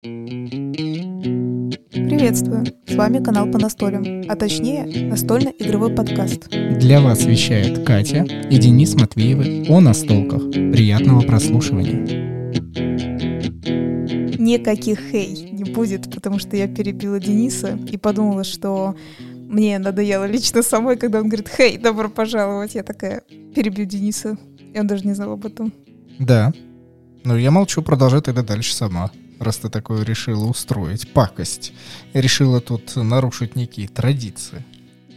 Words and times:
Приветствую! 0.00 2.64
С 2.86 2.94
вами 2.94 3.20
канал 3.20 3.50
по 3.50 3.58
настолям, 3.58 4.22
а 4.28 4.36
точнее 4.36 5.08
настольно-игровой 5.08 5.92
подкаст. 5.92 6.50
Для 6.50 7.00
вас 7.00 7.24
вещает 7.24 7.84
Катя 7.84 8.22
и 8.22 8.58
Денис 8.58 8.94
Матвеевы 8.94 9.66
о 9.68 9.80
настолках. 9.80 10.52
Приятного 10.52 11.22
прослушивания. 11.22 12.06
Никаких 14.38 15.00
хей 15.00 15.50
не 15.50 15.64
будет, 15.64 16.14
потому 16.14 16.38
что 16.38 16.56
я 16.56 16.68
перебила 16.68 17.18
Дениса 17.18 17.76
и 17.90 17.96
подумала, 17.96 18.44
что 18.44 18.94
мне 19.18 19.80
надоело 19.80 20.26
лично 20.26 20.62
самой, 20.62 20.96
когда 20.96 21.18
он 21.18 21.26
говорит 21.26 21.48
«Хей, 21.48 21.76
добро 21.76 22.08
пожаловать!» 22.08 22.76
Я 22.76 22.84
такая 22.84 23.22
перебью 23.52 23.84
Дениса, 23.84 24.38
и 24.72 24.78
он 24.78 24.86
даже 24.86 25.04
не 25.04 25.14
знал 25.14 25.32
об 25.32 25.44
этом. 25.44 25.72
Да. 26.20 26.52
Но 27.24 27.36
я 27.36 27.50
молчу, 27.50 27.82
продолжай 27.82 28.22
тогда 28.22 28.44
дальше 28.44 28.72
сама 28.72 29.10
раз 29.38 29.58
ты 29.58 29.68
такое 29.68 30.04
решила 30.04 30.44
устроить, 30.46 31.12
пакость. 31.12 31.72
Решила 32.12 32.60
тут 32.60 32.96
нарушить 32.96 33.56
некие 33.56 33.88
традиции. 33.88 34.64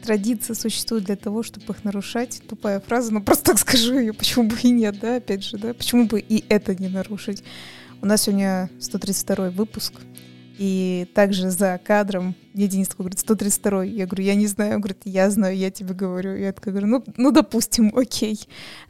Традиции 0.03 0.53
существуют 0.53 1.05
для 1.05 1.15
того, 1.15 1.43
чтобы 1.43 1.73
их 1.73 1.83
нарушать. 1.83 2.41
Тупая 2.49 2.79
фраза, 2.79 3.13
но 3.13 3.21
просто 3.21 3.51
так 3.51 3.59
скажу 3.59 3.99
ее, 3.99 4.13
почему 4.13 4.47
бы 4.47 4.57
и 4.61 4.71
нет, 4.71 4.99
да, 4.99 5.17
опять 5.17 5.43
же, 5.43 5.57
да, 5.57 5.73
почему 5.73 6.05
бы 6.05 6.19
и 6.19 6.43
это 6.49 6.75
не 6.75 6.87
нарушить. 6.87 7.43
У 8.01 8.07
нас 8.07 8.23
сегодня 8.23 8.69
132 8.79 9.51
выпуск, 9.51 9.93
и 10.61 11.07
также 11.15 11.49
за 11.49 11.79
кадром 11.83 12.35
мне 12.53 12.67
Денис 12.67 12.87
такой 12.87 13.05
говорит, 13.05 13.17
132 13.17 13.83
Я 13.83 14.05
говорю, 14.05 14.23
я 14.23 14.35
не 14.35 14.45
знаю. 14.45 14.75
Он 14.75 14.81
говорит, 14.81 15.01
я 15.05 15.31
знаю, 15.31 15.57
я 15.57 15.71
тебе 15.71 15.95
говорю. 15.95 16.35
Я 16.35 16.53
такая 16.53 16.71
говорю, 16.71 16.87
ну, 16.87 17.03
ну 17.17 17.31
допустим, 17.31 17.91
окей. 17.97 18.39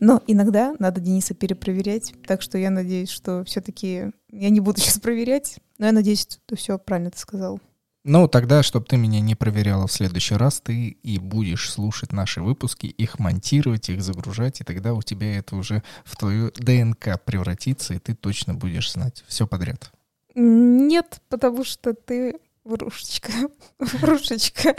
Но 0.02 0.22
иногда 0.28 0.76
надо 0.80 1.00
Дениса 1.00 1.34
перепроверять. 1.34 2.14
Так 2.28 2.42
что 2.42 2.58
я 2.58 2.72
надеюсь, 2.72 3.10
что 3.10 3.46
все-таки 3.46 4.12
я 4.34 4.50
не 4.50 4.60
буду 4.60 4.82
сейчас 4.82 5.00
проверять. 5.00 5.60
Но 5.78 5.86
я 5.86 5.94
надеюсь, 5.94 6.28
что 6.44 6.58
все 6.58 6.78
правильно 6.78 7.10
ты 7.10 7.20
сказал. 7.20 7.62
Ну, 8.04 8.28
тогда, 8.28 8.64
чтобы 8.64 8.86
ты 8.86 8.98
меня 8.98 9.22
не 9.22 9.36
проверяла 9.36 9.88
в 9.88 9.94
следующий 9.94 10.36
раз, 10.36 10.60
ты 10.60 10.90
и 10.90 11.20
будешь 11.20 11.72
слушать 11.72 12.12
наши 12.12 12.42
выпуски, 12.42 12.88
их 12.88 13.18
монтировать, 13.18 13.88
их 13.88 14.02
загружать, 14.02 14.60
и 14.60 14.66
тогда 14.66 14.94
у 14.94 15.02
тебя 15.04 15.38
это 15.38 15.56
уже 15.56 15.84
в 16.04 16.18
твою 16.18 16.52
ДНК 16.52 17.18
превратится, 17.24 17.94
и 17.94 18.00
ты 18.00 18.14
точно 18.14 18.56
будешь 18.56 18.92
знать 18.92 19.24
все 19.30 19.48
подряд. 19.48 19.92
Нет, 20.36 21.22
потому 21.30 21.64
что 21.64 21.94
ты 21.94 22.40
Врушечка, 22.64 23.32
врушечка. 23.80 24.76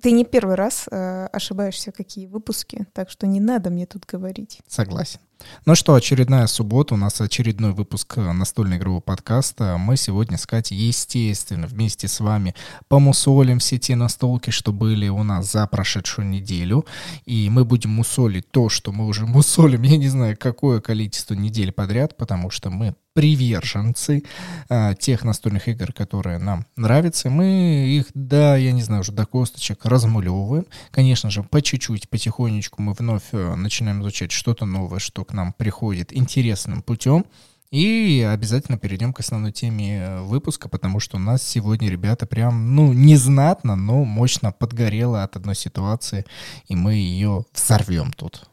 Ты 0.00 0.12
не 0.12 0.24
первый 0.24 0.54
раз 0.54 0.86
э, 0.88 1.26
ошибаешься, 1.32 1.90
какие 1.90 2.26
выпуски, 2.26 2.86
так 2.92 3.10
что 3.10 3.26
не 3.26 3.40
надо 3.40 3.70
мне 3.70 3.86
тут 3.86 4.06
говорить. 4.06 4.60
Согласен. 4.68 5.18
Ну 5.66 5.74
что, 5.74 5.94
очередная 5.94 6.46
суббота, 6.46 6.94
у 6.94 6.96
нас 6.96 7.20
очередной 7.20 7.72
выпуск 7.72 8.14
э, 8.16 8.32
настольного 8.32 8.78
игрового 8.78 9.00
подкаста. 9.00 9.76
Мы 9.78 9.96
сегодня 9.96 10.38
с 10.38 10.46
Катей, 10.46 10.76
естественно, 10.76 11.66
вместе 11.66 12.08
с 12.08 12.20
вами 12.20 12.54
помусолим 12.88 13.58
все 13.58 13.78
те 13.78 13.96
настолки, 13.96 14.50
что 14.50 14.72
были 14.72 15.08
у 15.08 15.22
нас 15.22 15.50
за 15.52 15.66
прошедшую 15.66 16.28
неделю. 16.28 16.86
И 17.26 17.48
мы 17.50 17.64
будем 17.64 17.90
мусолить 17.90 18.50
то, 18.50 18.68
что 18.68 18.92
мы 18.92 19.06
уже 19.06 19.26
мусолим, 19.26 19.82
я 19.82 19.96
не 19.96 20.08
знаю, 20.08 20.36
какое 20.38 20.80
количество 20.80 21.34
недель 21.34 21.72
подряд, 21.72 22.16
потому 22.16 22.50
что 22.50 22.70
мы 22.70 22.94
приверженцы 23.12 24.22
а, 24.68 24.94
тех 24.94 25.24
настольных 25.24 25.68
игр, 25.68 25.92
которые 25.92 26.38
нам 26.38 26.64
нравятся. 26.76 27.28
Мы 27.28 27.88
их, 27.88 28.06
да, 28.14 28.56
я 28.56 28.72
не 28.72 28.82
знаю, 28.82 29.00
уже 29.00 29.12
до 29.12 29.26
косточек 29.26 29.84
размулевываем. 29.84 30.66
Конечно 30.90 31.30
же, 31.30 31.42
по 31.42 31.60
чуть-чуть, 31.60 32.08
потихонечку 32.08 32.80
мы 32.80 32.92
вновь 32.92 33.24
э, 33.32 33.54
начинаем 33.56 34.02
изучать 34.02 34.30
что-то 34.30 34.64
новое, 34.64 35.00
что 35.00 35.24
к 35.30 35.32
нам 35.32 35.52
приходит 35.52 36.12
интересным 36.12 36.82
путем. 36.82 37.24
И 37.70 38.26
обязательно 38.28 38.78
перейдем 38.78 39.12
к 39.12 39.20
основной 39.20 39.52
теме 39.52 40.00
э, 40.00 40.20
выпуска, 40.22 40.68
потому 40.68 40.98
что 40.98 41.18
у 41.18 41.20
нас 41.20 41.40
сегодня 41.40 41.88
ребята 41.88 42.26
прям, 42.26 42.74
ну, 42.74 42.92
незнатно, 42.92 43.76
но 43.76 44.04
мощно 44.04 44.50
подгорело 44.50 45.22
от 45.22 45.36
одной 45.36 45.54
ситуации, 45.54 46.26
и 46.66 46.74
мы 46.74 46.94
ее 46.94 47.44
взорвем 47.54 48.12
тут. 48.12 48.50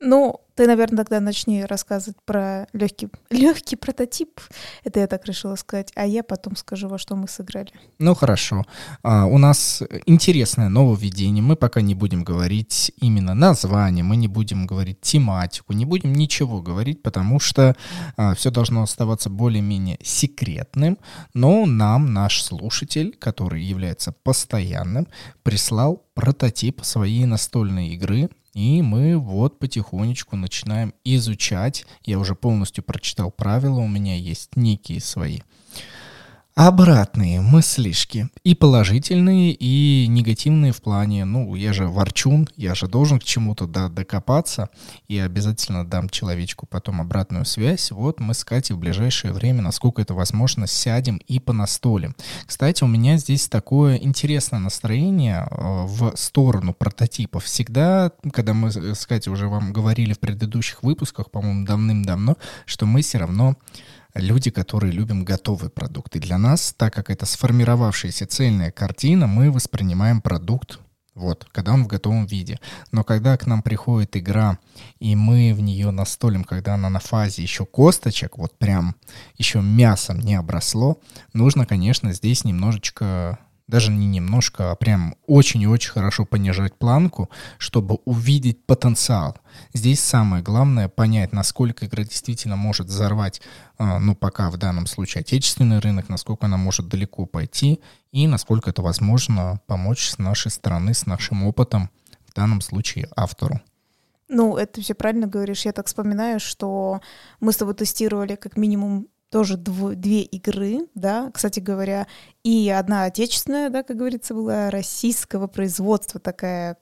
Ну, 0.00 0.42
ты, 0.58 0.66
наверное, 0.66 1.04
тогда 1.04 1.20
начни 1.20 1.64
рассказывать 1.64 2.16
про 2.24 2.66
легкий, 2.72 3.08
легкий 3.30 3.76
прототип. 3.76 4.40
Это 4.82 4.98
я 4.98 5.06
так 5.06 5.24
решила 5.24 5.54
сказать. 5.54 5.92
А 5.94 6.04
я 6.04 6.24
потом 6.24 6.56
скажу, 6.56 6.88
во 6.88 6.98
что 6.98 7.14
мы 7.14 7.28
сыграли. 7.28 7.70
Ну, 8.00 8.16
хорошо. 8.16 8.64
А, 9.04 9.26
у 9.26 9.38
нас 9.38 9.84
интересное 10.04 10.68
нововведение. 10.68 11.44
Мы 11.44 11.54
пока 11.54 11.80
не 11.80 11.94
будем 11.94 12.24
говорить 12.24 12.90
именно 13.00 13.34
название, 13.34 14.02
мы 14.02 14.16
не 14.16 14.26
будем 14.26 14.66
говорить 14.66 15.00
тематику, 15.00 15.74
не 15.74 15.84
будем 15.84 16.12
ничего 16.12 16.60
говорить, 16.60 17.02
потому 17.02 17.38
что 17.38 17.76
а, 18.16 18.34
все 18.34 18.50
должно 18.50 18.82
оставаться 18.82 19.30
более-менее 19.30 19.98
секретным. 20.02 20.98
Но 21.34 21.66
нам 21.66 22.12
наш 22.12 22.42
слушатель, 22.42 23.16
который 23.16 23.62
является 23.62 24.10
постоянным, 24.10 25.06
прислал 25.44 26.02
прототип 26.14 26.80
своей 26.82 27.26
настольной 27.26 27.90
игры 27.90 28.28
и 28.54 28.82
мы 28.82 29.18
вот 29.18 29.58
потихонечку 29.58 30.36
начинаем 30.36 30.94
изучать. 31.04 31.86
Я 32.04 32.18
уже 32.18 32.34
полностью 32.34 32.84
прочитал 32.84 33.30
правила, 33.30 33.80
у 33.80 33.88
меня 33.88 34.16
есть 34.16 34.56
некие 34.56 35.00
свои 35.00 35.40
обратные 36.58 37.40
мыслишки. 37.40 38.30
И 38.42 38.56
положительные, 38.56 39.52
и 39.52 40.08
негативные 40.08 40.72
в 40.72 40.82
плане, 40.82 41.24
ну, 41.24 41.54
я 41.54 41.72
же 41.72 41.86
ворчун, 41.86 42.48
я 42.56 42.74
же 42.74 42.88
должен 42.88 43.20
к 43.20 43.24
чему-то 43.24 43.68
да, 43.68 43.88
докопаться, 43.88 44.68
и 45.06 45.16
обязательно 45.20 45.86
дам 45.86 46.08
человечку 46.08 46.66
потом 46.66 47.00
обратную 47.00 47.44
связь. 47.44 47.92
Вот 47.92 48.18
мы 48.18 48.34
с 48.34 48.42
Катей 48.42 48.74
в 48.74 48.80
ближайшее 48.80 49.32
время, 49.32 49.62
насколько 49.62 50.02
это 50.02 50.14
возможно, 50.14 50.66
сядем 50.66 51.18
и 51.28 51.38
по 51.38 51.52
настоле. 51.52 52.12
Кстати, 52.44 52.82
у 52.82 52.88
меня 52.88 53.18
здесь 53.18 53.46
такое 53.46 53.94
интересное 53.94 54.58
настроение 54.58 55.46
э, 55.48 55.54
в 55.54 56.16
сторону 56.16 56.74
прототипов. 56.74 57.44
Всегда, 57.44 58.10
когда 58.32 58.52
мы 58.52 58.72
с 58.72 59.06
Катей 59.06 59.30
уже 59.30 59.46
вам 59.46 59.72
говорили 59.72 60.12
в 60.12 60.18
предыдущих 60.18 60.82
выпусках, 60.82 61.30
по-моему, 61.30 61.64
давным-давно, 61.64 62.36
что 62.66 62.84
мы 62.84 63.02
все 63.02 63.18
равно 63.18 63.56
люди, 64.14 64.50
которые 64.50 64.92
любим 64.92 65.24
готовый 65.24 65.70
продукт. 65.70 66.16
И 66.16 66.20
для 66.20 66.38
нас, 66.38 66.74
так 66.76 66.94
как 66.94 67.10
это 67.10 67.26
сформировавшаяся 67.26 68.26
цельная 68.26 68.70
картина, 68.70 69.26
мы 69.26 69.50
воспринимаем 69.50 70.20
продукт 70.20 70.80
вот, 71.18 71.48
когда 71.52 71.72
он 71.72 71.84
в 71.84 71.88
готовом 71.88 72.26
виде. 72.26 72.58
Но 72.92 73.04
когда 73.04 73.36
к 73.36 73.46
нам 73.46 73.62
приходит 73.62 74.16
игра, 74.16 74.58
и 75.00 75.16
мы 75.16 75.52
в 75.52 75.60
нее 75.60 75.90
настолим, 75.90 76.44
когда 76.44 76.74
она 76.74 76.88
на 76.88 77.00
фазе 77.00 77.42
еще 77.42 77.66
косточек, 77.66 78.38
вот 78.38 78.56
прям 78.56 78.94
еще 79.36 79.60
мясом 79.60 80.20
не 80.20 80.36
обросло, 80.36 81.00
нужно, 81.32 81.66
конечно, 81.66 82.12
здесь 82.12 82.44
немножечко 82.44 83.38
даже 83.68 83.92
не 83.92 84.06
немножко, 84.06 84.70
а 84.70 84.74
прям 84.74 85.14
очень 85.26 85.60
и 85.62 85.66
очень 85.66 85.90
хорошо 85.90 86.24
понижать 86.24 86.74
планку, 86.74 87.28
чтобы 87.58 87.98
увидеть 88.06 88.64
потенциал. 88.64 89.36
Здесь 89.74 90.00
самое 90.00 90.42
главное 90.42 90.88
понять, 90.88 91.32
насколько 91.32 91.86
игра 91.86 92.02
действительно 92.02 92.56
может 92.56 92.86
взорвать, 92.86 93.42
а, 93.76 93.98
ну 93.98 94.16
пока 94.16 94.50
в 94.50 94.56
данном 94.56 94.86
случае 94.86 95.20
отечественный 95.20 95.78
рынок, 95.78 96.08
насколько 96.08 96.46
она 96.46 96.56
может 96.56 96.88
далеко 96.88 97.26
пойти 97.26 97.80
и 98.10 98.26
насколько 98.26 98.70
это 98.70 98.82
возможно 98.82 99.60
помочь 99.66 100.08
с 100.08 100.18
нашей 100.18 100.50
стороны, 100.50 100.94
с 100.94 101.04
нашим 101.06 101.44
опытом, 101.44 101.90
в 102.26 102.34
данном 102.34 102.62
случае 102.62 103.08
автору. 103.14 103.60
Ну, 104.28 104.56
это 104.56 104.80
все 104.82 104.94
правильно 104.94 105.26
говоришь. 105.26 105.64
Я 105.64 105.72
так 105.72 105.86
вспоминаю, 105.86 106.38
что 106.38 107.00
мы 107.40 107.52
с 107.52 107.56
тобой 107.56 107.74
тестировали 107.74 108.36
как 108.36 108.56
минимум 108.58 109.08
тоже 109.30 109.54
дв- 109.54 109.94
две 109.94 110.22
игры, 110.22 110.88
да, 110.94 111.30
кстати 111.32 111.60
говоря, 111.60 112.06
и 112.42 112.70
одна 112.70 113.04
отечественная, 113.04 113.68
да, 113.68 113.82
как 113.82 113.96
говорится, 113.96 114.34
была 114.34 114.70
российского 114.70 115.46
производства, 115.48 116.18
такая 116.18 116.76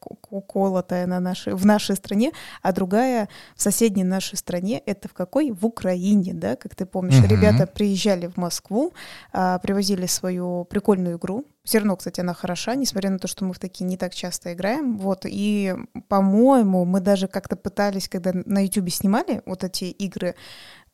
колотая 0.48 1.06
на 1.06 1.18
нашей, 1.18 1.54
в 1.54 1.66
нашей 1.66 1.96
стране, 1.96 2.32
а 2.62 2.72
другая 2.72 3.28
в 3.56 3.62
соседней 3.62 4.04
нашей 4.04 4.36
стране, 4.36 4.80
это 4.86 5.08
в 5.08 5.14
какой? 5.14 5.50
В 5.50 5.66
Украине, 5.66 6.34
да, 6.34 6.56
как 6.56 6.74
ты 6.74 6.86
помнишь, 6.86 7.16
uh-huh. 7.16 7.28
ребята 7.28 7.66
приезжали 7.66 8.28
в 8.28 8.36
Москву, 8.36 8.92
а, 9.32 9.58
привозили 9.58 10.06
свою 10.06 10.64
прикольную 10.64 11.16
игру, 11.16 11.46
все 11.66 11.78
равно, 11.78 11.96
кстати, 11.96 12.20
она 12.20 12.32
хороша, 12.32 12.76
несмотря 12.76 13.10
на 13.10 13.18
то, 13.18 13.26
что 13.26 13.44
мы 13.44 13.52
в 13.52 13.58
такие 13.58 13.84
не 13.84 13.96
так 13.96 14.14
часто 14.14 14.52
играем. 14.52 14.98
Вот, 14.98 15.22
и, 15.24 15.74
по-моему, 16.08 16.84
мы 16.84 17.00
даже 17.00 17.26
как-то 17.26 17.56
пытались, 17.56 18.08
когда 18.08 18.30
на 18.32 18.64
YouTube 18.64 18.88
снимали 18.90 19.42
вот 19.46 19.64
эти 19.64 19.86
игры, 19.86 20.36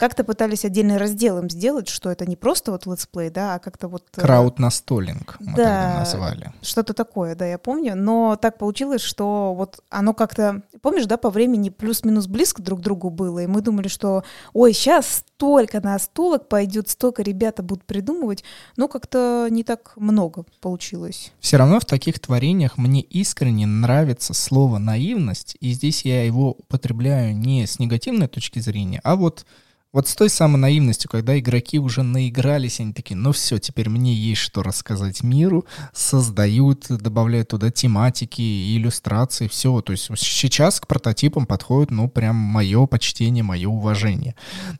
как-то 0.02 0.24
пытались 0.24 0.64
отдельный 0.64 0.96
раздел 0.96 1.38
им 1.38 1.48
сделать, 1.48 1.88
что 1.88 2.10
это 2.10 2.26
не 2.26 2.34
просто 2.34 2.72
вот 2.72 2.86
let's 2.86 3.08
play, 3.08 3.30
да, 3.30 3.54
а 3.54 3.58
как-то 3.60 3.86
вот... 3.86 4.02
Э, 4.16 4.20
Крауд-настолинг 4.20 5.36
мы 5.38 5.46
да, 5.46 5.52
тогда 5.52 5.98
назвали. 6.00 6.52
Что-то 6.60 6.92
такое, 6.92 7.36
да, 7.36 7.46
я 7.46 7.56
помню. 7.56 7.94
Но 7.94 8.34
так 8.34 8.58
получилось, 8.58 9.00
что 9.00 9.54
вот 9.54 9.78
оно 9.90 10.12
как-то... 10.12 10.62
Помнишь, 10.80 11.06
да, 11.06 11.18
по 11.18 11.30
времени 11.30 11.68
плюс-минус 11.68 12.26
близко 12.26 12.60
друг 12.62 12.80
к 12.80 12.82
другу 12.82 13.10
было, 13.10 13.44
и 13.44 13.46
мы 13.46 13.60
думали, 13.60 13.86
что, 13.86 14.24
ой, 14.52 14.72
сейчас 14.72 15.22
столько 15.36 15.80
настолок 15.80 16.48
пойдет, 16.48 16.88
столько 16.88 17.22
ребята 17.22 17.62
будут 17.62 17.84
придумывать, 17.84 18.42
но 18.76 18.88
как-то 18.88 19.46
не 19.50 19.62
так 19.62 19.92
много 19.94 20.44
получилось. 20.60 21.30
Все 21.38 21.58
равно 21.58 21.78
в 21.78 21.84
таких 21.84 22.18
творениях 22.18 22.76
мне 22.76 23.02
искренне 23.02 23.66
нравится 23.66 24.34
слово 24.34 24.78
«наивность», 24.78 25.56
и 25.60 25.70
здесь 25.70 26.04
я 26.04 26.24
его 26.24 26.50
употребляю 26.50 27.36
не 27.36 27.68
с 27.68 27.78
негативной 27.78 28.26
точки 28.26 28.58
зрения, 28.58 29.00
а 29.04 29.14
вот 29.14 29.46
Вот 29.92 30.08
с 30.08 30.14
той 30.14 30.30
самой 30.30 30.56
наивностью, 30.56 31.10
когда 31.10 31.38
игроки 31.38 31.78
уже 31.78 32.02
наигрались, 32.02 32.80
они 32.80 32.94
такие, 32.94 33.14
ну 33.14 33.32
все, 33.32 33.58
теперь 33.58 33.90
мне 33.90 34.14
есть 34.14 34.40
что 34.40 34.62
рассказать 34.62 35.22
миру, 35.22 35.66
создают, 35.92 36.86
добавляют 36.88 37.48
туда 37.48 37.70
тематики, 37.70 38.74
иллюстрации, 38.74 39.48
все. 39.48 39.82
То 39.82 39.92
есть 39.92 40.08
сейчас 40.16 40.80
к 40.80 40.86
прототипам 40.86 41.44
подходит, 41.44 41.90
ну, 41.90 42.08
прям 42.08 42.36
мое 42.36 42.86
почтение, 42.86 43.44
мое 43.44 43.68
уважение. 43.68 44.34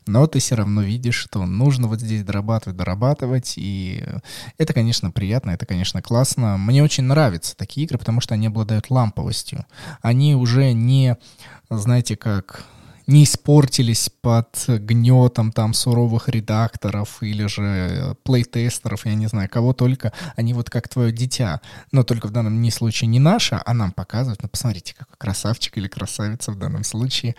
Но 0.07 0.25
ты 0.25 0.39
все 0.39 0.55
равно 0.55 0.81
видишь, 0.81 1.15
что 1.15 1.45
нужно 1.45 1.87
вот 1.87 2.01
здесь 2.01 2.23
дорабатывать, 2.23 2.77
дорабатывать, 2.77 3.53
и 3.57 4.03
это, 4.57 4.73
конечно, 4.73 5.11
приятно, 5.11 5.51
это, 5.51 5.67
конечно, 5.67 6.01
классно. 6.01 6.57
Мне 6.57 6.83
очень 6.83 7.03
нравятся 7.03 7.55
такие 7.55 7.85
игры, 7.85 7.99
потому 7.99 8.19
что 8.19 8.33
они 8.33 8.47
обладают 8.47 8.89
ламповостью. 8.89 9.67
Они 10.01 10.35
уже 10.35 10.73
не, 10.73 11.17
знаете, 11.69 12.17
как 12.17 12.65
не 13.07 13.23
испортились 13.23 14.09
под 14.21 14.47
гнетом 14.67 15.51
там 15.51 15.73
суровых 15.73 16.29
редакторов 16.29 17.21
или 17.21 17.45
же 17.47 17.61
э, 17.61 18.15
плейтестеров, 18.23 19.05
я 19.05 19.15
не 19.15 19.27
знаю, 19.27 19.49
кого 19.49 19.73
только. 19.73 20.13
Они 20.35 20.53
вот 20.53 20.69
как 20.69 20.87
твое 20.87 21.11
дитя. 21.11 21.61
Но 21.91 22.03
только 22.03 22.27
в 22.27 22.31
данном 22.31 22.61
не 22.61 22.71
случае 22.71 23.07
не 23.07 23.19
наше, 23.19 23.61
а 23.65 23.73
нам 23.73 23.91
показывают. 23.91 24.41
Ну, 24.41 24.49
посмотрите, 24.49 24.95
какой 24.97 25.15
красавчик 25.17 25.77
или 25.77 25.87
красавица 25.87 26.51
в 26.51 26.57
данном 26.57 26.83
случае. 26.83 27.35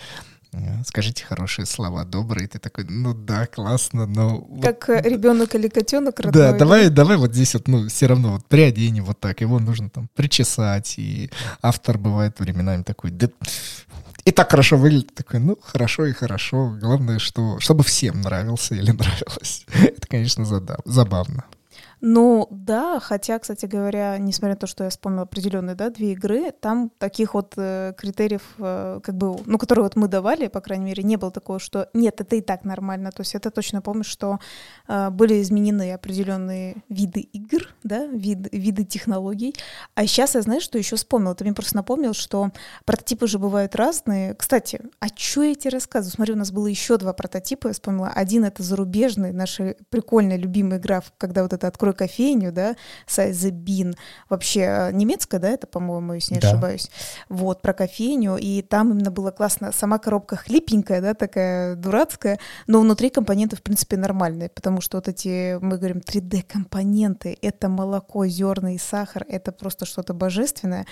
Э, 0.54 0.82
скажите 0.86 1.24
хорошие 1.24 1.66
слова, 1.66 2.04
добрые. 2.04 2.46
Ты 2.46 2.58
такой, 2.58 2.84
ну 2.84 3.14
да, 3.14 3.46
классно, 3.46 4.06
но... 4.06 4.40
Как 4.62 4.88
вот... 4.88 5.04
ребенок 5.04 5.54
или 5.54 5.68
котенок 5.68 6.20
родной. 6.20 6.32
Да, 6.32 6.52
давай, 6.52 6.90
давай 6.90 7.16
вот 7.16 7.32
здесь 7.32 7.54
вот, 7.54 7.68
ну, 7.68 7.88
все 7.88 8.06
равно 8.06 8.32
вот 8.32 8.46
приоденем 8.46 9.04
вот 9.04 9.18
так. 9.18 9.40
Его 9.40 9.58
нужно 9.58 9.90
там 9.90 10.08
причесать. 10.14 10.94
И 10.98 11.30
автор 11.60 11.98
бывает 11.98 12.38
временами 12.38 12.82
такой, 12.82 13.10
да 13.10 13.28
и 14.24 14.30
так 14.30 14.50
хорошо 14.50 14.76
выглядит. 14.76 15.14
Такой, 15.14 15.40
ну, 15.40 15.58
хорошо 15.60 16.06
и 16.06 16.12
хорошо. 16.12 16.76
Главное, 16.80 17.18
что, 17.18 17.60
чтобы 17.60 17.82
всем 17.84 18.22
нравился 18.22 18.74
или 18.74 18.90
нравилось. 18.92 19.66
Это, 19.72 20.06
конечно, 20.08 20.44
забавно. 20.84 21.44
Ну 22.06 22.48
да, 22.50 23.00
хотя, 23.00 23.38
кстати 23.38 23.64
говоря, 23.64 24.18
несмотря 24.18 24.56
на 24.56 24.58
то, 24.58 24.66
что 24.66 24.84
я 24.84 24.90
вспомнила 24.90 25.22
определенные, 25.22 25.74
да, 25.74 25.88
две 25.88 26.12
игры, 26.12 26.50
там 26.50 26.90
таких 26.98 27.32
вот 27.32 27.54
э, 27.56 27.94
критериев, 27.96 28.42
э, 28.58 29.00
как 29.02 29.14
бы, 29.16 29.38
ну, 29.46 29.56
которые 29.56 29.84
вот 29.84 29.96
мы 29.96 30.06
давали, 30.06 30.48
по 30.48 30.60
крайней 30.60 30.84
мере, 30.84 31.02
не 31.02 31.16
было 31.16 31.30
такого, 31.30 31.58
что 31.58 31.88
нет, 31.94 32.20
это 32.20 32.36
и 32.36 32.42
так 32.42 32.64
нормально. 32.64 33.10
То 33.10 33.22
есть 33.22 33.34
это 33.34 33.50
точно 33.50 33.80
помню, 33.80 34.04
что 34.04 34.38
э, 34.86 35.08
были 35.08 35.40
изменены 35.40 35.94
определенные 35.94 36.76
виды 36.90 37.20
игр, 37.20 37.74
да, 37.84 38.04
вид, 38.04 38.52
виды 38.52 38.84
технологий. 38.84 39.54
А 39.94 40.06
сейчас 40.06 40.34
я, 40.34 40.42
знаешь, 40.42 40.64
что 40.64 40.76
еще 40.76 40.96
вспомнила? 40.96 41.34
Ты 41.34 41.44
мне 41.44 41.54
просто 41.54 41.76
напомнил, 41.76 42.12
что 42.12 42.50
прототипы 42.84 43.26
же 43.26 43.38
бывают 43.38 43.74
разные. 43.76 44.34
Кстати, 44.34 44.82
а 45.00 45.06
что 45.16 45.42
я 45.42 45.54
тебе 45.54 45.70
рассказываю? 45.70 46.12
Смотри, 46.12 46.34
у 46.34 46.38
нас 46.38 46.52
было 46.52 46.66
еще 46.66 46.98
два 46.98 47.14
прототипа, 47.14 47.68
я 47.68 47.72
вспомнила. 47.72 48.08
Один— 48.08 48.44
это 48.44 48.62
зарубежный, 48.62 49.32
наша 49.32 49.76
прикольная, 49.88 50.36
любимая 50.36 50.78
игра, 50.78 51.02
когда 51.16 51.42
вот 51.44 51.54
это 51.54 51.66
«Открой 51.66 51.93
кофейню, 51.94 52.52
да, 52.52 52.76
Size 53.06 53.50
Bean, 53.50 53.94
вообще 54.28 54.60
э, 54.60 54.92
немецкая, 54.92 55.38
да, 55.38 55.50
это, 55.50 55.66
по-моему, 55.66 56.14
если 56.14 56.34
не 56.34 56.40
да. 56.40 56.50
ошибаюсь, 56.50 56.90
вот, 57.28 57.62
про 57.62 57.72
кофейню, 57.72 58.36
и 58.36 58.62
там 58.62 58.92
именно 58.92 59.10
было 59.10 59.30
классно, 59.30 59.72
сама 59.72 59.98
коробка 59.98 60.36
хлипенькая, 60.36 61.00
да, 61.00 61.14
такая 61.14 61.76
дурацкая, 61.76 62.38
но 62.66 62.80
внутри 62.80 63.10
компоненты, 63.10 63.56
в 63.56 63.62
принципе, 63.62 63.96
нормальные, 63.96 64.48
потому 64.48 64.80
что 64.80 64.98
вот 64.98 65.08
эти, 65.08 65.58
мы 65.60 65.78
говорим, 65.78 65.98
3D-компоненты, 65.98 67.38
это 67.40 67.68
молоко, 67.68 68.26
зерна 68.26 68.74
и 68.74 68.78
сахар, 68.78 69.24
это 69.28 69.52
просто 69.52 69.86
что-то 69.86 70.14
божественное, 70.14 70.86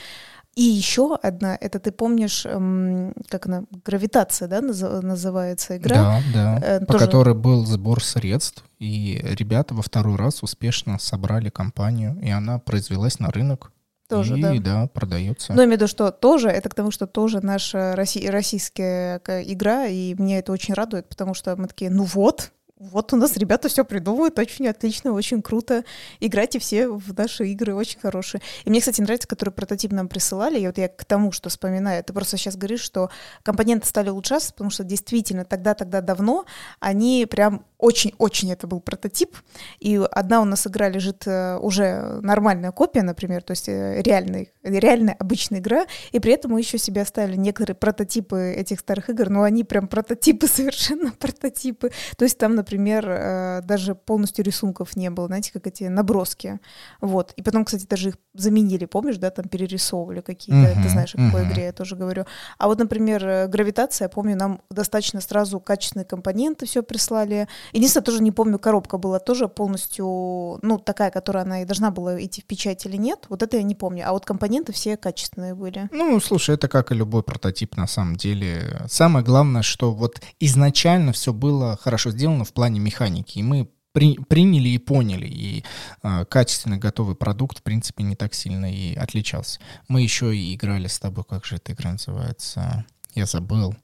и 0.55 0.63
еще 0.63 1.15
одна, 1.23 1.57
это 1.59 1.79
ты 1.79 1.93
помнишь, 1.93 2.45
эм, 2.45 3.15
как 3.29 3.47
она, 3.47 3.65
гравитация, 3.85 4.49
да, 4.49 4.61
называется 4.61 5.79
игра? 5.79 5.95
Да, 5.95 6.21
да, 6.35 6.59
э, 6.63 6.81
по 6.81 6.93
тоже... 6.93 7.07
которой 7.07 7.35
был 7.35 7.65
сбор 7.65 8.05
средств, 8.05 8.63
и 8.79 9.19
ребята 9.23 9.75
во 9.75 9.83
второй 9.83 10.17
раз 10.17 10.43
успешно 10.43 10.99
собрали 10.99 11.49
компанию, 11.49 12.19
и 12.23 12.29
она 12.29 12.59
произвелась 12.59 13.19
на 13.19 13.31
рынок. 13.31 13.73
Тоже, 14.09 14.39
и, 14.39 14.43
да. 14.43 14.53
да, 14.59 14.87
продается. 14.89 15.55
Но 15.55 15.63
имею 15.63 15.71
в 15.71 15.81
виду, 15.81 15.87
что 15.87 16.11
тоже, 16.11 16.49
это 16.49 16.69
к 16.69 16.75
тому, 16.75 16.91
что 16.91 17.07
тоже 17.07 17.41
наша 17.41 17.97
россий, 17.97 18.29
российская 18.29 19.23
игра, 19.27 19.87
и 19.87 20.15
меня 20.19 20.39
это 20.39 20.53
очень 20.53 20.75
радует, 20.75 21.09
потому 21.09 21.33
что 21.33 21.57
мы 21.57 21.67
такие, 21.67 21.91
ну 21.91 22.05
вот, 22.05 22.53
вот 22.90 23.12
у 23.12 23.17
нас 23.17 23.37
ребята 23.37 23.69
все 23.69 23.84
придумывают, 23.84 24.38
очень 24.38 24.67
отлично, 24.67 25.12
очень 25.12 25.40
круто. 25.40 25.84
Играйте 26.19 26.58
все 26.58 26.88
в 26.88 27.17
наши 27.17 27.46
игры, 27.49 27.75
очень 27.75 28.00
хорошие. 28.00 28.40
И 28.64 28.70
мне, 28.70 28.81
кстати, 28.81 29.00
нравится, 29.00 29.29
который 29.29 29.50
прототип 29.50 29.93
нам 29.93 30.08
присылали, 30.08 30.58
и 30.58 30.67
вот 30.67 30.79
я 30.79 30.88
к 30.88 31.05
тому, 31.05 31.31
что 31.31 31.49
вспоминаю, 31.49 32.02
ты 32.02 32.12
просто 32.12 32.37
сейчас 32.37 32.56
говоришь, 32.56 32.81
что 32.81 33.08
компоненты 33.44 33.87
стали 33.87 34.11
улучшаться, 34.11 34.52
потому 34.52 34.70
что 34.70 34.82
действительно 34.82 35.44
тогда-тогда 35.44 36.00
давно 36.00 36.44
они 36.81 37.26
прям 37.31 37.64
очень-очень 37.79 38.52
это 38.52 38.67
был 38.67 38.81
прототип, 38.81 39.37
и 39.81 40.00
одна 40.11 40.40
у 40.40 40.44
нас 40.44 40.67
игра 40.67 40.88
лежит 40.88 41.26
э, 41.26 41.58
уже 41.58 42.20
нормальная 42.23 42.70
копия, 42.70 43.02
например, 43.02 43.43
то 43.43 43.52
есть 43.52 43.69
э, 43.69 44.02
реальный, 44.02 44.52
реальная 44.62 45.14
обычная 45.19 45.58
игра, 45.58 45.87
и 46.12 46.20
при 46.20 46.32
этом 46.32 46.52
мы 46.52 46.61
еще 46.61 46.79
себе 46.79 47.02
оставили 47.02 47.37
некоторые 47.37 47.75
прототипы 47.75 48.55
этих 48.56 48.81
старых 48.81 49.11
игр, 49.11 49.29
но 49.31 49.43
они 49.43 49.64
прям 49.64 49.88
прототипы, 49.88 50.46
совершенно 50.52 51.12
прототипы. 51.12 51.90
То 52.17 52.25
есть 52.25 52.38
там, 52.38 52.55
например, 52.55 52.72
э, 53.07 53.61
даже 53.63 53.95
полностью 53.95 54.45
рисунков 54.45 54.97
не 54.97 55.11
было, 55.11 55.27
знаете, 55.27 55.53
как 55.53 55.67
эти 55.67 55.85
наброски. 55.85 56.61
Вот. 57.01 57.33
И 57.37 57.43
потом, 57.43 57.65
кстати, 57.65 57.87
даже 57.87 58.11
их 58.11 58.19
заменили, 58.35 58.87
помнишь, 58.87 59.19
да, 59.19 59.31
там 59.31 59.49
перерисовывали 59.49 60.21
какие-то, 60.21 60.73
uh-huh, 60.73 60.83
ты 60.83 60.89
знаешь, 60.89 61.15
о 61.15 61.19
какой 61.19 61.43
uh-huh. 61.43 61.53
игре 61.53 61.65
я 61.65 61.73
тоже 61.73 61.97
говорю. 61.97 62.25
А 62.59 62.67
вот, 62.69 62.79
например, 62.79 63.49
гравитация, 63.49 64.07
я 64.07 64.09
помню, 64.09 64.37
нам 64.37 64.61
достаточно 64.71 65.21
сразу 65.21 65.61
качественные 65.61 66.07
компоненты 66.07 66.67
все 66.67 66.83
прислали, 66.83 67.49
Единственное, 67.73 68.05
тоже 68.05 68.23
не 68.23 68.31
помню, 68.31 68.59
коробка 68.59 68.99
была 68.99 69.19
тоже 69.19 69.49
полностью, 69.49 70.59
ну, 70.63 70.79
такая, 70.79 71.11
которая 71.11 71.45
она 71.45 71.63
и 71.63 71.65
должна 71.65 71.91
была 71.91 72.23
идти 72.23 72.43
в 72.43 72.45
печать 72.45 72.85
или 72.87 72.97
нет. 72.97 73.27
Вот 73.29 73.43
это 73.43 73.57
я 73.57 73.63
не 73.63 73.75
помню. 73.75 74.05
А 74.07 74.13
вот 74.13 74.25
компоненты 74.27 74.73
все 74.73 74.97
качественные 74.97 75.55
были. 75.55 75.89
Ну, 75.91 76.21
слушай, 76.21 76.55
это 76.55 76.69
как 76.69 76.93
и 76.93 76.95
любой 76.95 77.23
прототип 77.23 77.77
на 77.77 77.87
самом 77.87 78.17
деле. 78.17 78.83
Самое 78.89 79.25
главное, 79.25 79.63
что 79.63 79.93
вот 79.93 80.21
изначально 80.41 81.13
все 81.13 81.33
было 81.33 81.79
хорошо 81.81 82.11
сделано 82.11 82.45
в 82.45 82.52
плане 82.53 82.81
механики. 82.81 83.39
И 83.39 83.43
мы 83.43 83.69
при, 83.93 84.17
приняли 84.17 84.71
и 84.71 84.79
поняли, 84.79 85.27
и 85.27 85.65
э, 86.03 86.25
качественный 86.25 86.79
готовый 86.79 87.15
продукт, 87.15 87.59
в 87.59 87.63
принципе, 87.63 88.03
не 88.03 88.17
так 88.17 88.35
сильно 88.35 88.73
и 88.73 88.95
отличался. 88.95 89.61
Мы 89.89 90.03
еще 90.03 90.35
и 90.35 90.55
играли 90.55 90.87
с 90.87 90.99
тобой, 90.99 91.25
как 91.29 91.45
же 91.45 91.57
эта 91.57 91.73
игра 91.73 91.93
называется? 91.93 92.85
Я 93.15 93.27
забыл. 93.27 93.75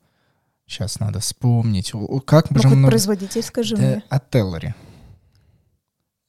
Сейчас 0.67 1.01
надо 1.01 1.21
вспомнить. 1.21 1.93
Как 2.27 2.51
ну, 2.51 2.61
же 2.61 2.69
много... 2.69 2.89
производитель, 2.89 3.43
скажи 3.43 3.77
да, 3.77 3.83
мне. 3.83 4.03
От 4.09 4.31
Теллери. 4.31 4.75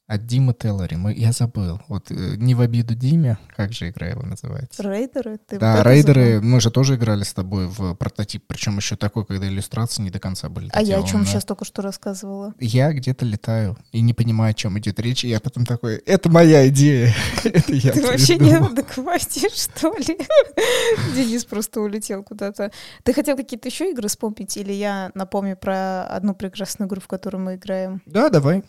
От 0.10 0.26
Димы 0.26 0.56
Теллери. 0.56 0.96
Мы, 0.96 1.14
я 1.14 1.32
забыл. 1.32 1.80
Вот 1.88 2.10
э, 2.10 2.16
не 2.38 2.56
в 2.56 2.62
обиду 2.62 2.96
Диме, 2.96 3.38
как 3.56 3.74
же 3.74 3.90
игра 3.90 4.08
его 4.08 4.24
называется? 4.24 4.82
Рейдеры? 4.82 5.38
Ты 5.38 5.60
да, 5.60 5.84
рейдеры. 5.84 6.38
Забыл? 6.38 6.50
Мы 6.50 6.62
же 6.62 6.72
тоже 6.72 6.96
играли 6.96 7.22
с 7.22 7.32
тобой 7.32 7.68
в 7.68 7.94
прототип, 7.94 8.44
причем 8.48 8.78
еще 8.78 8.96
такой, 8.96 9.24
когда 9.24 9.48
иллюстрации 9.48 10.02
не 10.02 10.10
до 10.10 10.20
конца 10.20 10.50
были. 10.50 10.72
А 10.74 10.82
я 10.82 10.98
о 10.98 11.04
чем 11.04 11.28
сейчас 11.28 11.46
только 11.46 11.64
что 11.64 11.84
рассказывала? 11.84 12.56
Я 12.60 12.92
где-то 12.92 13.24
летаю 13.24 13.78
и 13.92 14.02
не 14.02 14.16
понимаю, 14.16 14.50
о 14.50 14.54
чем 14.56 14.80
идет 14.80 15.00
речь, 15.00 15.24
и 15.24 15.30
я 15.30 15.40
потом 15.40 15.68
такой, 15.68 15.98
это 15.98 16.28
моя 16.28 16.68
идея. 16.70 17.14
это 17.44 17.72
я 17.72 17.92
Ты 17.92 18.02
вообще 18.02 18.40
не 18.40 18.56
адекватен, 18.56 19.50
что 19.54 19.94
ли? 19.96 20.18
Денис 21.16 21.46
просто 21.46 21.82
улетел 21.82 22.24
куда-то. 22.24 22.72
Ты 23.04 23.14
хотел 23.14 23.38
какие-то 23.38 23.68
еще 23.68 23.92
игры 23.92 24.08
вспомнить, 24.08 24.58
или 24.58 24.74
я 24.74 25.12
напомню 25.14 25.56
про 25.56 26.08
одну 26.08 26.34
прекрасную 26.34 26.90
игру, 26.90 27.00
в 27.00 27.08
которую 27.08 27.44
мы 27.44 27.56
играем? 27.58 28.02
Да, 28.08 28.30
давай. 28.30 28.64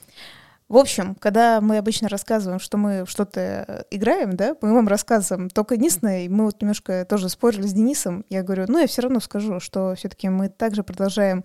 В 0.70 0.76
общем, 0.76 1.16
когда 1.16 1.60
мы 1.60 1.78
обычно 1.78 2.08
рассказываем, 2.08 2.60
что 2.60 2.78
мы 2.78 3.04
что-то 3.04 3.40
э, 3.40 3.82
играем, 3.90 4.36
да, 4.36 4.54
мы 4.60 4.72
вам 4.72 4.86
рассказываем. 4.86 5.50
Только 5.50 5.74
единственное, 5.74 6.28
мы 6.30 6.44
вот 6.44 6.62
немножко 6.62 7.04
тоже 7.04 7.28
спорили 7.28 7.66
с 7.66 7.72
Денисом. 7.72 8.24
Я 8.30 8.44
говорю, 8.44 8.66
ну, 8.68 8.78
я 8.78 8.86
все 8.86 9.02
равно 9.02 9.18
скажу, 9.18 9.58
что 9.58 9.96
все-таки 9.96 10.28
мы 10.28 10.48
также 10.48 10.84
продолжаем 10.84 11.42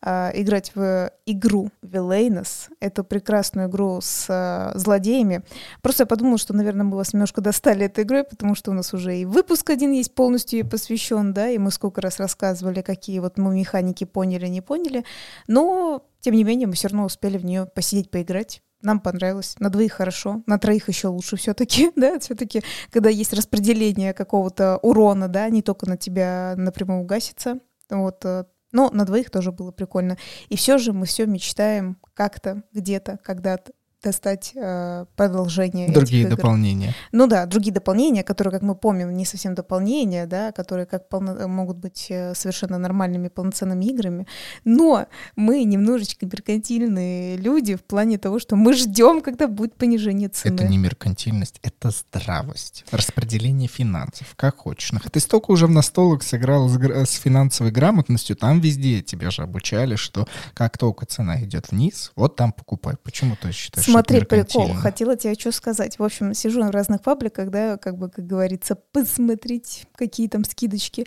э, 0.00 0.30
играть 0.34 0.70
в 0.76 1.10
игру 1.26 1.70
Villainous, 1.82 2.70
эту 2.78 3.02
прекрасную 3.02 3.68
игру 3.68 3.98
с 4.00 4.26
э, 4.28 4.78
злодеями. 4.78 5.42
Просто 5.82 6.04
я 6.04 6.06
подумала, 6.06 6.38
что, 6.38 6.54
наверное, 6.54 6.84
мы 6.84 6.98
вас 6.98 7.12
немножко 7.12 7.40
достали 7.40 7.86
этой 7.86 8.04
игрой, 8.04 8.22
потому 8.22 8.54
что 8.54 8.70
у 8.70 8.74
нас 8.74 8.94
уже 8.94 9.16
и 9.18 9.24
выпуск 9.24 9.70
один 9.70 9.90
есть 9.90 10.14
полностью 10.14 10.60
ей 10.60 10.64
посвящен, 10.64 11.34
да, 11.34 11.48
и 11.48 11.58
мы 11.58 11.72
сколько 11.72 12.00
раз 12.00 12.20
рассказывали, 12.20 12.82
какие 12.82 13.18
вот 13.18 13.38
мы 13.38 13.56
механики 13.56 14.04
поняли, 14.04 14.46
не 14.46 14.60
поняли. 14.60 15.04
Но, 15.48 16.06
тем 16.20 16.36
не 16.36 16.44
менее, 16.44 16.68
мы 16.68 16.74
все 16.74 16.86
равно 16.86 17.06
успели 17.06 17.38
в 17.38 17.44
нее 17.44 17.66
посидеть, 17.66 18.12
поиграть 18.12 18.62
нам 18.82 19.00
понравилось. 19.00 19.56
На 19.58 19.70
двоих 19.70 19.92
хорошо, 19.94 20.42
на 20.46 20.58
троих 20.58 20.88
еще 20.88 21.08
лучше 21.08 21.36
все-таки, 21.36 21.90
да, 21.96 22.18
все-таки, 22.18 22.62
когда 22.90 23.08
есть 23.10 23.32
распределение 23.32 24.12
какого-то 24.12 24.78
урона, 24.82 25.28
да, 25.28 25.48
не 25.48 25.62
только 25.62 25.88
на 25.88 25.96
тебя 25.96 26.54
напрямую 26.56 27.04
гасится, 27.04 27.58
вот, 27.90 28.24
э, 28.24 28.44
но 28.72 28.90
на 28.90 29.04
двоих 29.04 29.30
тоже 29.30 29.50
было 29.52 29.70
прикольно. 29.70 30.18
И 30.48 30.56
все 30.56 30.78
же 30.78 30.92
мы 30.92 31.06
все 31.06 31.26
мечтаем 31.26 31.98
как-то, 32.14 32.62
где-то, 32.72 33.18
когда-то 33.24 33.72
достать 34.02 34.52
э, 34.54 35.06
продолжение. 35.16 35.90
Другие 35.90 36.22
этих 36.22 36.32
игр. 36.32 36.36
дополнения. 36.36 36.94
Ну 37.12 37.26
да, 37.26 37.46
другие 37.46 37.72
дополнения, 37.72 38.22
которые, 38.22 38.52
как 38.52 38.62
мы 38.62 38.74
помним, 38.74 39.12
не 39.14 39.24
совсем 39.24 39.54
дополнения, 39.54 40.26
да, 40.26 40.52
которые 40.52 40.86
как 40.86 41.08
полно, 41.08 41.48
могут 41.48 41.78
быть 41.78 42.06
э, 42.08 42.34
совершенно 42.34 42.78
нормальными 42.78 43.28
полноценными 43.28 43.84
играми. 43.86 44.26
Но 44.64 45.06
мы 45.34 45.64
немножечко 45.64 46.26
меркантильные 46.26 47.36
люди 47.36 47.74
в 47.74 47.82
плане 47.82 48.18
того, 48.18 48.38
что 48.38 48.54
мы 48.54 48.74
ждем, 48.74 49.20
когда 49.20 49.48
будет 49.48 49.74
понижение 49.74 50.28
цены. 50.28 50.54
Это 50.54 50.68
не 50.68 50.78
меркантильность, 50.78 51.58
это 51.62 51.90
здравость. 51.90 52.84
Распределение 52.92 53.68
финансов, 53.68 54.34
как 54.36 54.58
хочешь. 54.58 54.92
Ты 55.10 55.20
столько 55.20 55.50
уже 55.50 55.66
в 55.66 55.70
настолок 55.70 56.22
сыграл 56.22 56.68
с, 56.68 56.76
с 56.76 57.14
финансовой 57.14 57.72
грамотностью, 57.72 58.36
там 58.36 58.60
везде 58.60 59.02
тебя 59.02 59.30
же 59.30 59.42
обучали, 59.42 59.96
что 59.96 60.28
как 60.54 60.78
только 60.78 61.04
цена 61.06 61.42
идет 61.42 61.70
вниз, 61.72 62.12
вот 62.14 62.36
там 62.36 62.52
покупай. 62.52 62.94
Почему 63.02 63.36
ты 63.40 63.50
считаешь? 63.50 63.87
Смотри, 63.92 64.24
прикол. 64.24 64.72
Хотела 64.74 65.16
тебе 65.16 65.34
что 65.34 65.52
сказать. 65.52 65.98
В 65.98 66.04
общем, 66.04 66.34
сижу 66.34 66.62
в 66.62 66.70
разных 66.70 67.02
пабликах, 67.02 67.50
да, 67.50 67.76
как 67.76 67.96
бы, 67.96 68.10
как 68.10 68.26
говорится, 68.26 68.76
посмотреть, 68.76 69.86
какие 69.94 70.28
там 70.28 70.44
скидочки. 70.44 71.06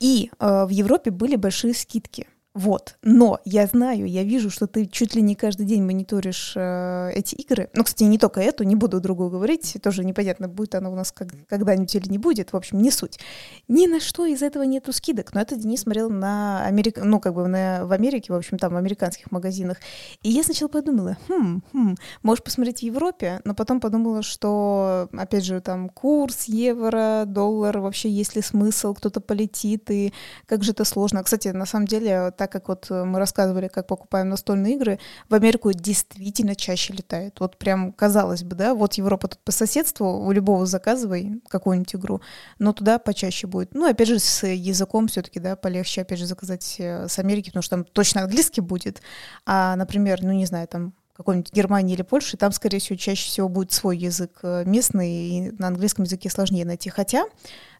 И 0.00 0.30
э, 0.38 0.64
в 0.64 0.70
Европе 0.70 1.10
были 1.10 1.36
большие 1.36 1.74
скидки. 1.74 2.26
Вот. 2.54 2.96
Но 3.02 3.40
я 3.44 3.66
знаю, 3.66 4.06
я 4.06 4.22
вижу, 4.22 4.48
что 4.48 4.68
ты 4.68 4.86
чуть 4.86 5.16
ли 5.16 5.22
не 5.22 5.34
каждый 5.34 5.66
день 5.66 5.82
мониторишь 5.82 6.52
э, 6.54 7.10
эти 7.12 7.34
игры. 7.34 7.68
Ну, 7.74 7.82
кстати, 7.82 8.04
не 8.04 8.16
только 8.16 8.40
эту, 8.40 8.62
не 8.62 8.76
буду 8.76 9.00
другую 9.00 9.28
говорить. 9.28 9.76
Тоже 9.82 10.04
непонятно, 10.04 10.46
будет 10.46 10.76
она 10.76 10.88
у 10.88 10.94
нас 10.94 11.10
как, 11.10 11.30
когда-нибудь 11.48 11.92
или 11.96 12.08
не 12.08 12.18
будет. 12.18 12.52
В 12.52 12.56
общем, 12.56 12.80
не 12.80 12.92
суть. 12.92 13.18
Ни 13.66 13.88
на 13.88 13.98
что 13.98 14.24
из 14.24 14.40
этого 14.40 14.62
нету 14.62 14.92
скидок. 14.92 15.34
Но 15.34 15.40
это 15.40 15.56
Денис 15.56 15.80
смотрел 15.80 16.10
на 16.10 16.64
Америк... 16.64 16.98
ну, 17.02 17.18
как 17.18 17.34
бы 17.34 17.48
на... 17.48 17.86
в 17.86 17.92
Америке, 17.92 18.32
в 18.32 18.36
общем, 18.36 18.56
там, 18.56 18.74
в 18.74 18.76
американских 18.76 19.32
магазинах. 19.32 19.78
И 20.22 20.30
я 20.30 20.44
сначала 20.44 20.68
подумала, 20.68 21.16
хм, 21.26 21.60
хм, 21.72 21.96
можешь 22.22 22.44
посмотреть 22.44 22.80
в 22.80 22.82
Европе, 22.84 23.40
но 23.42 23.56
потом 23.56 23.80
подумала, 23.80 24.22
что, 24.22 25.08
опять 25.12 25.44
же, 25.44 25.60
там, 25.60 25.88
курс 25.88 26.44
евро, 26.44 27.24
доллар, 27.26 27.78
вообще 27.78 28.08
есть 28.08 28.36
ли 28.36 28.42
смысл, 28.42 28.94
кто-то 28.94 29.20
полетит, 29.20 29.90
и 29.90 30.12
как 30.46 30.62
же 30.62 30.70
это 30.70 30.84
сложно. 30.84 31.24
Кстати, 31.24 31.48
на 31.48 31.66
самом 31.66 31.88
деле, 31.88 32.32
так 32.36 32.43
как 32.46 32.68
вот 32.68 32.86
э, 32.90 33.04
мы 33.04 33.18
рассказывали, 33.18 33.68
как 33.68 33.86
покупаем 33.86 34.28
настольные 34.28 34.74
игры, 34.74 34.98
в 35.28 35.34
Америку 35.34 35.72
действительно 35.72 36.54
чаще 36.54 36.92
летает. 36.92 37.40
Вот 37.40 37.58
прям 37.58 37.92
казалось 37.92 38.42
бы, 38.42 38.54
да, 38.56 38.74
вот 38.74 38.94
Европа 38.94 39.28
тут 39.28 39.40
по 39.40 39.52
соседству, 39.52 40.06
у 40.06 40.32
любого 40.32 40.66
заказывай 40.66 41.40
какую-нибудь 41.48 41.94
игру, 41.94 42.20
но 42.58 42.72
туда 42.72 42.98
почаще 42.98 43.46
будет. 43.46 43.74
Ну, 43.74 43.88
опять 43.88 44.08
же, 44.08 44.18
с 44.18 44.46
языком 44.46 45.08
все-таки, 45.08 45.40
да, 45.40 45.56
полегче, 45.56 46.02
опять 46.02 46.18
же, 46.18 46.26
заказать 46.26 46.76
э, 46.78 47.08
с 47.08 47.18
Америки, 47.18 47.48
потому 47.50 47.62
что 47.62 47.76
там 47.76 47.84
точно 47.84 48.22
английский 48.22 48.60
будет. 48.60 49.02
А, 49.46 49.76
например, 49.76 50.22
ну, 50.22 50.32
не 50.32 50.46
знаю, 50.46 50.68
там 50.68 50.94
какой-нибудь 51.16 51.52
Германии 51.52 51.94
или 51.94 52.02
Польши, 52.02 52.36
там, 52.36 52.52
скорее 52.52 52.80
всего, 52.80 52.96
чаще 52.96 53.28
всего 53.28 53.48
будет 53.48 53.72
свой 53.72 53.96
язык 53.96 54.40
э, 54.42 54.64
местный, 54.66 55.10
и 55.10 55.50
на 55.52 55.68
английском 55.68 56.04
языке 56.04 56.28
сложнее 56.28 56.64
найти. 56.64 56.90
Хотя 56.90 57.24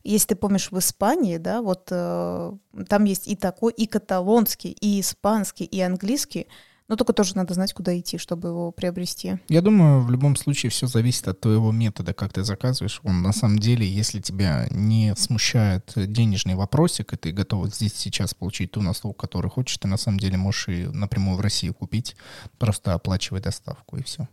если 0.05 0.29
ты 0.29 0.37
помнишь, 0.37 0.71
в 0.71 0.79
Испании, 0.79 1.39
да, 1.39 1.63
вот 1.63 1.89
э, 1.91 2.53
там 2.89 3.05
есть 3.05 3.27
и 3.27 3.35
такой, 3.35 3.73
и 3.73 3.87
каталонский, 3.87 4.71
и 4.71 5.01
испанский, 5.01 5.65
и 5.65 5.81
английский, 5.81 6.47
но 6.89 6.97
только 6.97 7.13
тоже 7.13 7.37
надо 7.37 7.55
знать, 7.55 7.73
куда 7.73 7.99
идти, 7.99 8.19
чтобы 8.19 8.49
его 8.49 8.73
приобрести. 8.73 9.39
Я 9.49 9.63
думаю, 9.63 10.03
в 10.03 10.11
любом 10.11 10.37
случае 10.37 10.71
все 10.71 10.87
зависит 10.87 11.29
от 11.29 11.41
твоего 11.41 11.73
метода, 11.73 12.13
как 12.13 12.33
ты 12.33 12.45
заказываешь. 12.45 13.01
Он 13.05 13.23
на 13.23 13.33
самом 13.33 13.59
деле, 13.59 13.87
если 13.87 14.21
тебя 14.21 14.67
не 14.71 15.15
смущает 15.17 15.93
денежный 15.97 16.55
вопросик, 16.55 17.13
и 17.13 17.17
ты 17.17 17.33
готов 17.33 17.75
здесь 17.75 17.95
сейчас 17.95 18.35
получить 18.35 18.73
ту 18.73 18.83
настолку, 18.83 19.27
которую 19.27 19.51
хочешь, 19.51 19.79
ты 19.79 19.89
на 19.89 19.97
самом 19.97 20.19
деле 20.19 20.37
можешь 20.37 20.69
и 20.69 20.87
напрямую 20.87 21.37
в 21.37 21.41
России 21.41 21.71
купить, 21.71 22.17
просто 22.59 22.95
оплачивай 22.95 23.41
доставку 23.41 23.97
и 23.97 24.03
все. 24.03 24.29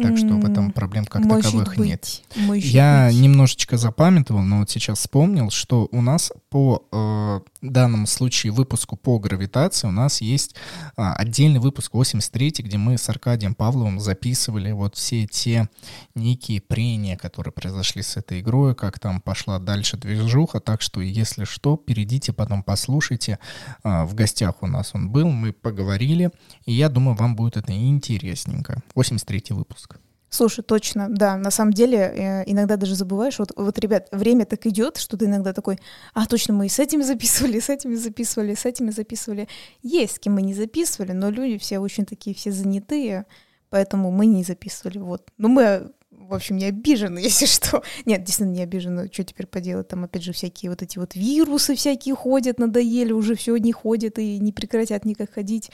Так 0.00 0.16
что 0.16 0.34
в 0.34 0.44
этом 0.44 0.70
проблем 0.72 1.04
как 1.06 1.24
Может 1.24 1.46
таковых 1.46 1.76
быть. 1.76 1.86
нет. 1.86 2.22
Может 2.36 2.64
Я 2.64 3.08
быть. 3.08 3.20
немножечко 3.20 3.76
запамятовал, 3.76 4.42
но 4.42 4.60
вот 4.60 4.70
сейчас 4.70 4.98
вспомнил, 4.98 5.50
что 5.50 5.88
у 5.90 6.00
нас 6.00 6.32
по 6.50 6.86
э, 6.92 7.40
данном 7.62 8.06
случае 8.06 8.52
выпуску 8.52 8.96
по 8.96 9.18
гравитации 9.18 9.88
у 9.88 9.90
нас 9.90 10.20
есть 10.20 10.54
э, 10.96 11.02
отдельный 11.02 11.60
выпуск 11.60 11.94
83, 11.94 12.54
где 12.58 12.78
мы 12.78 12.96
с 12.96 13.08
Аркадием 13.08 13.54
Павловым 13.54 14.00
записывали 14.00 14.72
вот 14.72 14.96
все 14.96 15.26
те 15.26 15.68
некие 16.14 16.60
прения, 16.60 17.16
которые 17.16 17.52
произошли 17.52 18.02
с 18.02 18.16
этой 18.16 18.40
игрой, 18.40 18.74
как 18.74 18.98
там 18.98 19.20
пошла 19.20 19.58
дальше 19.58 19.96
движуха. 19.96 20.60
Так 20.60 20.80
что, 20.82 21.00
если 21.00 21.44
что, 21.44 21.76
перейдите, 21.76 22.32
потом 22.32 22.62
послушайте. 22.62 23.38
Э, 23.84 24.04
в 24.04 24.14
гостях 24.14 24.62
у 24.62 24.66
нас 24.66 24.90
он 24.94 25.10
был, 25.10 25.28
мы 25.28 25.52
поговорили, 25.52 26.30
и 26.66 26.72
я 26.72 26.88
думаю, 26.88 27.16
вам 27.16 27.36
будет 27.36 27.56
это 27.56 27.72
интересненько. 27.72 28.82
83 28.94 29.42
выпуск. 29.50 29.87
Слушай, 30.30 30.62
точно, 30.62 31.08
да, 31.08 31.36
на 31.36 31.50
самом 31.50 31.72
деле 31.72 31.98
э, 31.98 32.42
иногда 32.46 32.76
даже 32.76 32.94
забываешь, 32.94 33.38
вот, 33.38 33.52
вот, 33.56 33.78
ребят, 33.78 34.08
время 34.12 34.44
так 34.44 34.66
идет, 34.66 34.98
что 34.98 35.16
ты 35.16 35.24
иногда 35.24 35.54
такой, 35.54 35.78
а, 36.12 36.26
точно, 36.26 36.52
мы 36.52 36.66
и 36.66 36.68
с 36.68 36.78
этими 36.78 37.02
записывали, 37.02 37.58
с 37.60 37.70
этими 37.70 37.94
записывали, 37.94 38.54
с 38.54 38.66
этими 38.66 38.90
записывали. 38.90 39.48
Есть, 39.82 40.16
с 40.16 40.18
кем 40.18 40.34
мы 40.34 40.42
не 40.42 40.52
записывали, 40.52 41.12
но 41.12 41.30
люди 41.30 41.56
все 41.56 41.78
очень 41.78 42.04
такие, 42.04 42.36
все 42.36 42.52
занятые, 42.52 43.24
поэтому 43.70 44.10
мы 44.10 44.26
не 44.26 44.44
записывали, 44.44 44.98
вот. 44.98 45.26
Но 45.38 45.48
мы, 45.48 45.92
в 46.10 46.34
общем, 46.34 46.58
не 46.58 46.66
обижены, 46.66 47.18
если 47.22 47.46
что. 47.46 47.82
Нет, 48.04 48.22
действительно 48.22 48.54
не 48.54 48.62
обижены, 48.62 49.08
что 49.10 49.24
теперь 49.24 49.46
поделать, 49.46 49.88
там 49.88 50.04
опять 50.04 50.22
же 50.24 50.34
всякие 50.34 50.70
вот 50.70 50.82
эти 50.82 50.98
вот 50.98 51.14
вирусы 51.14 51.74
всякие 51.74 52.14
ходят, 52.14 52.58
надоели, 52.58 53.12
уже 53.12 53.34
все 53.34 53.56
не 53.56 53.72
ходят 53.72 54.18
и 54.18 54.38
не 54.38 54.52
прекратят 54.52 55.06
никак 55.06 55.32
ходить. 55.32 55.70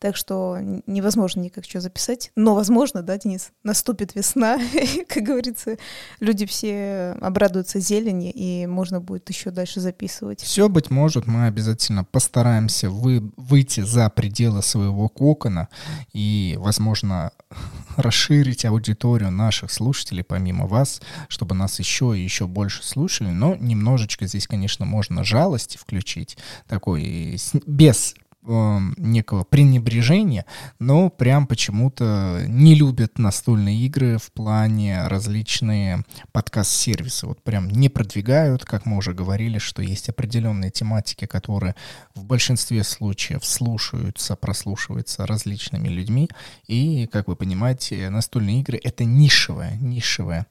Так 0.00 0.16
что 0.16 0.56
невозможно 0.86 1.40
никак 1.40 1.66
что 1.66 1.82
записать. 1.82 2.32
Но, 2.34 2.54
возможно, 2.54 3.02
да, 3.02 3.18
Денис, 3.18 3.52
наступит 3.62 4.14
весна, 4.14 4.58
как 5.08 5.22
говорится, 5.24 5.76
люди 6.20 6.46
все 6.46 7.18
обрадуются 7.20 7.80
зелени, 7.80 8.30
и 8.30 8.66
можно 8.66 8.98
будет 9.02 9.28
еще 9.28 9.50
дальше 9.50 9.80
записывать. 9.80 10.40
Все, 10.40 10.70
быть 10.70 10.90
может, 10.90 11.26
мы 11.26 11.46
обязательно 11.46 12.02
постараемся 12.02 12.88
вы, 12.88 13.30
выйти 13.36 13.82
за 13.82 14.08
пределы 14.08 14.62
своего 14.62 15.10
кокона 15.10 15.68
и, 16.14 16.56
возможно, 16.58 17.32
расширить 17.96 18.64
аудиторию 18.64 19.30
наших 19.30 19.70
слушателей 19.70 20.24
помимо 20.24 20.66
вас, 20.66 21.02
чтобы 21.28 21.54
нас 21.54 21.78
еще 21.78 22.16
и 22.16 22.22
еще 22.22 22.46
больше 22.46 22.82
слушали. 22.86 23.28
Но 23.28 23.54
немножечко 23.54 24.26
здесь, 24.26 24.46
конечно, 24.46 24.86
можно 24.86 25.24
жалости 25.24 25.76
включить, 25.76 26.38
такой 26.68 27.38
без 27.66 28.14
э, 28.42 28.78
некого 28.96 29.44
пренебрежения, 29.44 30.44
но 30.78 31.10
прям 31.10 31.46
почему-то 31.46 32.44
не 32.46 32.74
любят 32.74 33.18
настольные 33.18 33.78
игры 33.86 34.18
в 34.18 34.32
плане 34.32 35.06
различные 35.06 36.04
подкаст-сервисы. 36.32 37.26
Вот 37.26 37.42
прям 37.42 37.68
не 37.68 37.88
продвигают, 37.88 38.64
как 38.64 38.86
мы 38.86 38.96
уже 38.96 39.12
говорили, 39.12 39.58
что 39.58 39.82
есть 39.82 40.08
определенные 40.08 40.70
тематики, 40.70 41.26
которые 41.26 41.74
в 42.14 42.24
большинстве 42.24 42.84
случаев 42.84 43.44
слушаются, 43.44 44.36
прослушиваются 44.36 45.26
различными 45.26 45.88
людьми. 45.88 46.28
И, 46.66 47.08
как 47.12 47.28
вы 47.28 47.36
понимаете, 47.36 48.10
настольные 48.10 48.60
игры— 48.60 48.80
это 48.82 49.04
нишевая, 49.04 49.76
нишевая 49.80 50.46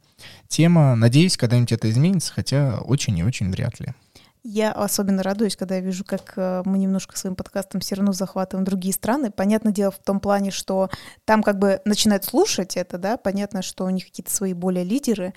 тема. 0.48 0.96
Надеюсь, 0.96 1.38
когда-нибудь 1.38 1.72
это 1.72 1.90
изменится, 1.90 2.34
хотя 2.34 2.80
очень 2.80 3.18
и 3.18 3.24
очень 3.24 3.52
вряд 3.52 3.80
ли. 3.80 3.94
Я 4.44 4.72
особенно 4.72 5.22
радуюсь, 5.22 5.58
когда 5.58 5.76
я 5.76 5.82
вижу, 5.82 6.06
как 6.06 6.34
э, 6.38 6.64
мы 6.66 6.78
немножко 6.78 7.18
своим 7.18 7.36
подкастом 7.36 7.82
все 7.82 7.96
равно 7.96 8.14
захватываем 8.14 8.64
другие 8.64 8.94
страны. 8.94 9.32
Понятное 9.32 9.74
дело 9.74 9.92
в 9.92 10.00
том 10.00 10.22
плане, 10.22 10.50
что 10.52 10.90
там 11.26 11.44
как 11.44 11.60
бы 11.60 11.82
начинают 11.84 12.24
слушать 12.24 12.78
это, 12.78 12.98
да, 12.98 13.18
понятно, 13.18 13.62
что 13.62 13.84
у 13.84 13.90
них 13.90 14.06
какие-то 14.06 14.32
свои 14.32 14.54
более 14.54 14.86
лидеры, 14.86 15.34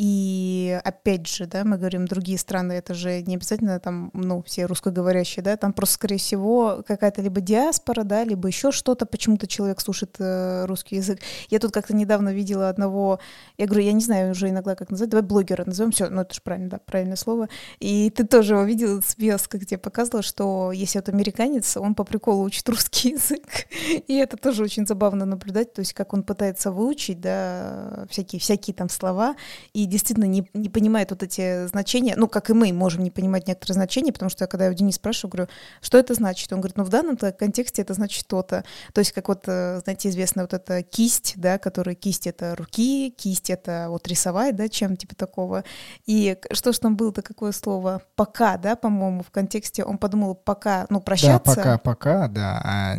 и 0.00 0.80
опять 0.84 1.26
же, 1.26 1.46
да, 1.46 1.64
мы 1.64 1.76
говорим 1.76 2.06
другие 2.06 2.38
страны, 2.38 2.74
это 2.74 2.94
же 2.94 3.20
не 3.22 3.34
обязательно 3.34 3.80
там, 3.80 4.12
ну, 4.14 4.44
все 4.44 4.66
русскоговорящие, 4.66 5.42
да, 5.42 5.56
там 5.56 5.72
просто, 5.72 5.96
скорее 5.96 6.18
всего, 6.18 6.84
какая-то 6.86 7.20
либо 7.20 7.40
диаспора, 7.40 8.04
да, 8.04 8.22
либо 8.22 8.46
еще 8.46 8.70
что-то, 8.70 9.06
почему-то 9.06 9.48
человек 9.48 9.80
слушает 9.80 10.14
э, 10.20 10.66
русский 10.66 10.96
язык. 10.96 11.18
Я 11.50 11.58
тут 11.58 11.72
как-то 11.72 11.96
недавно 11.96 12.32
видела 12.32 12.68
одного, 12.68 13.18
я 13.56 13.66
говорю, 13.66 13.86
я 13.86 13.92
не 13.92 14.00
знаю 14.00 14.30
уже 14.30 14.48
иногда, 14.50 14.76
как 14.76 14.90
назвать, 14.90 15.10
давай 15.10 15.26
блогера 15.26 15.64
назовем, 15.66 15.90
все, 15.90 16.08
ну 16.08 16.20
это 16.20 16.32
же 16.32 16.42
правильно, 16.42 16.70
да, 16.70 16.78
правильное 16.78 17.16
слово. 17.16 17.48
И 17.80 18.10
ты 18.10 18.24
тоже 18.24 18.54
его 18.54 18.62
видел, 18.62 19.02
смеялся, 19.02 19.48
как 19.48 19.66
тебе 19.66 19.78
показывала, 19.78 20.22
что 20.22 20.70
если 20.70 21.00
вот 21.00 21.08
американец, 21.08 21.76
он 21.76 21.96
по 21.96 22.04
приколу 22.04 22.44
учит 22.44 22.68
русский 22.68 23.08
язык, 23.14 23.66
и 24.06 24.14
это 24.14 24.36
тоже 24.36 24.62
очень 24.62 24.86
забавно 24.86 25.24
наблюдать, 25.24 25.72
то 25.72 25.80
есть 25.80 25.92
как 25.92 26.14
он 26.14 26.22
пытается 26.22 26.70
выучить, 26.70 27.20
да, 27.20 28.06
всякие, 28.08 28.38
всякие 28.38 28.74
там 28.74 28.88
слова, 28.88 29.34
и 29.72 29.87
действительно 29.88 30.26
не, 30.26 30.48
не 30.54 30.68
понимает 30.68 31.10
вот 31.10 31.22
эти 31.22 31.66
значения, 31.66 32.14
ну, 32.16 32.28
как 32.28 32.50
и 32.50 32.52
мы 32.52 32.72
можем 32.72 33.02
не 33.02 33.10
понимать 33.10 33.48
некоторые 33.48 33.74
значения, 33.74 34.12
потому 34.12 34.30
что 34.30 34.46
когда 34.46 34.66
я 34.66 34.70
у 34.70 34.74
Дениса 34.74 34.96
спрашиваю, 34.96 35.32
говорю, 35.32 35.50
что 35.80 35.98
это 35.98 36.14
значит? 36.14 36.52
Он 36.52 36.60
говорит, 36.60 36.76
ну, 36.76 36.84
в 36.84 36.88
данном 36.88 37.16
контексте 37.16 37.82
это 37.82 37.94
значит 37.94 38.26
то-то. 38.26 38.64
То 38.92 39.00
есть, 39.00 39.12
как 39.12 39.28
вот, 39.28 39.44
э, 39.46 39.80
знаете, 39.82 40.08
известно 40.08 40.42
вот 40.42 40.54
эта 40.54 40.82
кисть, 40.82 41.34
да, 41.36 41.58
которая 41.58 41.94
кисть— 41.94 42.26
это 42.28 42.54
руки, 42.56 43.10
кисть— 43.10 43.50
это 43.50 43.86
вот 43.88 44.06
рисовать, 44.08 44.56
да, 44.56 44.68
чем 44.68 44.96
типа 44.96 45.14
такого. 45.14 45.64
И 46.06 46.36
что 46.52 46.72
ж 46.72 46.78
там 46.78 46.96
было-то, 46.96 47.22
какое 47.22 47.52
слово? 47.52 48.02
«Пока», 48.16 48.56
да, 48.56 48.76
по-моему, 48.76 49.22
в 49.22 49.30
контексте 49.30 49.84
он 49.84 49.98
подумал 49.98 50.34
«пока», 50.34 50.86
ну, 50.90 51.00
прощаться. 51.00 51.54
Да, 51.54 51.62
пока, 51.62 51.78
пока, 51.78 52.28
да. 52.28 52.62
А 52.64 52.96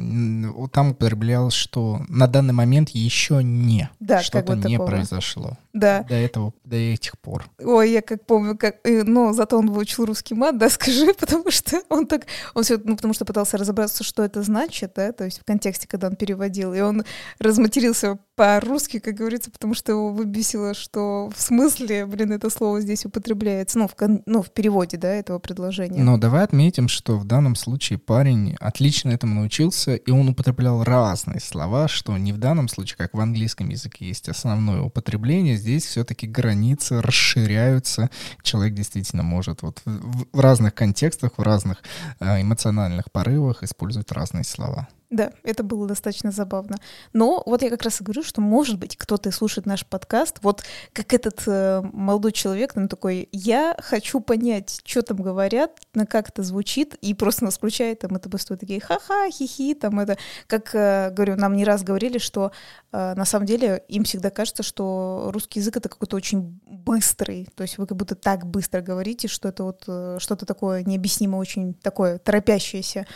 там 0.71 0.91
употреблялось, 0.91 1.53
что 1.53 2.01
на 2.07 2.27
данный 2.27 2.53
момент 2.53 2.89
еще 2.89 3.43
не. 3.43 3.89
Да, 3.99 4.21
что-то 4.21 4.55
не 4.55 4.73
такого. 4.73 4.87
произошло. 4.87 5.57
Да. 5.73 6.03
До 6.03 6.15
этого, 6.15 6.53
до 6.63 6.75
этих 6.75 7.17
пор. 7.19 7.45
Ой, 7.59 7.91
я 7.91 8.01
как 8.01 8.25
помню, 8.25 8.57
как, 8.57 8.77
но 8.83 9.33
зато 9.33 9.57
он 9.57 9.69
выучил 9.69 10.05
русский 10.05 10.33
мат, 10.33 10.57
да, 10.57 10.69
скажи, 10.69 11.13
потому 11.13 11.51
что 11.51 11.81
он 11.89 12.07
так, 12.07 12.25
он 12.55 12.63
все, 12.63 12.79
ну, 12.83 12.95
потому 12.95 13.13
что 13.13 13.25
пытался 13.25 13.57
разобраться, 13.57 14.03
что 14.03 14.23
это 14.23 14.41
значит, 14.41 14.93
да, 14.95 15.11
то 15.11 15.25
есть 15.25 15.39
в 15.39 15.45
контексте, 15.45 15.87
когда 15.87 16.07
он 16.07 16.15
переводил, 16.15 16.73
и 16.73 16.81
он 16.81 17.03
разматерился 17.39 18.17
по-русски, 18.39 18.99
как 18.99 19.15
говорится, 19.15 19.51
потому 19.51 19.73
что 19.73 19.91
его 19.91 20.13
выбесило, 20.13 20.73
что 20.73 21.29
в 21.35 21.41
смысле, 21.41 22.05
блин, 22.05 22.31
это 22.31 22.49
слово 22.49 22.79
здесь 22.79 23.05
употребляется, 23.05 23.77
ну, 23.77 23.89
в, 23.89 23.95
кон, 23.95 24.23
ну, 24.25 24.41
в 24.41 24.49
переводе, 24.51 24.95
да, 24.95 25.09
этого 25.09 25.39
предложения. 25.39 26.01
Но 26.01 26.17
давай 26.17 26.45
отметим, 26.45 26.87
что 26.87 27.17
в 27.17 27.25
данном 27.25 27.55
случае 27.55 27.99
парень 27.99 28.55
отлично 28.61 29.09
этому 29.09 29.41
научился, 29.41 29.95
и 29.95 30.09
он 30.09 30.29
употреблял 30.29 30.85
разные 30.85 31.41
слова, 31.41 31.89
что 31.89 32.17
не 32.17 32.31
в 32.31 32.37
данном 32.37 32.69
случае, 32.69 32.95
как 32.95 33.13
в 33.13 33.19
английском 33.19 33.67
языке 33.67 34.07
есть 34.07 34.29
основное 34.29 34.83
употребление, 34.83 35.57
здесь 35.57 35.85
все-таки 35.85 36.25
границы 36.25 37.01
расширяются, 37.01 38.09
человек 38.41 38.73
действительно 38.73 39.21
может 39.23 39.63
вот 39.63 39.81
в, 39.83 40.27
в 40.31 40.39
разных 40.39 40.73
контекстах, 40.73 41.33
в 41.35 41.41
разных 41.41 41.83
э, 42.21 42.41
эмоциональных 42.41 43.11
порывах 43.11 43.63
использовать 43.63 44.13
разные 44.13 44.45
слова. 44.45 44.87
Да, 45.09 45.31
это 45.43 45.63
было 45.63 45.87
достаточно 45.87 46.31
забавно. 46.31 46.77
Но 47.13 47.41
вот 47.47 47.63
я 47.63 47.71
как 47.71 47.81
раз 47.81 47.99
и 47.99 48.03
говорю, 48.03 48.21
что, 48.21 48.41
может 48.41 48.77
быть, 48.77 48.95
кто-то 48.95 49.31
слушает 49.31 49.65
наш 49.65 49.83
подкаст, 49.83 50.37
вот 50.43 50.63
как 50.93 51.13
этот 51.13 51.41
э, 51.47 51.81
молодой 51.93 52.31
человек, 52.31 52.73
он 52.75 52.87
такой, 52.87 53.27
я 53.31 53.75
хочу 53.79 54.19
понять, 54.19 54.81
что 54.85 55.01
там 55.01 55.17
говорят, 55.17 55.71
на 55.95 56.05
как 56.05 56.29
это 56.29 56.43
звучит, 56.43 56.93
и 57.01 57.15
просто 57.15 57.45
нас 57.45 57.57
включает, 57.57 57.99
там 57.99 58.15
это 58.15 58.29
быстро 58.29 58.55
такие 58.55 58.79
ха-ха, 58.79 59.31
хи-хи, 59.31 59.73
там 59.73 59.99
это, 59.99 60.19
как, 60.45 60.75
э, 60.75 61.09
говорю, 61.09 61.37
нам 61.37 61.55
не 61.55 61.65
раз 61.65 61.81
говорили, 61.81 62.19
что 62.19 62.51
э, 62.91 63.15
на 63.15 63.25
самом 63.25 63.47
деле 63.47 63.83
им 63.87 64.03
всегда 64.03 64.29
кажется, 64.29 64.61
что 64.61 65.31
русский 65.33 65.59
язык 65.59 65.75
это 65.77 65.89
какой-то 65.89 66.17
очень 66.17 66.61
быстрый, 66.67 67.47
то 67.55 67.63
есть 67.63 67.79
вы 67.79 67.87
как 67.87 67.97
будто 67.97 68.13
так 68.13 68.45
быстро 68.45 68.81
говорите, 68.81 69.27
что 69.27 69.49
это 69.49 69.63
вот 69.63 69.85
э, 69.87 70.17
что-то 70.19 70.45
такое 70.45 70.83
необъяснимо, 70.83 71.37
очень 71.37 71.73
такое 71.73 72.19
торопящееся. 72.19 73.07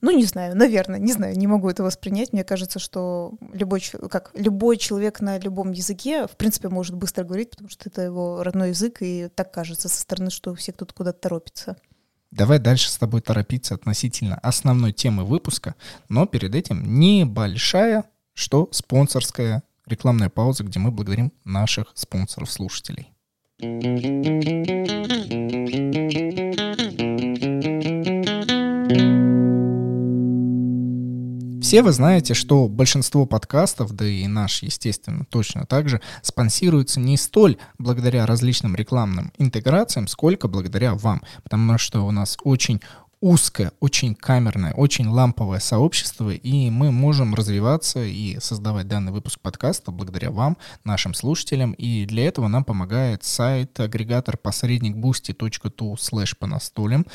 Ну, 0.00 0.10
не 0.16 0.24
знаю, 0.24 0.56
наверное, 0.56 0.98
не 0.98 1.12
знаю, 1.12 1.36
не 1.36 1.46
могу 1.46 1.68
это 1.68 1.82
воспринять. 1.82 2.32
Мне 2.32 2.42
кажется, 2.42 2.78
что 2.78 3.34
любой, 3.52 3.82
как, 4.10 4.30
любой 4.34 4.78
человек 4.78 5.20
на 5.20 5.38
любом 5.38 5.72
языке, 5.72 6.26
в 6.26 6.36
принципе, 6.36 6.68
может 6.68 6.94
быстро 6.96 7.24
говорить, 7.24 7.50
потому 7.50 7.68
что 7.68 7.88
это 7.90 8.02
его 8.02 8.42
родной 8.42 8.70
язык, 8.70 8.98
и 9.00 9.28
так 9.34 9.52
кажется 9.52 9.88
со 9.88 10.00
стороны, 10.00 10.30
что 10.30 10.54
все 10.54 10.72
кто-то 10.72 10.94
куда-то 10.94 11.20
торопится. 11.20 11.76
Давай 12.30 12.58
дальше 12.58 12.90
с 12.90 12.96
тобой 12.96 13.20
торопиться 13.20 13.74
относительно 13.74 14.36
основной 14.36 14.92
темы 14.92 15.24
выпуска, 15.24 15.74
но 16.08 16.26
перед 16.26 16.54
этим 16.54 16.98
небольшая, 16.98 18.04
что 18.34 18.68
спонсорская 18.70 19.64
рекламная 19.86 20.30
пауза, 20.30 20.64
где 20.64 20.78
мы 20.78 20.92
благодарим 20.92 21.32
наших 21.44 21.92
спонсоров-слушателей. 21.94 23.12
Все 31.70 31.84
вы 31.84 31.92
знаете, 31.92 32.34
что 32.34 32.66
большинство 32.66 33.26
подкастов, 33.26 33.92
да 33.92 34.04
и 34.04 34.26
наш, 34.26 34.64
естественно, 34.64 35.24
точно 35.24 35.66
так 35.66 35.88
же, 35.88 36.00
спонсируются 36.20 36.98
не 36.98 37.16
столь 37.16 37.58
благодаря 37.78 38.26
различным 38.26 38.74
рекламным 38.74 39.32
интеграциям, 39.38 40.08
сколько 40.08 40.48
благодаря 40.48 40.96
вам, 40.96 41.22
потому 41.44 41.78
что 41.78 42.04
у 42.04 42.10
нас 42.10 42.36
очень 42.42 42.80
узкое, 43.20 43.72
очень 43.80 44.14
камерное, 44.14 44.72
очень 44.72 45.06
ламповое 45.06 45.60
сообщество, 45.60 46.30
и 46.30 46.70
мы 46.70 46.90
можем 46.90 47.34
развиваться 47.34 48.02
и 48.02 48.38
создавать 48.40 48.88
данный 48.88 49.12
выпуск 49.12 49.40
подкаста 49.40 49.90
благодаря 49.90 50.30
вам, 50.30 50.56
нашим 50.84 51.12
слушателям, 51.12 51.72
и 51.72 52.06
для 52.06 52.26
этого 52.26 52.48
нам 52.48 52.64
помогает 52.64 53.22
сайт 53.22 53.78
агрегатор 53.78 54.38
посредник 54.38 54.96
boosty.tu 54.96 55.96
slash 55.96 56.34
по 56.38 56.46
настолям. 56.46 57.06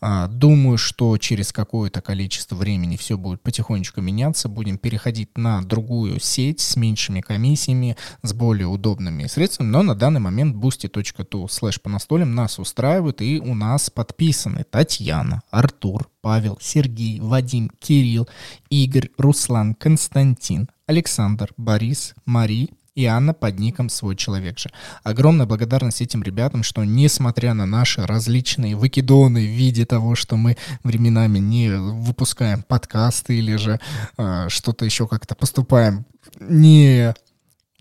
А, 0.00 0.26
думаю, 0.26 0.78
что 0.78 1.16
через 1.18 1.52
какое-то 1.52 2.00
количество 2.00 2.56
времени 2.56 2.96
все 2.96 3.16
будет 3.16 3.40
потихонечку 3.40 4.00
меняться, 4.00 4.48
будем 4.48 4.78
переходить 4.78 5.38
на 5.38 5.62
другую 5.62 6.18
сеть 6.18 6.60
с 6.60 6.74
меньшими 6.74 7.20
комиссиями, 7.20 7.96
с 8.22 8.32
более 8.32 8.66
удобными 8.66 9.26
средствами, 9.28 9.68
но 9.68 9.82
на 9.82 9.94
данный 9.94 10.20
момент 10.20 10.56
boosty.tu 10.56 11.44
slash 11.44 11.80
по 11.80 11.88
настолям 11.88 12.34
нас 12.34 12.58
устраивает, 12.58 13.22
и 13.22 13.38
у 13.38 13.54
нас 13.54 13.90
подписаны 13.90 14.64
Татьяна, 14.68 15.42
Артур, 15.52 16.10
Павел, 16.20 16.58
Сергей, 16.60 17.20
Вадим, 17.20 17.70
Кирилл, 17.78 18.28
Игорь, 18.70 19.10
Руслан, 19.16 19.74
Константин, 19.74 20.68
Александр, 20.86 21.52
Борис, 21.56 22.14
Мари, 22.24 22.70
и 22.94 23.06
Анна 23.06 23.32
под 23.32 23.58
ником 23.58 23.88
«Свой 23.88 24.16
человек 24.16 24.58
же». 24.58 24.70
Огромная 25.02 25.46
благодарность 25.46 26.02
этим 26.02 26.22
ребятам, 26.22 26.62
что 26.62 26.84
несмотря 26.84 27.54
на 27.54 27.64
наши 27.64 28.04
различные 28.04 28.76
выкидоны 28.76 29.40
в 29.40 29.50
виде 29.50 29.86
того, 29.86 30.14
что 30.14 30.36
мы 30.36 30.56
временами 30.84 31.38
не 31.38 31.70
выпускаем 31.70 32.62
подкасты 32.62 33.38
или 33.38 33.56
же 33.56 33.80
э, 34.18 34.48
что-то 34.48 34.84
еще 34.84 35.08
как-то 35.08 35.34
поступаем 35.34 36.04
не 36.38 37.14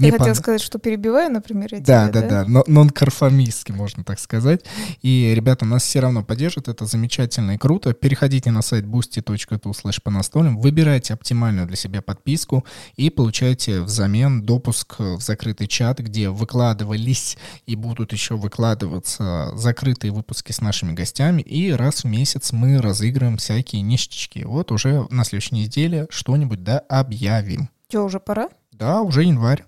я 0.06 0.12
хотела 0.18 0.34
сказать, 0.34 0.62
что 0.62 0.80
перебиваю, 0.80 1.32
например, 1.32 1.70
да, 1.72 1.78
тебя, 1.78 2.08
да, 2.10 2.22
да, 2.22 2.46
да, 2.46 2.64
нон-конформистски, 2.68 3.72
можно 3.72 4.04
так 4.04 4.20
сказать. 4.20 4.66
И 5.02 5.34
ребята 5.36 5.66
нас 5.66 5.84
все 5.84 6.00
равно 6.00 6.24
поддержат, 6.24 6.68
это 6.68 6.86
замечательно 6.86 7.52
и 7.52 7.58
круто. 7.58 7.94
Переходите 7.94 8.52
на 8.52 8.62
сайт 8.62 8.86
boosty.tu 8.86 9.72
slash 9.72 10.02
по 10.04 10.12
настолям, 10.12 10.58
выбирайте 10.58 11.14
оптимальную 11.14 11.68
для 11.68 11.76
себя 11.76 12.02
подписку 12.02 12.66
и 12.96 13.10
получайте 13.10 13.82
взамен 13.82 14.44
допуск 14.44 15.00
в 15.00 15.22
закрытый 15.22 15.68
чат, 15.68 16.00
где 16.00 16.30
выкладывались 16.30 17.38
и 17.66 17.76
будут 17.76 18.14
еще 18.14 18.36
выкладываться 18.36 19.52
закрытые 19.56 20.12
выпуски 20.12 20.52
с 20.52 20.62
нашими 20.62 20.94
гостями. 20.94 21.42
И 21.42 21.72
раз 21.72 22.04
в 22.04 22.08
месяц 22.08 22.52
мы 22.52 22.82
разыгрываем 22.82 23.38
всякие 23.38 23.82
ништячки. 23.82 24.44
Вот 24.44 24.72
уже 24.72 25.08
на 25.10 25.24
следующей 25.24 25.56
неделе 25.56 26.08
что-нибудь 26.10 26.64
да 26.64 26.80
объявим. 26.80 27.70
Что, 27.90 28.06
уже 28.06 28.20
пора? 28.20 28.50
Да, 28.72 29.02
уже 29.02 29.24
январь. 29.24 29.64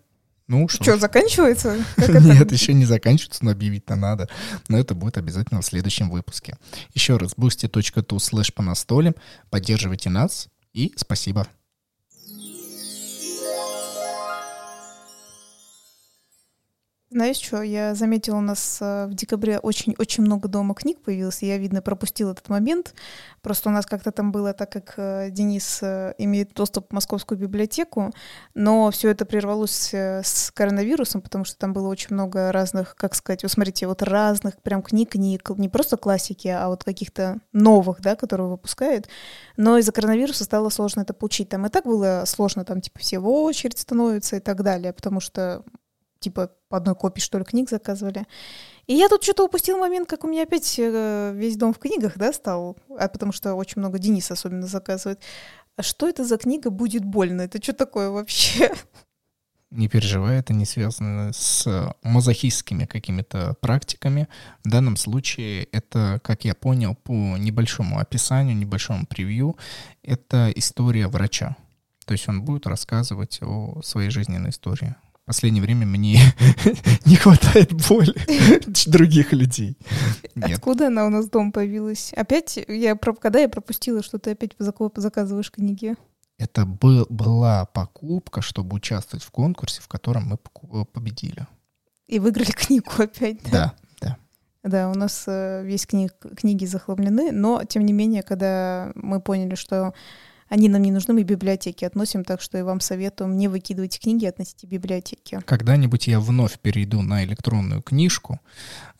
Ну, 0.53 0.67
что, 0.67 0.83
что 0.83 0.97
заканчивается? 0.97 1.83
Нет, 1.97 2.51
еще 2.51 2.73
не 2.73 2.85
заканчивается, 2.85 3.43
но 3.43 3.51
объявить-то 3.51 3.95
надо. 3.95 4.29
Но 4.67 4.77
это 4.77 4.93
будет 4.93 5.17
обязательно 5.17 5.61
в 5.61 5.65
следующем 5.65 6.11
выпуске. 6.11 6.57
Еще 6.93 7.17
раз, 7.17 7.33
boosty.tu 7.35 8.19
слэш 8.19 8.53
по 8.53 8.61
настоле. 8.61 9.15
Поддерживайте 9.49 10.11
нас 10.11 10.49
и 10.73 10.93
спасибо. 10.95 11.47
Знаешь 17.13 17.37
что, 17.37 17.61
я 17.61 17.93
заметила, 17.93 18.37
у 18.37 18.41
нас 18.41 18.79
э, 18.81 19.05
в 19.05 19.13
декабре 19.13 19.59
очень-очень 19.59 20.23
много 20.23 20.47
дома 20.47 20.73
книг 20.73 20.97
появилось, 21.03 21.43
я, 21.43 21.59
видно, 21.59 21.83
пропустила 21.83 22.31
этот 22.31 22.49
момент. 22.49 22.95
Просто 23.43 23.69
у 23.69 23.71
нас 23.71 23.85
как-то 23.85 24.11
там 24.11 24.31
было, 24.31 24.51
так 24.53 24.71
как 24.71 24.95
э, 24.97 25.29
Денис 25.29 25.83
э, 25.83 26.15
имеет 26.17 26.55
доступ 26.55 26.89
в 26.89 26.91
Московскую 26.91 27.37
библиотеку, 27.37 28.11
но 28.55 28.89
все 28.89 29.09
это 29.09 29.25
прервалось 29.25 29.93
с 29.93 30.49
коронавирусом, 30.55 31.21
потому 31.21 31.45
что 31.45 31.55
там 31.55 31.71
было 31.71 31.87
очень 31.87 32.15
много 32.15 32.51
разных, 32.51 32.95
как 32.95 33.13
сказать, 33.13 33.43
вот 33.43 33.51
смотрите, 33.51 33.85
вот 33.85 34.01
разных 34.01 34.59
прям 34.63 34.81
книг, 34.81 35.11
книг, 35.11 35.51
не 35.57 35.69
просто 35.69 35.97
классики, 35.97 36.47
а 36.47 36.67
вот 36.67 36.83
каких-то 36.83 37.41
новых, 37.51 38.01
да, 38.01 38.15
которые 38.15 38.47
выпускают. 38.47 39.07
Но 39.55 39.77
из-за 39.77 39.91
коронавируса 39.91 40.45
стало 40.45 40.69
сложно 40.69 41.01
это 41.01 41.13
получить. 41.13 41.49
Там 41.49 41.67
и 41.67 41.69
так 41.69 41.85
было 41.85 42.23
сложно, 42.25 42.65
там 42.65 42.81
типа 42.81 42.97
все 42.97 43.19
в 43.19 43.27
очередь 43.29 43.77
становятся 43.77 44.37
и 44.37 44.39
так 44.39 44.63
далее, 44.63 44.93
потому 44.93 45.19
что 45.19 45.63
типа 46.23 46.51
по 46.69 46.77
одной 46.77 46.95
копии, 46.95 47.21
что 47.21 47.37
ли, 47.37 47.43
книг 47.43 47.69
заказывали. 47.69 48.25
И 48.87 48.95
я 48.95 49.07
тут 49.07 49.23
что-то 49.23 49.45
упустил 49.45 49.77
момент, 49.77 50.09
как 50.09 50.23
у 50.23 50.27
меня 50.27 50.43
опять 50.43 50.75
э, 50.77 51.31
весь 51.35 51.55
дом 51.55 51.73
в 51.73 51.79
книгах, 51.79 52.17
да, 52.17 52.33
стал, 52.33 52.77
а 52.97 53.07
потому 53.07 53.31
что 53.31 53.53
очень 53.55 53.79
много 53.79 53.99
Денис 53.99 54.29
особенно 54.31 54.67
заказывает. 54.67 55.21
А 55.75 55.83
что 55.83 56.07
это 56.07 56.23
за 56.23 56.37
книга 56.37 56.69
«Будет 56.69 57.03
больно»? 57.03 57.41
Это 57.41 57.61
что 57.61 57.73
такое 57.73 58.09
вообще? 58.09 58.71
Не 59.71 59.87
переживай, 59.87 60.37
это 60.37 60.53
не 60.53 60.65
связано 60.65 61.31
с 61.33 61.95
мазохистскими 62.03 62.85
какими-то 62.85 63.55
практиками. 63.59 64.27
В 64.63 64.69
данном 64.69 64.97
случае 64.97 65.63
это, 65.71 66.19
как 66.23 66.45
я 66.45 66.53
понял, 66.53 66.93
по 66.93 67.11
небольшому 67.11 67.97
описанию, 67.97 68.55
небольшому 68.55 69.07
превью, 69.07 69.57
это 70.03 70.51
история 70.55 71.07
врача. 71.07 71.55
То 72.05 72.11
есть 72.11 72.29
он 72.29 72.43
будет 72.43 72.67
рассказывать 72.67 73.39
о 73.41 73.81
своей 73.81 74.11
жизненной 74.11 74.51
истории 74.51 74.95
в 75.23 75.27
последнее 75.27 75.63
время 75.63 75.85
мне 75.85 76.19
не 77.05 77.15
хватает 77.15 77.71
боли 77.87 78.13
других 78.87 79.31
людей. 79.31 79.77
Нет. 80.35 80.57
Откуда 80.57 80.87
она 80.87 81.05
у 81.05 81.09
нас 81.09 81.29
дома 81.29 81.51
появилась? 81.51 82.11
Опять, 82.13 82.59
я, 82.67 82.95
когда 82.95 83.39
я 83.39 83.47
пропустила, 83.47 84.03
что 84.03 84.19
ты 84.19 84.31
опять 84.31 84.51
заказываешь 84.57 85.49
книги? 85.49 85.95
Это 86.37 86.65
был, 86.65 87.05
была 87.09 87.65
покупка, 87.65 88.41
чтобы 88.41 88.75
участвовать 88.75 89.23
в 89.23 89.31
конкурсе, 89.31 89.81
в 89.81 89.87
котором 89.87 90.25
мы 90.25 90.37
э, 90.81 90.85
победили. 90.91 91.47
И 92.07 92.19
выиграли 92.19 92.51
книгу 92.51 92.91
опять, 92.97 93.41
да? 93.43 93.73
Да, 94.01 94.17
да. 94.63 94.69
Да, 94.69 94.89
у 94.89 94.93
нас 94.93 95.23
э, 95.27 95.63
весь 95.63 95.85
книг, 95.85 96.15
книги 96.35 96.65
захламлены, 96.65 97.31
но 97.31 97.63
тем 97.63 97.85
не 97.85 97.93
менее, 97.93 98.23
когда 98.23 98.91
мы 98.95 99.21
поняли, 99.21 99.55
что 99.55 99.93
они 100.53 100.69
нам 100.69 100.83
не 100.83 100.91
нужны, 100.91 101.15
мы 101.15 101.23
библиотеки 101.23 101.83
относим, 101.83 102.23
так 102.23 102.39
что 102.39 102.59
и 102.59 102.61
вам 102.61 102.79
советуем 102.79 103.37
не 103.37 103.47
выкидывать 103.47 103.99
книги, 103.99 104.27
относите 104.27 104.67
библиотеки. 104.67 105.39
Когда-нибудь 105.45 106.05
я 106.05 106.19
вновь 106.19 106.59
перейду 106.59 107.01
на 107.01 107.23
электронную 107.23 107.81
книжку. 107.81 108.39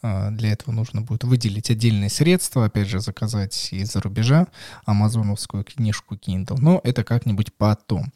А, 0.02 0.32
для 0.32 0.52
этого 0.52 0.74
нужно 0.74 1.02
будет 1.02 1.24
выделить 1.24 1.70
отдельные 1.70 2.10
средства, 2.10 2.66
опять 2.66 2.88
же, 2.88 3.00
заказать 3.00 3.70
из-за 3.72 4.02
рубежа 4.02 4.48
амазоновскую 4.86 5.64
книжку 5.64 6.16
Kindle. 6.16 6.58
Но 6.60 6.82
это 6.84 7.04
как-нибудь 7.04 7.54
потом. 7.54 8.12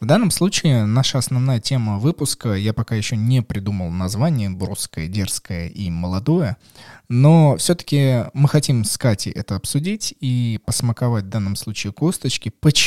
В 0.00 0.04
данном 0.04 0.32
случае 0.32 0.84
наша 0.84 1.18
основная 1.18 1.60
тема 1.60 2.00
выпуска, 2.00 2.54
я 2.54 2.74
пока 2.74 2.96
еще 2.96 3.16
не 3.16 3.40
придумал 3.40 3.90
название, 3.90 4.50
броское, 4.50 5.06
дерзкое 5.06 5.68
и 5.68 5.90
молодое, 5.90 6.56
но 7.08 7.56
все-таки 7.56 8.24
мы 8.34 8.48
хотим 8.48 8.84
с 8.84 8.96
Катей 8.96 9.32
это 9.32 9.56
обсудить 9.56 10.14
и 10.20 10.60
посмаковать 10.64 11.24
в 11.24 11.28
данном 11.28 11.56
случае 11.56 11.92
косточки, 11.92 12.50
почему 12.50 12.79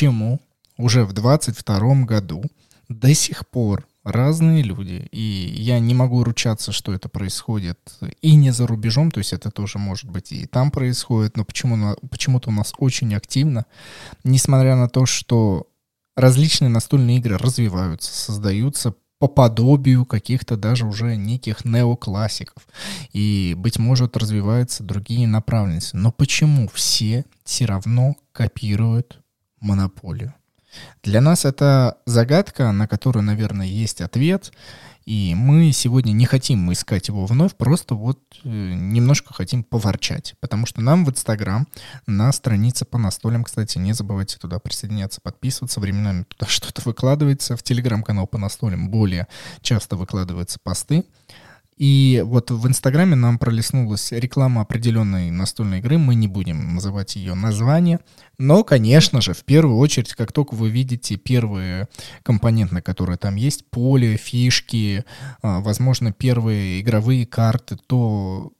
уже 0.77 1.05
в 1.05 1.13
22 1.13 2.05
году 2.05 2.43
до 2.89 3.13
сих 3.13 3.47
пор 3.47 3.87
разные 4.03 4.63
люди, 4.63 5.07
и 5.11 5.53
я 5.57 5.79
не 5.79 5.93
могу 5.93 6.23
ручаться, 6.23 6.71
что 6.71 6.93
это 6.93 7.07
происходит 7.09 7.79
и 8.21 8.35
не 8.35 8.51
за 8.51 8.67
рубежом, 8.67 9.11
то 9.11 9.19
есть 9.19 9.33
это 9.33 9.49
тоже 9.49 9.77
может 9.77 10.09
быть 10.09 10.31
и 10.31 10.45
там 10.45 10.71
происходит, 10.71 11.37
но 11.37 11.45
почему, 11.45 11.95
почему-то 12.09 12.49
у 12.49 12.53
нас 12.53 12.73
очень 12.77 13.15
активно, 13.15 13.65
несмотря 14.23 14.75
на 14.75 14.89
то, 14.89 15.05
что 15.05 15.67
различные 16.15 16.69
настольные 16.69 17.17
игры 17.17 17.37
развиваются, 17.37 18.13
создаются 18.13 18.95
по 19.19 19.27
подобию 19.29 20.05
каких-то 20.05 20.57
даже 20.57 20.85
уже 20.85 21.15
неких 21.15 21.63
неоклассиков. 21.63 22.67
И, 23.13 23.55
быть 23.57 23.79
может, 23.79 24.17
развиваются 24.17 24.83
другие 24.83 25.29
направленности. 25.29 25.95
Но 25.95 26.11
почему 26.11 26.67
все 26.73 27.23
все 27.45 27.63
равно 27.63 28.17
копируют 28.33 29.22
монополию? 29.63 30.33
Для 31.03 31.21
нас 31.21 31.45
это 31.45 31.97
загадка, 32.05 32.71
на 32.71 32.87
которую, 32.87 33.23
наверное, 33.23 33.67
есть 33.67 34.01
ответ. 34.01 34.51
И 35.05 35.35
мы 35.35 35.73
сегодня 35.73 36.13
не 36.13 36.25
хотим 36.25 36.71
искать 36.71 37.09
его 37.09 37.25
вновь, 37.25 37.55
просто 37.55 37.93
вот 37.93 38.19
э, 38.45 38.47
немножко 38.47 39.33
хотим 39.33 39.65
поворчать. 39.65 40.35
Потому 40.39 40.65
что 40.65 40.79
нам 40.79 41.03
в 41.03 41.09
Инстаграм, 41.09 41.67
на 42.07 42.31
странице 42.31 42.85
по 42.85 42.97
настолям, 42.97 43.43
кстати, 43.43 43.77
не 43.77 43.91
забывайте 43.91 44.37
туда 44.37 44.59
присоединяться, 44.59 45.19
подписываться. 45.21 45.81
Временами 45.81 46.23
туда 46.23 46.45
что-то 46.49 46.81
выкладывается. 46.85 47.57
В 47.57 47.63
Телеграм-канал 47.63 48.27
по 48.27 48.37
настолям 48.37 48.89
более 48.89 49.27
часто 49.61 49.97
выкладываются 49.97 50.57
посты. 50.63 51.03
И 51.77 52.21
вот 52.25 52.51
в 52.51 52.67
Инстаграме 52.67 53.15
нам 53.15 53.37
пролистнулась 53.37 54.11
реклама 54.11 54.61
определенной 54.61 55.31
настольной 55.31 55.79
игры, 55.79 55.97
мы 55.97 56.15
не 56.15 56.27
будем 56.27 56.75
называть 56.75 57.15
ее 57.15 57.33
название, 57.33 57.99
но, 58.37 58.63
конечно 58.63 59.21
же, 59.21 59.33
в 59.33 59.43
первую 59.43 59.77
очередь, 59.77 60.13
как 60.13 60.31
только 60.31 60.53
вы 60.55 60.69
видите 60.69 61.15
первые 61.15 61.87
компоненты, 62.23 62.81
которые 62.81 63.17
там 63.17 63.35
есть, 63.35 63.69
поле, 63.69 64.17
фишки, 64.17 65.03
а, 65.41 65.61
возможно, 65.61 66.11
первые 66.11 66.81
игровые 66.81 67.25
карты, 67.25 67.77
то 67.87 68.53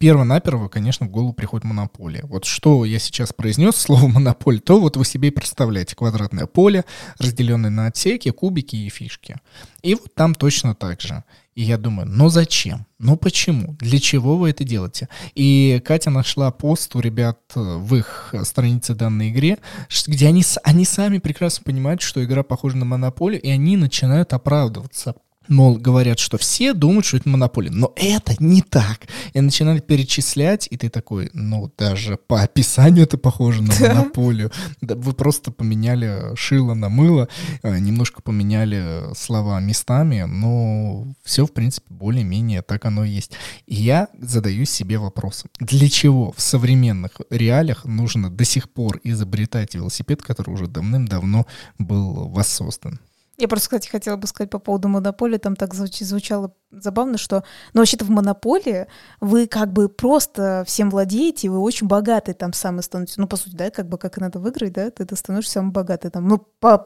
перво-наперво, 0.00 0.68
конечно, 0.68 1.06
в 1.06 1.10
голову 1.10 1.34
приходит 1.34 1.64
монополия. 1.64 2.22
Вот 2.24 2.46
что 2.46 2.84
я 2.86 2.98
сейчас 2.98 3.32
произнес, 3.32 3.76
слово 3.76 4.08
монополия, 4.08 4.60
то 4.60 4.80
вот 4.80 4.96
вы 4.96 5.04
себе 5.04 5.30
представляете 5.30 5.94
квадратное 5.94 6.46
поле, 6.46 6.84
разделенное 7.18 7.70
на 7.70 7.86
отсеки, 7.86 8.30
кубики 8.30 8.76
и 8.76 8.88
фишки. 8.88 9.36
И 9.82 9.94
вот 9.94 10.14
там 10.14 10.34
точно 10.34 10.74
так 10.74 11.00
же. 11.02 11.22
И 11.54 11.62
я 11.62 11.78
думаю, 11.78 12.08
ну 12.08 12.28
зачем? 12.28 12.86
Ну 12.98 13.16
почему? 13.16 13.76
Для 13.80 13.98
чего 13.98 14.36
вы 14.36 14.50
это 14.50 14.62
делаете? 14.64 15.08
И 15.34 15.82
Катя 15.84 16.10
нашла 16.10 16.50
пост 16.52 16.94
у 16.94 17.00
ребят 17.00 17.40
э, 17.54 17.60
в 17.60 17.94
их 17.96 18.34
странице 18.44 18.94
данной 18.94 19.30
игре, 19.30 19.58
где 20.06 20.28
они, 20.28 20.44
они 20.62 20.84
сами 20.84 21.18
прекрасно 21.18 21.64
понимают, 21.64 22.02
что 22.02 22.24
игра 22.24 22.42
похожа 22.42 22.76
на 22.76 22.84
монополию, 22.84 23.42
и 23.42 23.48
они 23.50 23.76
начинают 23.76 24.32
оправдываться 24.32 25.16
мол, 25.50 25.76
говорят, 25.76 26.18
что 26.18 26.38
все 26.38 26.72
думают, 26.72 27.04
что 27.04 27.18
это 27.18 27.28
монополия. 27.28 27.70
Но 27.70 27.92
это 27.96 28.34
не 28.38 28.62
так. 28.62 29.06
И 29.34 29.40
начинают 29.40 29.86
перечислять, 29.86 30.66
и 30.70 30.76
ты 30.76 30.88
такой, 30.88 31.30
ну, 31.32 31.70
даже 31.76 32.16
по 32.16 32.42
описанию 32.42 33.04
это 33.04 33.18
похоже 33.18 33.62
на 33.62 33.74
монополию. 33.80 34.50
Да, 34.80 34.94
вы 34.94 35.12
просто 35.12 35.50
поменяли 35.50 36.34
шило 36.36 36.74
на 36.74 36.88
мыло, 36.88 37.28
э, 37.62 37.78
немножко 37.78 38.22
поменяли 38.22 39.12
слова 39.14 39.60
местами, 39.60 40.22
но 40.22 41.06
все, 41.22 41.46
в 41.46 41.52
принципе, 41.52 41.86
более-менее 41.92 42.62
так 42.62 42.84
оно 42.84 43.04
и 43.04 43.10
есть. 43.10 43.32
И 43.66 43.74
я 43.74 44.08
задаю 44.18 44.64
себе 44.64 44.98
вопрос, 44.98 45.44
для 45.58 45.88
чего 45.88 46.32
в 46.36 46.40
современных 46.40 47.12
реалиях 47.30 47.84
нужно 47.84 48.30
до 48.30 48.44
сих 48.44 48.70
пор 48.70 49.00
изобретать 49.04 49.74
велосипед, 49.74 50.22
который 50.22 50.54
уже 50.54 50.66
давным-давно 50.66 51.46
был 51.78 52.28
воссоздан? 52.28 53.00
Я 53.40 53.48
просто, 53.48 53.68
кстати, 53.68 53.88
хотела 53.88 54.16
бы 54.16 54.26
сказать 54.26 54.50
по 54.50 54.58
поводу 54.58 54.88
монополии. 54.88 55.38
Там 55.38 55.56
так 55.56 55.72
звучало 55.74 56.52
забавно, 56.70 57.18
что, 57.18 57.42
ну, 57.72 57.80
вообще-то 57.80 58.04
в 58.04 58.10
монополии 58.10 58.86
вы 59.20 59.46
как 59.46 59.72
бы 59.72 59.88
просто 59.88 60.62
всем 60.66 60.90
владеете, 60.90 61.48
вы 61.48 61.58
очень 61.58 61.88
богатый 61.88 62.34
там 62.34 62.52
самый 62.52 62.82
становитесь. 62.82 63.16
Ну, 63.16 63.26
по 63.26 63.36
сути, 63.36 63.56
да, 63.56 63.70
как 63.70 63.88
бы 63.88 63.98
как 63.98 64.18
и 64.18 64.20
надо 64.20 64.38
выиграть, 64.38 64.72
да, 64.72 64.90
ты, 64.90 65.04
ты 65.04 65.16
становишься 65.16 65.54
самым 65.54 65.72
богатый 65.72 66.10
там. 66.10 66.28
Ну, 66.28 66.38
по 66.60 66.78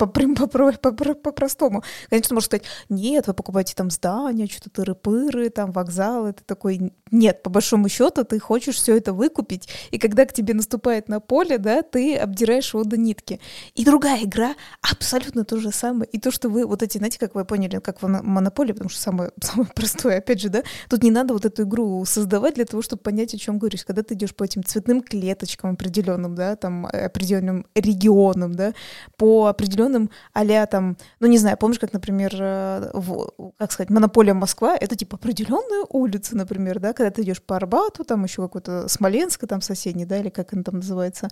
простому. 1.32 1.82
Конечно, 2.08 2.34
можно 2.34 2.46
сказать, 2.46 2.64
нет, 2.88 3.26
вы 3.26 3.34
покупаете 3.34 3.74
там 3.74 3.90
здания, 3.90 4.46
что-то 4.46 4.70
тыры-пыры, 4.82 5.50
там 5.50 5.72
вокзалы. 5.72 6.32
Ты 6.32 6.44
такой, 6.44 6.92
нет, 7.10 7.42
по 7.42 7.50
большому 7.50 7.88
счету 7.88 8.24
ты 8.24 8.38
хочешь 8.38 8.76
все 8.76 8.96
это 8.96 9.12
выкупить. 9.12 9.68
И 9.90 9.98
когда 9.98 10.24
к 10.24 10.32
тебе 10.32 10.54
наступает 10.54 11.08
на 11.08 11.20
поле, 11.20 11.58
да, 11.58 11.82
ты 11.82 12.16
обдираешь 12.16 12.72
его 12.72 12.84
до 12.84 12.96
нитки. 12.96 13.40
И 13.74 13.84
другая 13.84 14.24
игра 14.24 14.54
абсолютно 14.80 15.44
то 15.44 15.58
же 15.58 15.72
самое. 15.72 16.08
И 16.10 16.18
то, 16.18 16.30
что 16.30 16.43
вы 16.48 16.66
вот 16.66 16.82
эти, 16.82 16.98
знаете, 16.98 17.18
как 17.18 17.34
вы 17.34 17.44
поняли, 17.44 17.78
как 17.78 18.02
в 18.02 18.08
монополии, 18.08 18.72
потому 18.72 18.90
что 18.90 19.00
самое, 19.00 19.30
самое 19.40 19.70
простое, 19.74 20.18
опять 20.18 20.40
же, 20.40 20.48
да, 20.48 20.62
тут 20.88 21.02
не 21.02 21.10
надо 21.10 21.34
вот 21.34 21.44
эту 21.44 21.64
игру 21.64 22.04
создавать 22.04 22.54
для 22.54 22.64
того, 22.64 22.82
чтобы 22.82 23.02
понять, 23.02 23.34
о 23.34 23.38
чем 23.38 23.58
говоришь. 23.58 23.84
Когда 23.84 24.02
ты 24.02 24.14
идешь 24.14 24.34
по 24.34 24.44
этим 24.44 24.64
цветным 24.64 25.02
клеточкам 25.02 25.72
определенным, 25.72 26.34
да, 26.34 26.56
там, 26.56 26.86
э, 26.86 27.06
определенным 27.06 27.66
регионам, 27.74 28.54
да, 28.54 28.74
по 29.16 29.46
определенным 29.46 30.10
а 30.32 30.66
там, 30.66 30.96
ну, 31.20 31.26
не 31.26 31.38
знаю, 31.38 31.56
помнишь, 31.56 31.78
как, 31.78 31.92
например, 31.92 32.32
э, 32.38 32.90
в, 32.92 33.30
как 33.58 33.72
сказать, 33.72 33.90
монополия 33.90 34.34
Москва, 34.34 34.76
это 34.76 34.96
типа 34.96 35.16
определенная 35.16 35.84
улица, 35.88 36.36
например, 36.36 36.80
да, 36.80 36.92
когда 36.92 37.10
ты 37.10 37.22
идешь 37.22 37.42
по 37.42 37.56
Арбату, 37.56 38.04
там 38.04 38.24
еще 38.24 38.42
какой-то 38.42 38.88
Смоленск, 38.88 39.46
там 39.46 39.60
соседний, 39.60 40.04
да, 40.04 40.18
или 40.18 40.28
как 40.28 40.52
он 40.52 40.64
там 40.64 40.76
называется, 40.76 41.28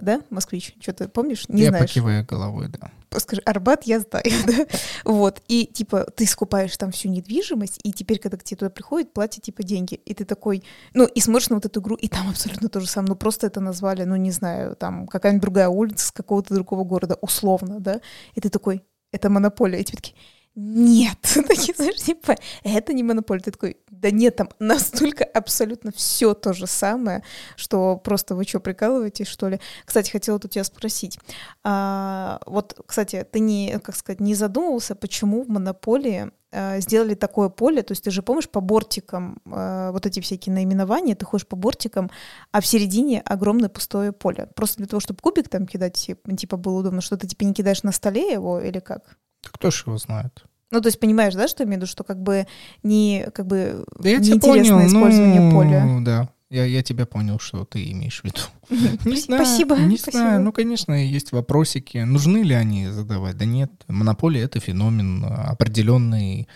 да, 0.00 0.22
москвич, 0.30 0.74
что 0.80 0.92
ты 0.92 1.08
помнишь? 1.08 1.48
Не 1.48 1.62
я 1.62 1.68
знаешь. 1.70 1.88
покиваю 1.88 2.24
головой, 2.24 2.68
да. 2.68 2.90
Скажи, 3.18 3.42
Арбат 3.42 3.84
я 3.84 4.00
знаю, 4.00 4.24
да, 4.46 4.66
вот, 5.04 5.42
и 5.48 5.66
типа 5.66 6.06
ты 6.16 6.26
скупаешь 6.26 6.76
там 6.76 6.92
всю 6.92 7.08
недвижимость, 7.08 7.78
и 7.82 7.92
теперь, 7.92 8.18
когда 8.18 8.36
к 8.36 8.44
тебе 8.44 8.58
туда 8.58 8.70
приходит, 8.70 9.12
платят 9.12 9.44
типа 9.44 9.62
деньги, 9.62 9.94
и 9.94 10.14
ты 10.14 10.24
такой, 10.24 10.64
ну, 10.94 11.04
и 11.06 11.20
смотришь 11.20 11.50
на 11.50 11.56
вот 11.56 11.66
эту 11.66 11.80
игру, 11.80 11.96
и 11.96 12.08
там 12.08 12.28
абсолютно 12.30 12.68
то 12.68 12.80
же 12.80 12.88
самое, 12.88 13.10
ну, 13.10 13.16
просто 13.16 13.46
это 13.46 13.60
назвали, 13.60 14.04
ну, 14.04 14.16
не 14.16 14.30
знаю, 14.30 14.76
там, 14.76 15.06
какая-нибудь 15.06 15.42
другая 15.42 15.68
улица 15.68 16.06
с 16.06 16.12
какого-то 16.12 16.54
другого 16.54 16.84
города, 16.84 17.18
условно, 17.20 17.80
да, 17.80 18.00
и 18.34 18.40
ты 18.40 18.48
такой, 18.48 18.82
это 19.12 19.28
монополия, 19.28 19.80
и 19.80 19.84
тебе 19.84 19.96
такие, 19.96 20.16
нет, 20.54 21.18
такие, 21.48 21.74
знаешь, 21.74 22.02
типа, 22.02 22.36
это 22.62 22.92
не 22.92 23.02
монополия. 23.02 23.42
Ты 23.42 23.52
такой, 23.52 23.76
да 23.90 24.10
нет, 24.10 24.36
там 24.36 24.50
настолько 24.58 25.24
абсолютно 25.24 25.92
все 25.92 26.34
то 26.34 26.52
же 26.52 26.66
самое, 26.66 27.22
что 27.56 27.96
просто 27.96 28.34
вы 28.34 28.44
что, 28.44 28.60
прикалываетесь, 28.60 29.28
что 29.28 29.48
ли? 29.48 29.60
Кстати, 29.86 30.10
хотела 30.10 30.38
тут 30.38 30.50
тебя 30.50 30.64
спросить. 30.64 31.18
А, 31.64 32.40
вот, 32.46 32.78
кстати, 32.86 33.26
ты 33.30 33.40
не, 33.40 33.78
как 33.82 33.96
сказать, 33.96 34.20
не 34.20 34.34
задумывался, 34.34 34.94
почему 34.94 35.42
в 35.42 35.48
монополии 35.48 36.30
а, 36.50 36.80
сделали 36.80 37.14
такое 37.14 37.48
поле, 37.48 37.82
то 37.82 37.92
есть 37.92 38.04
ты 38.04 38.10
же 38.10 38.22
помнишь 38.22 38.50
по 38.50 38.60
бортикам 38.60 39.38
э, 39.46 39.90
вот 39.90 40.04
эти 40.04 40.20
всякие 40.20 40.54
наименования, 40.54 41.14
ты 41.14 41.24
ходишь 41.24 41.46
по 41.46 41.56
бортикам, 41.56 42.10
а 42.50 42.60
в 42.60 42.66
середине 42.66 43.22
огромное 43.22 43.70
пустое 43.70 44.12
поле. 44.12 44.50
Просто 44.54 44.76
для 44.76 44.86
того, 44.86 45.00
чтобы 45.00 45.20
кубик 45.22 45.48
там 45.48 45.66
кидать, 45.66 46.10
типа 46.36 46.56
было 46.58 46.80
удобно, 46.80 47.00
что 47.00 47.16
ты 47.16 47.26
типа 47.26 47.44
не 47.44 47.54
кидаешь 47.54 47.82
на 47.84 47.92
столе 47.92 48.32
его 48.32 48.60
или 48.60 48.80
как? 48.80 49.16
Кто 49.50 49.70
ж 49.70 49.84
его 49.86 49.98
знает? 49.98 50.44
Ну, 50.70 50.80
то 50.80 50.86
есть 50.88 50.98
понимаешь, 50.98 51.34
да, 51.34 51.48
что 51.48 51.62
я 51.62 51.66
имею 51.66 51.80
в 51.80 51.82
виду, 51.82 51.90
что 51.90 52.02
как 52.02 52.22
бы 52.22 52.46
не 52.82 53.26
как 53.34 53.46
бы 53.46 53.84
да 53.98 54.10
неинтересное 54.10 54.40
понял. 54.40 54.86
использование 54.86 55.40
ну, 55.40 55.50
поля. 55.50 55.98
Да, 56.00 56.28
Я, 56.48 56.64
я 56.64 56.82
тебя 56.82 57.04
понял, 57.04 57.38
что 57.38 57.64
ты 57.66 57.90
имеешь 57.92 58.22
в 58.22 58.24
виду. 58.24 58.40
Не 59.04 59.16
знаю, 59.16 59.44
Спасибо. 59.44 59.76
Не 59.76 59.98
спасибо. 59.98 60.22
знаю. 60.22 60.40
Ну, 60.42 60.50
конечно, 60.52 60.94
есть 60.94 61.32
вопросики. 61.32 61.98
Нужны 61.98 62.38
ли 62.38 62.54
они 62.54 62.88
задавать? 62.88 63.36
Да 63.36 63.44
нет. 63.44 63.70
Монополия— 63.86 64.42
это 64.44 64.60
феномен 64.60 65.24
определенный 65.24 66.48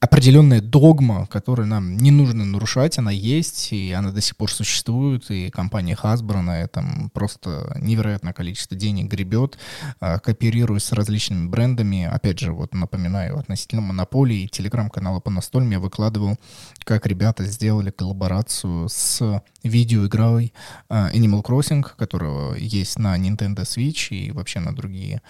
определенная 0.00 0.60
догма, 0.60 1.26
которую 1.26 1.66
нам 1.66 1.96
не 1.96 2.10
нужно 2.10 2.44
нарушать, 2.44 2.98
она 2.98 3.10
есть, 3.10 3.72
и 3.72 3.92
она 3.92 4.12
до 4.12 4.20
сих 4.20 4.36
пор 4.36 4.50
существует, 4.50 5.30
и 5.30 5.50
компания 5.50 5.98
Hasbro 6.00 6.40
на 6.40 6.60
этом 6.60 7.10
просто 7.10 7.76
невероятное 7.80 8.32
количество 8.32 8.76
денег 8.76 9.10
гребет, 9.10 9.58
а, 10.00 10.18
кооперируясь 10.18 10.84
с 10.84 10.92
различными 10.92 11.48
брендами. 11.48 12.04
Опять 12.04 12.38
же, 12.38 12.52
вот 12.52 12.74
напоминаю, 12.74 13.38
относительно 13.38 13.82
монополии, 13.82 14.46
телеграм-канала 14.46 15.20
по 15.20 15.30
настольным 15.30 15.72
я 15.72 15.80
выкладывал, 15.80 16.36
как 16.84 17.06
ребята 17.06 17.44
сделали 17.44 17.90
коллаборацию 17.90 18.88
с 18.88 19.42
видеоигрой 19.64 20.52
а, 20.88 21.10
Animal 21.10 21.42
Crossing, 21.42 21.84
которого 21.96 22.54
есть 22.54 22.98
на 22.98 23.18
Nintendo 23.18 23.62
Switch 23.62 24.10
и 24.10 24.30
вообще 24.30 24.60
на 24.60 24.74
другие 24.74 25.22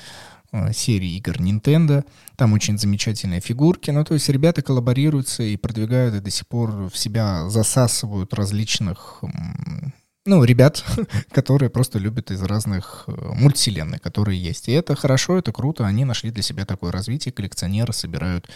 серии 0.73 1.17
игр 1.17 1.37
Nintendo. 1.37 2.05
Там 2.37 2.53
очень 2.53 2.79
замечательные 2.79 3.41
фигурки. 3.41 3.91
Ну, 3.91 4.05
то 4.05 4.15
есть 4.15 4.29
ребята 4.29 4.63
коллаборируются 4.63 5.43
и 5.43 5.57
продвигают, 5.57 6.15
и 6.15 6.21
до 6.21 6.31
сих 6.31 6.47
пор 6.47 6.89
в 6.89 6.97
себя 6.97 7.49
засасывают 7.49 8.35
различных 8.35 9.23
ну, 10.29 10.45
ребят, 10.45 10.85
которые 11.33 11.71
просто 11.71 11.99
любят 11.99 12.31
из 12.31 12.43
разных 12.43 13.05
э, 13.07 13.13
мультивселенных, 13.13 14.03
которые 14.03 14.39
есть. 14.39 14.69
И 14.69 14.73
это 14.73 14.95
хорошо, 14.95 15.39
это 15.39 15.53
круто. 15.53 15.87
Они 15.87 16.05
нашли 16.05 16.31
для 16.31 16.43
себя 16.43 16.67
такое 16.67 16.93
развитие. 16.93 17.33
Коллекционеры 17.33 17.95
собирают 17.95 18.47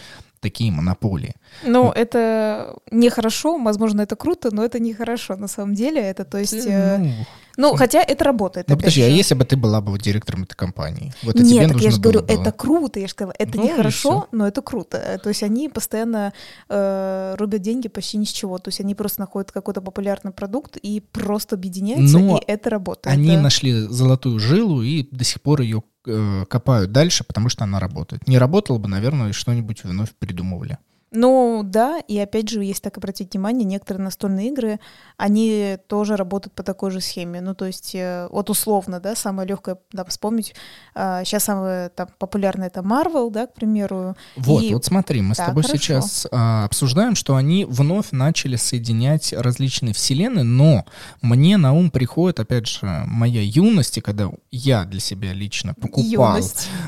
такие 0.43 0.71
монополии. 0.71 1.33
Ну, 1.63 1.91
это 1.91 2.75
нехорошо, 2.91 3.57
возможно, 3.57 4.01
это 4.01 4.15
круто, 4.15 4.53
но 4.53 4.63
это 4.63 4.79
нехорошо 4.79 5.35
на 5.37 5.47
самом 5.47 5.73
деле. 5.73 6.01
Это, 6.01 6.25
то 6.25 6.37
есть... 6.37 6.67
Э, 6.67 6.97
ну, 7.57 7.71
ну, 7.71 7.75
хотя 7.75 8.01
это 8.01 8.25
работает. 8.25 8.67
Ну, 8.67 8.75
подожди, 8.75 9.01
же. 9.01 9.07
а 9.07 9.09
если 9.09 9.35
бы 9.35 9.45
ты 9.45 9.55
была 9.55 9.79
бы 9.79 9.97
директором 9.99 10.43
этой 10.43 10.55
компании? 10.55 11.13
Вот 11.23 11.35
Нет, 11.35 11.47
тебе 11.47 11.67
так 11.67 11.81
я 11.81 11.91
же 11.91 12.01
говорю, 12.01 12.21
было... 12.21 12.39
это 12.39 12.51
круто. 12.51 12.99
Я 12.99 13.07
же 13.07 13.11
сказала, 13.11 13.35
это 13.37 13.57
ну, 13.57 13.63
нехорошо, 13.63 14.27
но 14.31 14.47
это 14.47 14.61
круто. 14.61 15.19
То 15.21 15.29
есть 15.29 15.43
они 15.43 15.69
постоянно 15.69 16.33
э, 16.69 17.35
рубят 17.37 17.61
деньги 17.61 17.89
почти 17.89 18.17
ни 18.17 18.25
с 18.25 18.31
чего. 18.31 18.57
То 18.57 18.69
есть 18.69 18.81
они 18.81 18.95
просто 18.95 19.21
находят 19.21 19.51
какой-то 19.51 19.81
популярный 19.81 20.31
продукт 20.31 20.77
и 20.77 20.99
просто 20.99 21.55
объединяются, 21.55 22.17
но 22.17 22.37
и 22.37 22.41
это 22.47 22.69
работает. 22.69 23.15
Они 23.15 23.35
да? 23.35 23.41
нашли 23.41 23.87
золотую 23.87 24.39
жилу 24.39 24.81
и 24.81 25.07
до 25.11 25.23
сих 25.23 25.41
пор 25.41 25.61
ее 25.61 25.83
копают 26.03 26.91
дальше, 26.91 27.23
потому 27.23 27.49
что 27.49 27.63
она 27.63 27.79
работает. 27.79 28.27
Не 28.27 28.37
работала 28.37 28.77
бы, 28.77 28.89
наверное, 28.89 29.33
что-нибудь 29.33 29.83
вновь 29.83 30.11
придумывали. 30.11 30.77
Ну 31.13 31.61
да, 31.63 31.99
и 31.99 32.17
опять 32.17 32.49
же, 32.49 32.63
если 32.63 32.81
так 32.81 32.97
обратить 32.97 33.33
внимание, 33.33 33.65
некоторые 33.65 34.03
настольные 34.03 34.47
игры, 34.47 34.79
они 35.15 35.77
тоже 35.87 36.15
работают 36.15 36.55
по 36.55 36.63
такой 36.63 36.89
же 36.89 37.01
схеме. 37.01 37.39
Ну 37.39 37.53
то 37.53 37.65
есть 37.65 37.93
э, 37.93 38.27
вот 38.31 38.49
условно, 38.49 38.99
да, 38.99 39.15
самое 39.15 39.47
легкое 39.47 39.77
да, 39.91 40.05
вспомнить, 40.05 40.55
сейчас 40.95 41.43
а, 41.43 41.45
самое 41.45 41.89
там, 41.89 42.07
популярное 42.17 42.67
это 42.67 42.81
Marvel, 42.81 43.29
да, 43.29 43.45
к 43.45 43.53
примеру. 43.53 44.15
Вот, 44.35 44.63
и... 44.63 44.73
вот 44.73 44.85
смотри, 44.85 45.21
мы 45.21 45.35
да, 45.35 45.43
с 45.43 45.45
тобой 45.45 45.63
хорошо. 45.63 45.77
сейчас 45.77 46.27
а, 46.31 46.65
обсуждаем, 46.65 47.13
что 47.15 47.35
они 47.35 47.65
вновь 47.65 48.11
начали 48.11 48.55
соединять 48.55 49.33
различные 49.33 49.93
вселенные, 49.93 50.43
но 50.43 50.85
мне 51.21 51.57
на 51.57 51.73
ум 51.73 51.91
приходит, 51.91 52.39
опять 52.39 52.67
же, 52.67 52.79
моя 53.05 53.41
юность, 53.43 53.99
и 53.99 54.01
когда 54.01 54.31
я 54.49 54.85
для 54.85 54.99
себя 54.99 55.33
лично 55.33 55.75
покупал 55.75 56.39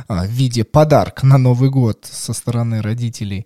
а, 0.07 0.25
в 0.25 0.29
виде 0.29 0.63
подарка 0.63 1.27
на 1.27 1.37
Новый 1.37 1.69
год 1.69 2.07
со 2.09 2.33
стороны 2.33 2.81
родителей 2.81 3.45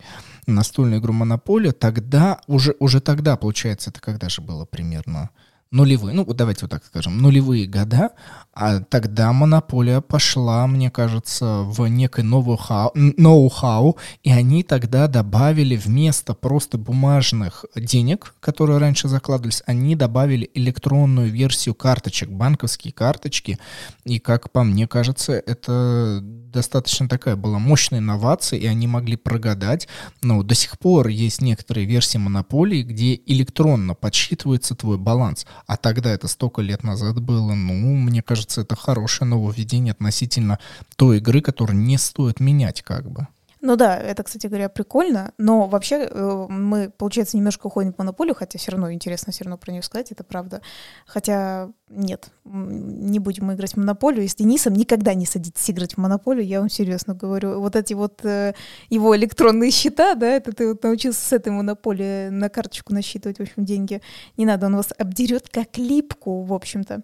настольную 0.55 0.99
игру 1.01 1.13
Монополия, 1.13 1.71
тогда, 1.71 2.39
уже, 2.47 2.75
уже 2.79 3.01
тогда, 3.01 3.37
получается, 3.37 3.89
это 3.89 4.01
когда 4.01 4.29
же 4.29 4.41
было 4.41 4.65
примерно? 4.65 5.29
нулевые, 5.71 6.15
ну 6.15 6.25
давайте 6.25 6.61
вот 6.61 6.71
так 6.71 6.83
скажем, 6.83 7.21
нулевые 7.21 7.67
года, 7.67 8.11
а 8.53 8.79
тогда 8.79 9.31
монополия 9.33 10.01
пошла, 10.01 10.65
мне 10.67 10.89
кажется, 10.89 11.61
в 11.63 11.85
некое 11.87 12.23
ноу-хау, 12.23 13.97
и 14.23 14.31
они 14.31 14.63
тогда 14.63 15.07
добавили 15.07 15.75
вместо 15.75 16.33
просто 16.33 16.77
бумажных 16.77 17.65
денег, 17.75 18.33
которые 18.39 18.79
раньше 18.79 19.07
закладывались, 19.07 19.63
они 19.65 19.95
добавили 19.95 20.49
электронную 20.55 21.29
версию 21.29 21.75
карточек, 21.75 22.29
банковские 22.29 22.91
карточки, 22.91 23.59
и 24.05 24.19
как 24.19 24.51
по 24.51 24.63
мне 24.63 24.87
кажется, 24.87 25.33
это 25.33 26.19
достаточно 26.51 27.07
такая 27.07 27.35
была 27.35 27.59
мощная 27.59 27.99
инновация, 27.99 28.59
и 28.59 28.65
они 28.65 28.87
могли 28.87 29.15
прогадать, 29.15 29.87
но 30.21 30.43
до 30.43 30.55
сих 30.55 30.77
пор 30.79 31.07
есть 31.07 31.41
некоторые 31.41 31.85
версии 31.85 32.17
монополии, 32.17 32.83
где 32.83 33.15
электронно 33.25 33.93
подсчитывается 33.93 34.75
твой 34.75 34.97
баланс, 34.97 35.45
а 35.67 35.77
тогда 35.77 36.11
это 36.11 36.27
столько 36.27 36.61
лет 36.61 36.83
назад 36.83 37.21
было, 37.21 37.53
ну, 37.53 37.95
мне 37.95 38.21
кажется, 38.21 38.61
это 38.61 38.75
хорошее 38.75 39.29
нововведение 39.29 39.91
относительно 39.91 40.59
той 40.95 41.17
игры, 41.17 41.41
которую 41.41 41.79
не 41.79 41.97
стоит 41.97 42.39
менять 42.39 42.81
как 42.81 43.09
бы. 43.09 43.27
Ну 43.61 43.75
да, 43.75 43.97
это, 43.97 44.23
кстати 44.23 44.47
говоря, 44.47 44.69
прикольно, 44.69 45.33
но 45.37 45.67
вообще 45.67 46.07
э, 46.09 46.45
мы, 46.49 46.89
получается, 46.89 47.35
немножко 47.35 47.67
уходим 47.67 47.93
в 47.93 47.97
монополию, 47.97 48.33
хотя 48.33 48.57
все 48.57 48.71
равно 48.71 48.91
интересно 48.91 49.33
все 49.33 49.43
равно 49.43 49.57
про 49.57 49.71
нее 49.71 49.81
сказать, 49.81 50.11
это 50.11 50.23
правда. 50.23 50.61
Хотя 51.05 51.69
нет, 51.89 52.29
не 52.45 53.19
будем 53.19 53.45
мы 53.45 53.55
играть 53.55 53.73
в 53.73 53.77
монополию. 53.77 54.23
И 54.23 54.27
с 54.27 54.37
никогда 54.39 55.13
не 55.13 55.25
садитесь 55.25 55.69
играть 55.71 55.95
в 55.95 55.97
монополию, 55.97 56.45
я 56.45 56.59
вам 56.59 56.69
серьезно 56.69 57.15
говорю. 57.15 57.59
Вот 57.59 57.75
эти 57.75 57.93
вот 57.93 58.23
э, 58.23 58.53
его 58.89 59.15
электронные 59.17 59.71
счета, 59.71 60.15
да, 60.15 60.27
это 60.27 60.53
ты 60.53 60.69
вот 60.69 60.83
научился 60.83 61.19
с 61.19 61.33
этой 61.33 61.51
монополии 61.51 62.29
на 62.29 62.49
карточку 62.49 62.93
насчитывать, 62.93 63.39
в 63.39 63.41
общем, 63.41 63.65
деньги. 63.65 64.01
Не 64.37 64.45
надо, 64.45 64.67
он 64.67 64.75
вас 64.75 64.93
обдерет 64.97 65.49
как 65.49 65.77
липку, 65.77 66.43
в 66.43 66.53
общем-то. 66.53 67.01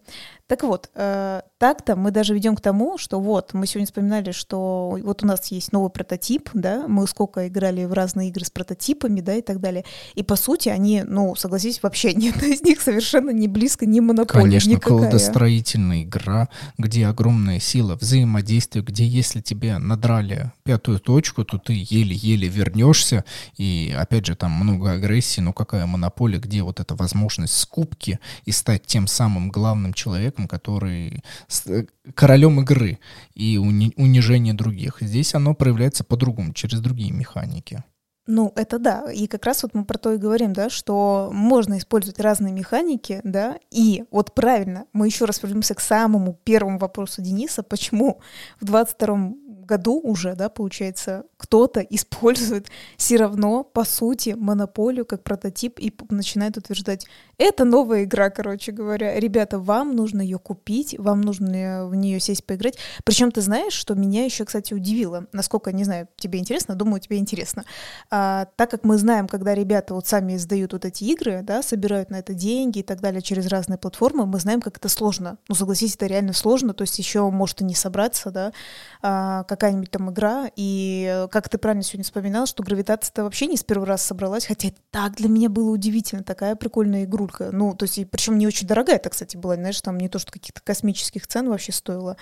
Так 0.48 0.62
вот, 0.62 0.92
э, 0.94 1.42
так-то 1.58 1.96
мы 1.96 2.12
даже 2.12 2.36
ведем 2.36 2.56
к 2.56 2.62
тому, 2.62 3.00
что 3.00 3.20
вот, 3.20 3.56
мы 3.56 3.66
сегодня 3.66 3.88
вспоминали, 3.88 4.32
что 4.32 4.96
вот 5.02 5.24
у 5.24 5.26
нас 5.26 5.48
есть 5.52 5.72
новый 5.72 5.90
прототип, 5.90 6.52
да, 6.54 6.88
мы 6.88 7.08
сколько 7.08 7.48
играли 7.48 7.86
в 7.86 7.94
разные 7.94 8.30
игры 8.30 8.46
с 8.46 8.52
прототипами, 8.52 9.22
да, 9.22 9.34
и 9.34 9.42
так 9.42 9.60
далее. 9.60 9.86
И 10.14 10.22
по 10.22 10.36
сути 10.36 10.70
они, 10.70 11.02
ну, 11.02 11.34
согласитесь, 11.36 11.82
вообще 11.82 12.14
ни 12.14 12.30
одна 12.30 12.46
из 12.46 12.62
них 12.62 12.82
совершенно 12.82 13.32
не 13.32 13.48
близко, 13.48 13.88
не 13.88 14.02
монополия. 14.02 14.44
Конечно, 14.44 14.74
Конечно, 14.74 14.88
колодостроительная 14.88 16.04
игра, 16.04 16.50
где 16.78 17.08
огромная 17.08 17.60
сила 17.60 17.96
взаимодействия, 17.96 18.82
где 18.82 19.08
если 19.08 19.42
тебе 19.42 19.80
надрали 19.80 20.52
пятую 20.64 21.00
точку, 21.00 21.44
то 21.44 21.58
ты 21.58 21.74
еле-еле 21.74 22.48
вернешься, 22.48 23.26
и 23.58 23.96
опять 23.98 24.28
же 24.28 24.36
там 24.36 24.52
много 24.52 24.92
агрессии, 24.92 25.42
но 25.42 25.54
какая 25.54 25.88
монополия, 25.88 26.38
где 26.38 26.62
вот 26.62 26.80
эта 26.80 26.94
возможность 26.94 27.58
скупки 27.58 28.20
и 28.46 28.52
стать 28.52 28.86
тем 28.86 29.08
самым 29.08 29.50
главным 29.50 29.94
человеком, 29.94 30.35
который 30.48 31.24
э, 31.66 31.86
королем 32.14 32.60
игры 32.62 33.00
и 33.34 33.58
уни 33.58 33.94
унижение 33.96 34.54
других. 34.54 34.98
Здесь 35.02 35.36
оно 35.36 35.56
проявляется 35.56 36.04
по-другому, 36.04 36.54
через 36.54 36.82
другие 36.82 37.12
механики. 37.12 37.84
Ну, 38.28 38.52
это 38.56 38.80
да. 38.80 39.12
И 39.12 39.28
как 39.28 39.46
раз 39.46 39.62
вот 39.64 39.76
мы 39.76 39.86
про 39.86 40.00
то 40.00 40.14
и 40.14 40.18
говорим, 40.18 40.54
да, 40.54 40.70
что 40.70 41.30
можно 41.32 41.78
использовать 41.78 42.20
разные 42.20 42.54
механики, 42.54 43.22
да, 43.24 43.58
и 43.70 44.04
вот 44.10 44.34
правильно, 44.34 44.86
мы 44.94 45.06
еще 45.06 45.26
раз 45.26 45.44
вернемся 45.44 45.76
к 45.76 45.80
самому 45.80 46.40
первому 46.44 46.80
вопросу 46.80 47.22
Дениса, 47.22 47.62
почему 47.62 48.20
в 48.60 48.66
22 48.66 49.34
году 49.66 50.00
уже, 50.00 50.36
да, 50.36 50.50
получается, 50.50 51.26
кто-то 51.38 51.82
использует 51.82 52.68
все 52.98 53.18
равно, 53.18 53.64
по 53.64 53.84
сути, 53.84 54.36
монополию 54.38 55.06
как 55.06 55.24
прототип 55.24 55.80
и 55.80 55.94
начинает 56.10 56.58
утверждать, 56.58 57.06
это 57.38 57.66
новая 57.66 58.04
игра, 58.04 58.30
короче 58.30 58.72
говоря. 58.72 59.20
Ребята, 59.20 59.60
вам 59.60 59.96
нужно 59.96 60.22
ее 60.22 60.40
купить, 60.40 60.98
вам 60.98 61.22
нужно 61.22 61.88
в 61.88 61.96
нее 61.96 62.20
сесть 62.20 62.46
поиграть. 62.46 62.78
Причем 63.04 63.32
ты 63.32 63.42
знаешь, 63.42 63.74
что 63.74 63.96
меня 63.96 64.26
еще, 64.26 64.46
кстати, 64.46 64.74
удивило, 64.74 65.28
насколько, 65.32 65.72
не 65.72 65.84
знаю, 65.84 66.08
тебе 66.18 66.40
интересно, 66.40 66.76
думаю, 66.76 67.00
тебе 67.00 67.18
интересно. 67.18 67.64
А, 68.10 68.48
так 68.56 68.72
как 68.72 68.84
мы 68.84 68.98
знаем, 68.98 69.28
когда 69.28 69.54
ребята 69.54 69.94
вот 69.94 70.08
сами 70.08 70.36
издают 70.36 70.74
вот 70.74 70.86
эти 70.86 71.04
игры, 71.06 71.42
да, 71.44 71.62
собирают 71.62 72.10
на 72.10 72.20
это 72.20 72.34
деньги 72.34 72.80
и 72.80 72.84
так 72.84 73.02
далее 73.02 73.22
через 73.22 73.48
разные 73.48 73.78
платформы, 73.78 74.26
мы 74.26 74.40
знаем, 74.40 74.62
как 74.62 74.78
это 74.78 74.90
сложно. 74.90 75.38
Ну, 75.48 75.56
согласись, 75.56 75.96
это 75.96 76.08
реально 76.08 76.34
сложно, 76.34 76.74
то 76.74 76.84
есть 76.84 76.98
еще 77.00 77.30
может 77.30 77.62
и 77.62 77.66
не 77.66 77.76
собраться, 77.76 78.32
да, 78.32 78.54
а, 79.02 79.44
какая-нибудь 79.44 79.92
там 79.92 80.12
игра, 80.12 80.50
и 80.56 81.28
как 81.32 81.50
ты 81.50 81.58
правильно 81.58 81.84
сегодня 81.84 82.04
вспоминал, 82.04 82.46
что 82.46 82.64
гравитация-то 82.64 83.24
вообще 83.24 83.48
не 83.48 83.58
с 83.58 83.64
первого 83.64 83.88
раза 83.88 84.04
собралась, 84.04 84.46
хотя 84.46 84.70
так 84.92 85.16
для 85.16 85.30
меня 85.30 85.50
было 85.50 85.70
удивительно, 85.72 86.24
такая 86.24 86.56
прикольная 86.56 87.06
игрулька. 87.26 87.50
Ну, 87.52 87.76
то 87.76 87.84
есть, 87.84 88.00
причем 88.10 88.38
не 88.38 88.48
очень 88.48 88.68
дорогая 88.68 88.98
это, 88.98 89.10
кстати, 89.10 89.38
была, 89.38 89.56
знаешь, 89.56 89.80
там 89.82 89.98
не 89.98 90.10
то, 90.10 90.20
что 90.20 90.32
каких-то 90.32 90.62
космических 90.62 91.28
цен 91.28 91.50
вообще 91.50 91.72
стоила. 91.72 92.18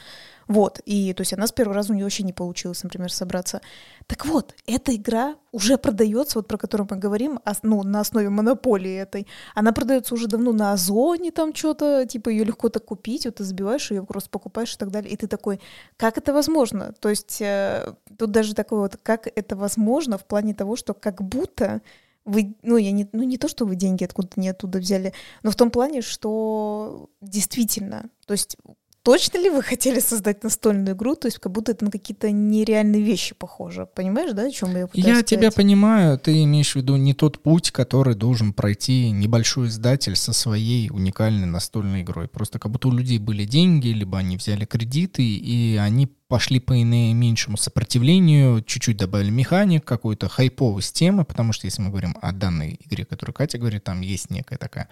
Вот, 0.48 0.82
и 0.86 1.14
то 1.14 1.22
есть 1.22 1.34
она 1.34 1.48
с 1.48 1.54
первого 1.54 1.76
раза 1.76 1.94
у 1.94 1.96
нее 1.96 2.04
вообще 2.04 2.24
не 2.24 2.34
получилось, 2.34 2.84
например, 2.84 3.12
собраться. 3.12 3.62
Так 4.08 4.26
вот, 4.26 4.54
эта 4.66 4.94
игра 4.94 5.36
уже 5.54 5.78
продается, 5.78 6.40
вот 6.40 6.48
про 6.48 6.58
которую 6.58 6.88
мы 6.92 6.98
говорим, 6.98 7.40
ну, 7.62 7.84
на 7.84 8.02
основе 8.02 8.30
монополии 8.30 8.94
этой. 8.94 9.28
Она 9.56 9.72
продается 9.72 10.14
уже 10.14 10.28
давно 10.28 10.52
на 10.52 10.74
Озоне, 10.74 11.32
там 11.32 11.56
что-то, 11.56 12.06
типа 12.06 12.30
ее 12.30 12.44
легко 12.44 12.70
так 12.70 12.84
купить, 12.84 13.26
вот 13.26 13.36
ты 13.36 13.44
забиваешь 13.44 13.92
ее, 13.92 14.04
просто 14.04 14.30
покупаешь 14.30 14.74
и 14.74 14.78
так 14.78 14.92
далее. 14.92 15.14
И 15.14 15.16
ты 15.16 15.28
такой, 15.28 15.62
как 15.96 16.18
это 16.18 16.34
возможно? 16.34 16.94
То 17.00 17.10
есть 17.10 17.42
э, 17.42 17.94
тут 18.18 18.32
даже 18.32 18.54
такое 18.54 18.80
вот, 18.80 18.98
как 19.02 19.28
это 19.34 19.56
возможно 19.56 20.18
в 20.18 20.26
плане 20.26 20.54
того, 20.54 20.76
что 20.76 20.94
как 20.94 21.22
будто 21.22 21.82
вы, 22.26 22.56
ну, 22.62 22.78
я 22.78 22.92
не, 22.92 23.08
ну, 23.12 23.24
не 23.24 23.38
то, 23.38 23.48
что 23.48 23.66
вы 23.66 23.76
деньги 23.76 24.04
откуда-то 24.04 24.40
не 24.40 24.50
оттуда 24.50 24.80
взяли, 24.80 25.14
но 25.44 25.52
в 25.52 25.56
том 25.56 25.72
плане, 25.72 26.02
что 26.02 27.10
действительно, 27.22 28.10
то 28.26 28.34
есть 28.34 28.58
точно 29.04 29.38
ли 29.38 29.50
вы 29.50 29.62
хотели 29.62 30.00
создать 30.00 30.44
настольную 30.44 30.96
игру? 30.96 31.16
То 31.16 31.28
есть 31.28 31.40
как 31.40 31.52
будто 31.52 31.74
это 31.74 31.86
на 31.86 31.92
какие-то 31.92 32.32
нереальные 32.32 33.02
вещи 33.02 33.36
похоже. 33.36 33.86
Понимаешь, 33.94 34.32
да, 34.34 34.44
о 34.44 34.52
чем 34.52 34.76
я 34.76 34.88
пытаюсь 34.88 35.06
Я 35.06 35.14
сказать? 35.16 35.26
тебя 35.28 35.52
понимаю, 35.52 36.18
ты 36.18 36.44
имеешь 36.44 36.72
в 36.72 36.76
виду 36.78 36.96
не 36.96 37.14
тот 37.14 37.44
путь, 37.44 37.72
который 37.72 38.16
должен 38.16 38.54
пройти 38.54 39.12
небольшой 39.12 39.68
издатель 39.68 40.16
со 40.16 40.34
своей 40.34 40.90
уникальной 40.90 41.48
настольной 41.48 42.02
игрой. 42.02 42.28
Просто 42.28 42.60
как 42.60 42.72
будто 42.72 42.88
у 42.88 42.92
людей 42.92 43.20
были 43.20 43.46
деньги, 43.46 43.90
либо 43.90 44.18
они 44.18 44.38
взяли 44.38 44.66
кредиты, 44.66 45.24
и 45.24 45.76
они 45.76 46.08
пошли 46.34 46.60
по 46.60 46.74
наименьшему 46.74 47.58
сопротивлению, 47.58 48.64
чуть-чуть 48.64 48.98
добавили 48.98 49.30
механик, 49.30 49.86
какой-то 49.86 50.30
хайповой 50.30 50.82
системы, 50.82 51.26
потому 51.26 51.54
что 51.54 51.68
если 51.68 51.84
мы 51.84 51.90
говорим 51.90 52.18
о 52.22 52.32
данной 52.32 52.80
игре, 52.84 53.06
которую 53.06 53.36
Катя 53.36 53.60
говорит, 53.60 53.84
там 53.84 54.02
есть 54.02 54.32
некая 54.32 54.58
такая 54.58 54.90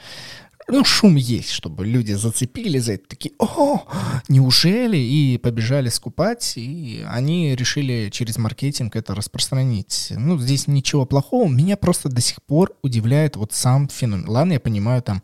ну, 0.67 0.83
шум 0.83 1.15
есть, 1.15 1.49
чтобы 1.49 1.85
люди 1.85 2.13
зацепили 2.13 2.77
за 2.77 2.93
это, 2.93 3.09
такие, 3.09 3.33
о, 3.39 3.83
неужели? 4.27 4.97
И 4.97 5.37
побежали 5.37 5.89
скупать, 5.89 6.53
и 6.55 7.05
они 7.09 7.55
решили 7.55 8.09
через 8.11 8.37
маркетинг 8.37 8.95
это 8.95 9.15
распространить. 9.15 10.13
Ну, 10.15 10.37
здесь 10.39 10.67
ничего 10.67 11.05
плохого, 11.05 11.49
меня 11.49 11.77
просто 11.77 12.09
до 12.09 12.21
сих 12.21 12.41
пор 12.43 12.73
удивляет 12.81 13.35
вот 13.35 13.53
сам 13.53 13.89
феномен. 13.89 14.29
Ладно, 14.29 14.53
я 14.53 14.59
понимаю, 14.59 15.01
там, 15.01 15.21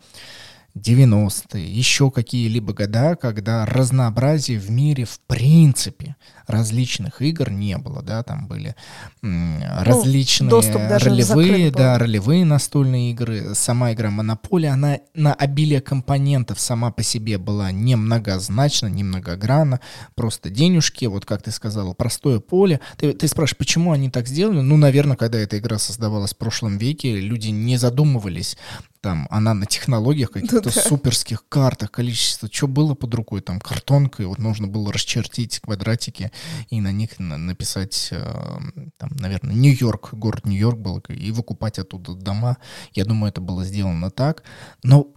90-е, 0.78 1.66
еще 1.66 2.12
какие-либо 2.12 2.74
года, 2.74 3.16
когда 3.16 3.66
разнообразия 3.66 4.58
в 4.58 4.70
мире 4.70 5.06
в 5.06 5.20
принципе 5.28 6.16
различных 6.48 7.22
игр 7.22 7.50
не 7.50 7.78
было, 7.78 8.02
да, 8.02 8.24
там 8.24 8.48
были 8.48 8.76
м, 9.22 9.60
Ну, 9.60 9.66
различные 9.84 10.50
даже 10.88 11.10
ролевые, 11.10 11.72
да, 11.72 11.98
ролевые 11.98 12.46
настольные 12.46 13.12
игры, 13.12 13.54
сама 13.54 13.92
игра 13.94 14.10
Монополия, 14.12 14.70
она 14.70 15.00
на 15.14 15.34
обилие 15.34 15.82
компонентов 15.82 16.60
сама 16.60 16.92
по 16.92 17.04
себе 17.04 17.38
была 17.38 17.72
не 17.72 17.96
многозначна, 17.96 18.88
не 18.88 19.04
многогранна, 19.04 19.82
просто 20.16 20.50
денежки, 20.50 21.06
вот 21.06 21.26
как 21.26 21.42
ты 21.42 21.52
сказала, 21.52 21.94
простое 21.94 22.40
поле. 22.40 22.80
Ты, 22.98 23.14
ты 23.14 23.28
спрашиваешь, 23.28 23.58
почему 23.58 23.92
они 23.92 24.10
так 24.10 24.28
сделали? 24.28 24.62
Ну, 24.62 24.78
наверное, 24.78 25.18
когда 25.18 25.38
эта 25.40 25.58
игра 25.58 25.78
создавалась 25.78 26.34
в 26.34 26.38
прошлом 26.38 26.78
веке, 26.78 27.20
люди 27.20 27.50
не 27.50 27.78
задумывались, 27.78 28.58
там, 29.02 29.28
она 29.30 29.54
на 29.54 29.66
технологиях, 29.66 30.32
каких-то 30.32 30.56
Ну 30.56 30.62
да. 30.62 30.72
суперских 30.72 31.48
картах, 31.50 31.92
количество, 31.92 32.50
что 32.52 32.68
было 32.68 32.94
под 32.96 33.14
рукой, 33.16 33.42
там, 33.42 33.60
картонкой, 33.60 34.26
вот 34.26 34.40
нужно 34.40 34.68
было 34.68 34.92
расчертить 34.92 35.60
квадратики 35.60 36.32
и 36.70 36.82
на 36.82 36.92
них 36.92 37.20
на- 37.20 37.38
написать, 37.38 38.10
э, 38.12 38.60
там, 38.98 39.10
наверное, 39.20 39.56
Нью-Йорк, 39.56 40.14
город 40.14 40.46
Нью-Йорк 40.46 40.78
был, 40.80 41.00
и 41.10 41.32
выкупать 41.32 41.80
оттуда 41.80 42.14
дома. 42.14 42.58
Я 42.94 43.06
думаю, 43.06 43.30
это 43.30 43.42
было 43.42 43.64
сделано 43.66 44.10
так. 44.12 44.44
Но 44.84 45.08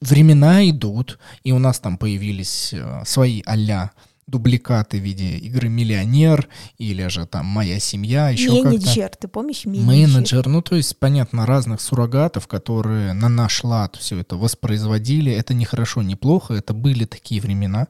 времена 0.00 0.68
идут, 0.68 1.18
и 1.42 1.52
у 1.52 1.58
нас 1.58 1.80
там 1.80 1.98
появились 1.98 2.72
э, 2.72 3.02
свои 3.04 3.42
а 3.46 3.90
дубликаты 4.30 4.98
в 4.98 5.02
виде 5.02 5.36
игры 5.38 5.68
«Миллионер» 5.68 6.48
или 6.78 7.06
же 7.08 7.26
там 7.26 7.46
«Моя 7.46 7.78
семья», 7.80 8.30
еще 8.30 8.50
как-то. 8.50 8.68
Менеджер, 8.68 9.10
ты 9.10 9.28
помнишь? 9.28 9.64
Менеджер. 9.64 9.86
Менеджер, 9.86 10.46
ну 10.46 10.62
то 10.62 10.76
есть, 10.76 10.96
понятно, 10.98 11.46
разных 11.46 11.80
суррогатов, 11.80 12.46
которые 12.46 13.12
на 13.12 13.28
наш 13.28 13.64
лад 13.64 13.96
все 13.96 14.18
это 14.18 14.36
воспроизводили. 14.36 15.32
Это 15.32 15.54
не 15.54 15.64
хорошо, 15.64 16.02
не 16.02 16.16
плохо, 16.16 16.54
это 16.54 16.72
были 16.72 17.04
такие 17.04 17.40
времена. 17.40 17.88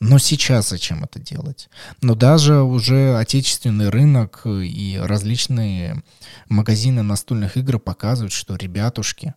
Но 0.00 0.18
сейчас 0.18 0.70
зачем 0.70 1.04
это 1.04 1.20
делать? 1.20 1.68
Но 2.00 2.16
даже 2.16 2.62
уже 2.62 3.16
отечественный 3.16 3.88
рынок 3.88 4.42
и 4.44 4.98
различные 5.00 6.02
магазины 6.48 7.02
настольных 7.02 7.56
игр 7.56 7.78
показывают, 7.78 8.32
что, 8.32 8.56
ребятушки, 8.56 9.34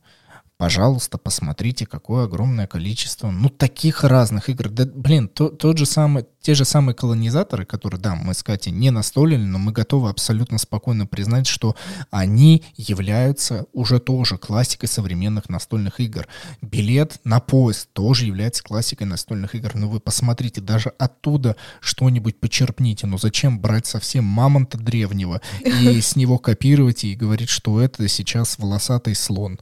пожалуйста, 0.58 1.18
посмотрите, 1.18 1.86
какое 1.86 2.26
огромное 2.26 2.68
количество, 2.68 3.30
ну, 3.30 3.50
таких 3.50 4.04
разных 4.04 4.50
игр. 4.50 4.70
Да, 4.70 4.86
блин, 4.86 5.28
то- 5.28 5.50
тот 5.50 5.78
же 5.78 5.86
самый, 5.86 6.26
те 6.42 6.54
же 6.54 6.64
самые 6.64 6.96
колонизаторы, 6.96 7.66
которые, 7.66 8.00
да, 8.00 8.16
мы 8.16 8.34
с 8.34 8.42
Катей 8.42 8.72
не 8.72 8.90
настолили, 8.90 9.44
но 9.44 9.58
мы 9.58 9.72
готовы 9.72 10.10
абсолютно 10.10 10.58
спокойно 10.58 11.06
признать, 11.08 11.48
что 11.48 11.76
они 12.10 12.64
являются 12.78 13.66
уже 13.74 14.00
тоже 14.00 14.38
классикой 14.38 14.88
современных 14.88 15.50
настольных 15.50 16.00
игр. 16.00 16.28
Билет 16.62 17.20
на 17.24 17.40
поезд 17.40 17.90
тоже 17.94 18.26
является 18.26 18.64
классикой 18.64 19.08
настольных 19.08 19.56
игр. 19.56 19.72
Но 19.76 19.90
вы 19.90 20.00
посмотрите, 20.00 20.62
даже 20.62 20.90
оттуда 20.98 21.56
что-нибудь 21.82 22.40
почерпните. 22.40 23.08
Ну 23.08 23.18
зачем 23.18 23.60
брать 23.60 23.88
совсем 23.88 24.24
мамонта 24.24 24.78
древнего 24.78 25.42
и 25.64 26.00
с 26.02 26.16
него 26.16 26.38
копировать 26.38 27.04
и 27.04 27.16
говорить, 27.16 27.50
что 27.50 27.82
это 27.82 28.08
сейчас 28.08 28.58
волосатый 28.58 29.16
слон? 29.16 29.60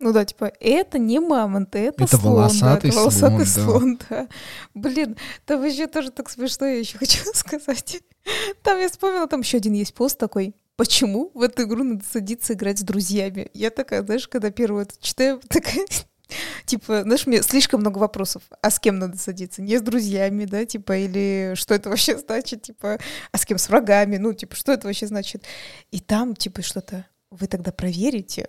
Ну 0.00 0.12
да, 0.12 0.24
типа, 0.24 0.52
это 0.60 0.98
не 0.98 1.20
мамонт, 1.20 1.74
это, 1.76 2.04
Это 2.04 2.16
слон, 2.16 2.34
волосатый 2.34 2.90
да, 2.90 2.96
это 2.96 2.98
волосатый 2.98 3.46
слон, 3.46 3.66
да. 3.66 3.66
слон, 3.70 3.98
да. 4.10 4.28
Блин, 4.74 5.16
там 5.46 5.60
вообще 5.60 5.86
тоже 5.86 6.10
так 6.10 6.28
смешно, 6.28 6.66
я 6.66 6.78
еще 6.78 6.98
хочу 6.98 7.20
сказать. 7.34 8.02
Там 8.62 8.78
я 8.78 8.88
вспомнила, 8.88 9.26
там 9.26 9.40
еще 9.40 9.58
один 9.58 9.74
есть 9.74 9.94
пост 9.94 10.18
такой, 10.18 10.54
почему 10.76 11.30
в 11.34 11.42
эту 11.42 11.62
игру 11.62 11.84
надо 11.84 12.04
садиться 12.04 12.54
играть 12.54 12.80
с 12.80 12.82
друзьями? 12.82 13.50
Я 13.54 13.70
такая, 13.70 14.02
знаешь, 14.02 14.26
когда 14.26 14.50
первую 14.50 14.82
это 14.82 14.94
читаю, 15.00 15.40
такая, 15.48 15.86
типа, 16.66 17.02
знаешь, 17.02 17.26
мне 17.26 17.42
слишком 17.42 17.80
много 17.80 17.98
вопросов. 17.98 18.42
А 18.60 18.70
с 18.70 18.80
кем 18.80 18.98
надо 18.98 19.16
садиться? 19.16 19.62
Не 19.62 19.78
с 19.78 19.82
друзьями, 19.82 20.44
да, 20.44 20.64
типа, 20.64 20.98
или 20.98 21.52
что 21.54 21.74
это 21.74 21.88
вообще 21.88 22.18
значит, 22.18 22.62
типа, 22.62 22.98
а 23.30 23.38
с 23.38 23.46
кем? 23.46 23.58
С 23.58 23.68
врагами, 23.68 24.16
ну, 24.16 24.32
типа, 24.32 24.56
что 24.56 24.72
это 24.72 24.88
вообще 24.88 25.06
значит? 25.06 25.44
И 25.92 26.00
там, 26.00 26.34
типа, 26.34 26.62
что-то, 26.62 27.06
вы 27.30 27.46
тогда 27.46 27.70
проверите, 27.70 28.48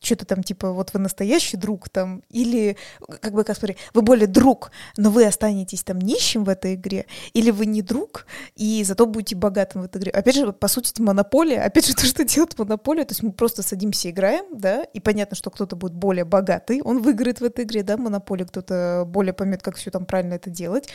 что-то 0.00 0.24
там, 0.24 0.42
типа, 0.42 0.72
вот 0.72 0.92
вы 0.92 1.00
настоящий 1.00 1.56
друг 1.56 1.88
там, 1.88 2.22
или, 2.30 2.76
как 3.20 3.32
бы, 3.32 3.44
как 3.44 3.56
смотри, 3.56 3.76
вы 3.94 4.02
более 4.02 4.26
друг, 4.26 4.70
но 4.96 5.10
вы 5.10 5.24
останетесь 5.24 5.82
там 5.82 5.98
нищим 5.98 6.44
в 6.44 6.48
этой 6.48 6.74
игре, 6.74 7.06
или 7.32 7.50
вы 7.50 7.66
не 7.66 7.82
друг, 7.82 8.26
и 8.54 8.84
зато 8.84 9.06
будете 9.06 9.36
богатым 9.36 9.82
в 9.82 9.84
этой 9.86 9.98
игре. 9.98 10.10
Опять 10.12 10.36
же, 10.36 10.52
по 10.52 10.68
сути, 10.68 10.92
это 10.92 11.02
монополия, 11.02 11.62
опять 11.62 11.86
же, 11.86 11.94
то, 11.96 12.06
что 12.06 12.24
делает 12.24 12.58
монополия, 12.58 13.04
то 13.04 13.12
есть 13.12 13.22
мы 13.22 13.32
просто 13.32 13.62
садимся, 13.62 14.10
играем, 14.10 14.58
да, 14.58 14.84
и 14.84 15.00
понятно, 15.00 15.36
что 15.36 15.50
кто-то 15.50 15.76
будет 15.76 15.94
более 15.94 16.24
богатый, 16.24 16.82
он 16.82 17.02
выиграет 17.02 17.40
в 17.40 17.44
этой 17.44 17.64
игре, 17.64 17.82
да, 17.82 17.96
монополия, 17.96 18.44
кто-то 18.44 19.04
более 19.06 19.32
поймет, 19.32 19.62
как 19.62 19.76
все 19.76 19.90
там 19.90 20.06
правильно 20.06 20.34
это 20.34 20.50
делать. 20.50 20.88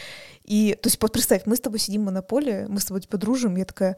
И, 0.43 0.77
то 0.81 0.87
есть, 0.87 1.01
вот 1.01 1.11
представь, 1.11 1.43
мы 1.45 1.55
с 1.55 1.59
тобой 1.59 1.79
сидим 1.79 2.01
в 2.01 2.05
монополии, 2.05 2.65
мы 2.67 2.79
с 2.79 2.85
тобой, 2.85 3.01
типа, 3.01 3.17
дружим, 3.17 3.55
я 3.55 3.65
такая, 3.65 3.97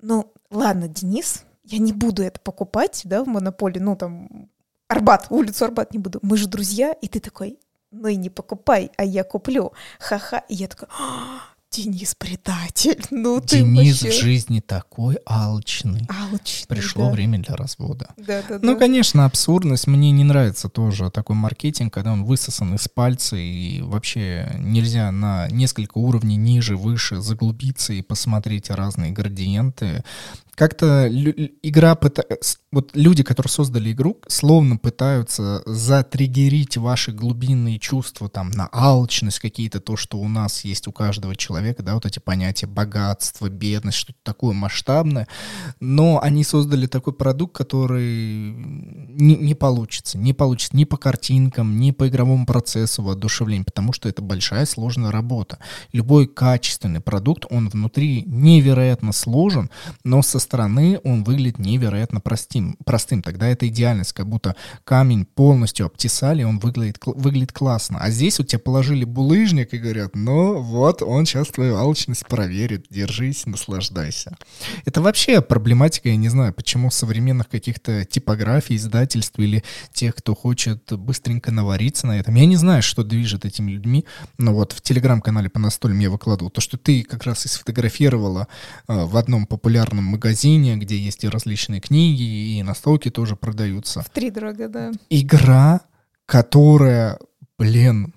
ну, 0.00 0.32
ладно, 0.50 0.88
Денис, 0.88 1.44
я 1.64 1.78
не 1.78 1.92
буду 1.92 2.22
это 2.22 2.40
покупать, 2.40 3.02
да, 3.04 3.22
в 3.24 3.28
монополии, 3.28 3.78
ну, 3.78 3.96
там, 3.96 4.48
Арбат, 4.88 5.26
улицу 5.30 5.64
Арбат 5.64 5.92
не 5.92 5.98
буду. 5.98 6.18
Мы 6.22 6.36
же 6.36 6.46
друзья, 6.48 6.92
и 6.92 7.08
ты 7.08 7.18
такой, 7.20 7.58
ну 7.90 8.08
и 8.08 8.16
не 8.16 8.30
покупай, 8.30 8.90
а 8.96 9.04
я 9.04 9.24
куплю. 9.24 9.72
Ха-ха. 9.98 10.38
И 10.48 10.54
я 10.54 10.68
такая, 10.68 10.90
«А, 10.98 11.40
Денис 11.70 12.14
предатель, 12.14 13.02
ну 13.10 13.40
ты 13.40 13.60
Денис 13.60 14.02
вообще 14.02 14.18
в 14.18 14.22
жизни 14.22 14.60
такой 14.60 15.16
алчный. 15.24 16.06
алчный, 16.10 16.66
Пришло 16.68 17.06
да. 17.06 17.12
время 17.12 17.38
для 17.38 17.56
развода. 17.56 18.08
Да, 18.18 18.42
да, 18.46 18.58
Ну, 18.60 18.74
да. 18.74 18.78
конечно, 18.78 19.24
абсурдность. 19.24 19.86
Мне 19.86 20.10
не 20.10 20.24
нравится 20.24 20.68
тоже 20.68 21.10
такой 21.10 21.34
маркетинг, 21.34 21.94
когда 21.94 22.12
он 22.12 22.24
высосан 22.24 22.74
из 22.74 22.86
пальца, 22.88 23.36
и 23.36 23.80
вообще 23.80 24.54
нельзя 24.58 25.10
на 25.10 25.48
несколько 25.48 25.96
уровней 25.96 26.36
ниже, 26.36 26.76
выше 26.76 27.22
заглубиться 27.22 27.94
и 27.94 28.02
посмотреть 28.02 28.68
разные 28.68 29.10
градиенты. 29.10 30.04
Как-то 30.54 31.08
игра 31.62 31.98
с- 32.40 32.58
Вот 32.72 32.90
люди, 32.94 33.22
которые 33.22 33.50
создали 33.50 33.92
игру, 33.92 34.18
словно 34.28 34.76
пытаются 34.76 35.62
затриггерить 35.66 36.76
ваши 36.76 37.12
глубинные 37.12 37.78
чувства 37.78 38.28
там 38.28 38.50
на 38.50 38.68
алчность, 38.72 39.40
какие-то 39.40 39.80
то, 39.80 39.96
что 39.96 40.18
у 40.18 40.28
нас 40.28 40.64
есть 40.64 40.88
у 40.88 40.92
каждого 40.92 41.36
человека, 41.36 41.82
да, 41.82 41.94
вот 41.94 42.06
эти 42.06 42.18
понятия 42.18 42.66
богатство, 42.66 43.48
бедность, 43.48 43.98
что-то 43.98 44.18
такое 44.22 44.54
масштабное. 44.54 45.26
Но 45.80 46.20
они 46.22 46.44
создали 46.44 46.86
такой 46.86 47.12
продукт, 47.14 47.54
который 47.56 48.52
не, 48.52 49.36
не 49.36 49.54
получится. 49.54 50.18
Не 50.18 50.32
получится 50.32 50.76
ни 50.76 50.84
по 50.84 50.96
картинкам, 50.96 51.78
ни 51.78 51.90
по 51.90 52.08
игровому 52.08 52.46
процессу 52.46 53.02
воодушевления, 53.02 53.64
потому 53.64 53.92
что 53.92 54.08
это 54.08 54.22
большая 54.22 54.66
сложная 54.66 55.10
работа. 55.10 55.58
Любой 55.92 56.26
качественный 56.26 57.00
продукт, 57.00 57.44
он 57.50 57.68
внутри 57.68 58.22
невероятно 58.26 59.12
сложен, 59.12 59.70
но 60.04 60.22
со 60.22 60.41
стороны 60.42 61.00
он 61.04 61.24
выглядит 61.24 61.58
невероятно 61.58 62.20
простым. 62.20 62.76
простым. 62.84 63.22
Тогда 63.22 63.48
это 63.48 63.68
идеальность, 63.68 64.12
как 64.12 64.28
будто 64.28 64.56
камень 64.84 65.24
полностью 65.24 65.86
обтесали, 65.86 66.42
он 66.42 66.58
выглядит, 66.58 66.98
выглядит 67.04 67.52
классно. 67.52 67.98
А 68.00 68.10
здесь 68.10 68.40
у 68.40 68.44
тебя 68.44 68.58
положили 68.58 69.04
булыжник 69.04 69.72
и 69.72 69.78
говорят, 69.78 70.14
ну 70.14 70.60
вот, 70.60 71.02
он 71.02 71.26
сейчас 71.26 71.48
твою 71.48 71.76
алчность 71.76 72.26
проверит, 72.26 72.86
держись, 72.90 73.46
наслаждайся. 73.46 74.36
Это 74.84 75.00
вообще 75.00 75.40
проблематика, 75.40 76.08
я 76.08 76.16
не 76.16 76.28
знаю, 76.28 76.52
почему 76.52 76.90
современных 76.90 77.48
каких-то 77.48 78.04
типографий, 78.04 78.76
издательств 78.76 79.38
или 79.38 79.62
тех, 79.92 80.14
кто 80.16 80.34
хочет 80.34 80.92
быстренько 80.92 81.52
навариться 81.52 82.06
на 82.06 82.18
этом. 82.18 82.34
Я 82.34 82.46
не 82.46 82.56
знаю, 82.56 82.82
что 82.82 83.04
движет 83.04 83.44
этими 83.44 83.70
людьми, 83.70 84.04
но 84.38 84.54
вот 84.54 84.72
в 84.72 84.80
телеграм-канале 84.80 85.48
по 85.48 85.58
настольным 85.58 86.00
я 86.00 86.10
выкладывал 86.10 86.50
то, 86.50 86.60
что 86.60 86.76
ты 86.76 87.02
как 87.02 87.24
раз 87.24 87.46
и 87.46 87.48
сфотографировала 87.48 88.48
э, 88.88 89.04
в 89.04 89.16
одном 89.16 89.46
популярном 89.46 90.04
магазине 90.04 90.31
магазине, 90.32 90.76
где 90.76 90.96
есть 90.96 91.24
и 91.24 91.28
различные 91.28 91.80
книги, 91.80 92.56
и 92.56 92.62
настолки 92.62 93.10
тоже 93.10 93.36
продаются. 93.36 94.02
В 94.02 94.08
три 94.08 94.30
дорого, 94.30 94.68
да. 94.68 94.92
Игра, 95.10 95.82
которая, 96.24 97.18
блин, 97.58 98.14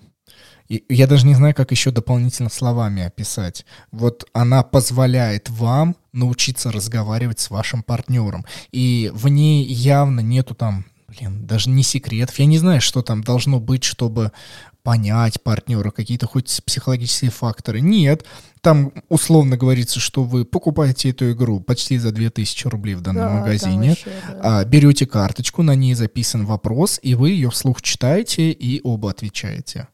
я 0.68 1.06
даже 1.06 1.26
не 1.26 1.34
знаю, 1.34 1.54
как 1.54 1.70
еще 1.70 1.90
дополнительно 1.90 2.48
словами 2.48 3.02
описать. 3.02 3.66
Вот 3.92 4.24
она 4.32 4.62
позволяет 4.62 5.50
вам 5.50 5.94
научиться 6.12 6.72
разговаривать 6.72 7.38
с 7.38 7.50
вашим 7.50 7.82
партнером. 7.82 8.44
И 8.72 9.10
в 9.14 9.28
ней 9.28 9.64
явно 9.64 10.20
нету 10.20 10.54
там, 10.54 10.86
блин, 11.08 11.46
даже 11.46 11.68
не 11.68 11.82
секретов. 11.82 12.38
Я 12.38 12.46
не 12.46 12.58
знаю, 12.58 12.80
что 12.80 13.02
там 13.02 13.22
должно 13.22 13.60
быть, 13.60 13.84
чтобы 13.84 14.32
понять 14.86 15.42
партнера, 15.42 15.90
какие-то 15.90 16.26
хоть 16.28 16.62
психологические 16.64 17.32
факторы. 17.32 17.80
Нет, 17.80 18.24
там 18.60 18.92
условно 19.08 19.56
говорится, 19.56 19.98
что 19.98 20.22
вы 20.22 20.44
покупаете 20.44 21.10
эту 21.10 21.32
игру 21.32 21.58
почти 21.58 21.98
за 21.98 22.12
2000 22.12 22.68
рублей 22.68 22.94
в 22.94 23.00
данном 23.00 23.24
Да, 23.24 23.30
магазине, 23.40 23.88
вообще, 23.90 24.10
да. 24.28 24.60
а, 24.60 24.64
берете 24.64 25.04
карточку, 25.06 25.62
на 25.64 25.74
ней 25.74 25.94
записан 25.94 26.46
вопрос, 26.46 27.00
и 27.02 27.16
вы 27.16 27.30
ее 27.30 27.50
вслух 27.50 27.82
читаете 27.82 28.52
и 28.52 28.80
оба 28.84 29.10
отвечаете. 29.10 29.88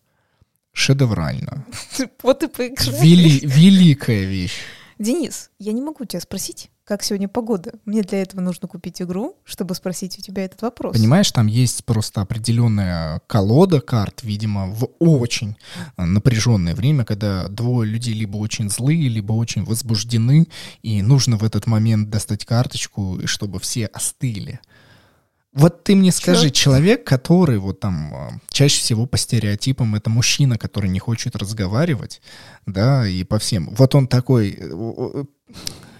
Шедеврально. 0.72 1.64
Вот 2.22 2.42
и 2.42 2.48
поиграли. 2.48 3.02
Вели- 3.02 3.40
великая 3.46 4.24
вещь. 4.24 4.58
Денис, 4.98 5.50
я 5.58 5.72
не 5.72 5.80
могу 5.80 6.04
тебя 6.04 6.20
спросить, 6.20 6.70
как 6.92 7.02
сегодня 7.02 7.26
погода. 7.26 7.72
Мне 7.86 8.02
для 8.02 8.20
этого 8.20 8.42
нужно 8.42 8.68
купить 8.68 9.00
игру, 9.00 9.38
чтобы 9.44 9.74
спросить 9.74 10.18
у 10.18 10.20
тебя 10.20 10.44
этот 10.44 10.60
вопрос. 10.60 10.94
Понимаешь, 10.94 11.32
там 11.32 11.46
есть 11.46 11.86
просто 11.86 12.20
определенная 12.20 13.22
колода 13.26 13.80
карт, 13.80 14.22
видимо, 14.22 14.66
в 14.66 14.90
очень 14.98 15.56
напряженное 15.96 16.74
время, 16.74 17.06
когда 17.06 17.48
двое 17.48 17.90
людей 17.90 18.12
либо 18.12 18.36
очень 18.36 18.68
злые, 18.68 19.08
либо 19.08 19.32
очень 19.32 19.64
возбуждены, 19.64 20.48
и 20.82 21.00
нужно 21.00 21.38
в 21.38 21.44
этот 21.44 21.66
момент 21.66 22.10
достать 22.10 22.44
карточку, 22.44 23.20
чтобы 23.24 23.58
все 23.58 23.86
остыли. 23.86 24.60
Вот 25.54 25.84
ты 25.84 25.96
мне 25.96 26.12
скажи, 26.12 26.50
Чё? 26.50 26.64
человек, 26.64 27.04
который 27.04 27.58
вот 27.58 27.80
там 27.80 28.14
а, 28.14 28.30
чаще 28.50 28.80
всего 28.80 29.06
по 29.06 29.16
стереотипам 29.16 29.94
это 29.94 30.10
мужчина, 30.10 30.58
который 30.58 30.90
не 30.90 30.98
хочет 30.98 31.36
разговаривать, 31.36 32.20
да, 32.66 33.06
и 33.06 33.24
по 33.24 33.38
всем. 33.38 33.70
Вот 33.76 33.94
он 33.94 34.08
такой, 34.08 34.50
э, 34.50 34.56
э, 34.60 35.24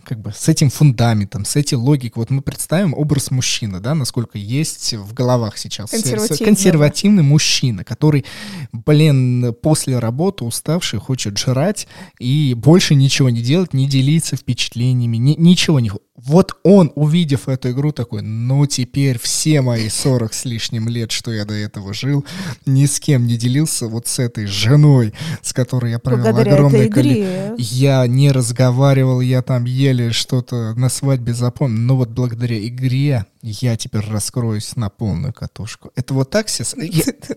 как 0.05 0.21
бы 0.21 0.33
с 0.33 0.49
этим 0.49 0.71
фундаментом, 0.71 1.45
с 1.45 1.57
этой 1.57 1.75
логикой. 1.75 2.21
Вот 2.21 2.31
мы 2.31 2.43
представим 2.43 2.95
образ 2.95 3.31
мужчины, 3.31 3.81
да, 3.81 3.95
насколько 3.95 4.39
есть 4.39 4.95
в 4.95 5.15
головах 5.15 5.59
сейчас. 5.59 5.91
Консервативного. 5.91 6.45
Консервативный 6.45 7.23
мужчина, 7.23 7.85
который, 7.85 8.25
блин, 8.73 9.55
после 9.63 9.99
работы 9.99 10.45
уставший, 10.45 10.99
хочет 10.99 11.39
жрать 11.39 11.87
и 12.19 12.55
больше 12.55 12.95
ничего 12.95 13.31
не 13.31 13.43
делать, 13.43 13.75
не 13.75 13.89
делиться 13.89 14.37
впечатлениями, 14.37 15.17
ни- 15.17 15.37
ничего 15.37 15.81
не... 15.81 15.91
Вот 16.15 16.53
он, 16.63 16.93
увидев 16.95 17.49
эту 17.49 17.71
игру, 17.71 17.91
такой, 17.91 18.21
ну 18.21 18.67
теперь 18.67 19.19
все 19.19 19.63
мои 19.63 19.89
40 19.89 20.35
с 20.35 20.45
лишним 20.45 20.87
лет, 20.87 21.11
что 21.11 21.33
я 21.33 21.47
до 21.47 21.55
этого 21.55 21.95
жил, 21.95 22.27
ни 22.67 22.85
с 22.85 23.01
кем 23.01 23.27
не 23.27 23.39
делился, 23.39 23.89
вот 23.89 24.07
с 24.07 24.19
этой 24.19 24.45
женой, 24.45 25.15
с 25.41 25.55
которой 25.55 25.93
я 25.93 25.99
провел 25.99 26.25
Благодаря 26.25 26.55
огромное 26.55 26.91
количество... 26.91 27.55
Я 27.57 28.07
не 28.07 28.31
разговаривал, 28.31 29.23
я 29.23 29.41
там 29.41 29.65
еле 29.65 30.13
что-то 30.13 30.75
на 30.75 30.91
свадьбе 30.91 31.33
запомнил. 31.33 31.79
Но 31.79 31.97
вот 31.97 32.11
благодаря 32.11 32.59
игре 32.67 33.25
я 33.43 33.77
теперь 33.77 34.03
раскроюсь 34.09 34.77
на 34.77 34.89
полную 34.89 35.33
катушку. 35.33 35.91
Это 35.97 36.15
вот 36.15 36.31
так 36.31 36.47
все... 36.47 36.65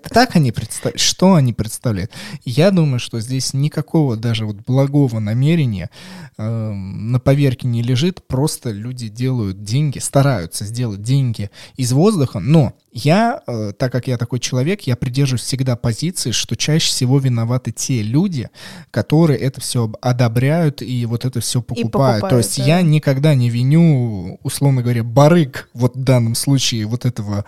Так 0.09 0.35
они 0.35 0.51
представляют. 0.51 0.99
Что 0.99 1.33
они 1.33 1.51
представляют? 1.53 2.11
Я 2.43 2.71
думаю, 2.71 2.99
что 2.99 3.19
здесь 3.19 3.53
никакого 3.53 4.15
даже 4.15 4.45
вот 4.45 4.57
благого 4.57 5.19
намерения 5.19 5.89
эм, 6.37 7.11
на 7.11 7.19
поверке 7.19 7.67
не 7.67 7.81
лежит. 7.81 8.25
Просто 8.27 8.64
люди 8.71 9.07
делают 9.07 9.63
деньги, 9.63 9.99
стараются 9.99 10.65
сделать 10.65 11.01
деньги 11.01 11.49
из 11.75 11.91
воздуха. 11.91 12.39
Но 12.39 12.73
я, 12.91 13.41
э, 13.45 13.73
так 13.77 13.91
как 13.91 14.07
я 14.07 14.17
такой 14.17 14.39
человек, 14.39 14.81
я 14.81 14.95
придерживаюсь 14.95 15.41
всегда 15.41 15.75
позиции, 15.75 16.31
что 16.31 16.55
чаще 16.55 16.87
всего 16.87 17.19
виноваты 17.19 17.71
те 17.71 18.01
люди, 18.01 18.49
которые 18.91 19.39
это 19.39 19.61
все 19.61 19.91
одобряют 20.01 20.81
и 20.81 21.05
вот 21.05 21.25
это 21.25 21.39
все 21.41 21.61
покупают. 21.61 22.21
покупают, 22.21 22.29
То 22.29 22.37
есть 22.37 22.57
да. 22.57 22.63
я 22.65 22.81
никогда 22.81 23.35
не 23.35 23.49
виню, 23.49 24.39
условно 24.43 24.81
говоря, 24.81 25.03
барыг, 25.03 25.69
вот 25.73 25.95
в 25.95 26.03
данном 26.03 26.35
случае, 26.35 26.85
вот 26.85 27.05
этого, 27.05 27.45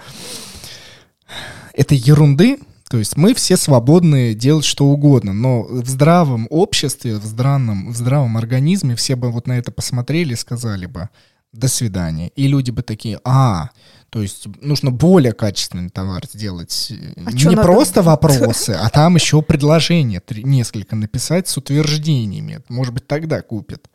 этой 1.74 1.98
ерунды, 1.98 2.60
то 2.90 2.98
есть 2.98 3.18
мы 3.18 3.34
все 3.34 3.58
свободны 3.58 4.34
делать 4.34 4.66
что 4.66 4.86
угодно, 4.86 5.34
но 5.34 5.64
в 5.64 5.88
здравом 5.88 6.48
обществе, 6.50 7.16
в 7.18 7.24
здравом, 7.26 7.92
в 7.92 7.98
здравом 7.98 8.38
организме 8.38 8.96
все 8.96 9.16
бы 9.16 9.32
вот 9.32 9.48
на 9.48 9.58
это 9.58 9.72
посмотрели 9.72 10.34
и 10.34 10.38
сказали 10.38 10.86
бы 10.86 11.10
«до 11.52 11.68
свидания». 11.68 12.30
И 12.30 12.48
люди 12.48 12.72
бы 12.72 12.84
такие 12.84 13.20
«а, 13.26 13.72
то 14.10 14.22
есть 14.22 14.48
нужно 14.62 14.92
более 14.92 15.34
качественный 15.34 15.90
товар 15.90 16.24
сделать. 16.32 16.94
А 17.26 17.32
не 17.34 17.44
надо? 17.46 17.62
просто 17.64 18.02
вопросы, 18.02 18.72
а 18.72 18.90
там 18.90 19.16
еще 19.16 19.42
предложения 19.42 20.22
несколько 20.30 20.96
написать 20.96 21.50
с 21.50 21.58
утверждениями. 21.58 22.62
Может 22.70 22.94
быть, 22.94 23.06
тогда 23.06 23.42
купят. 23.42 23.90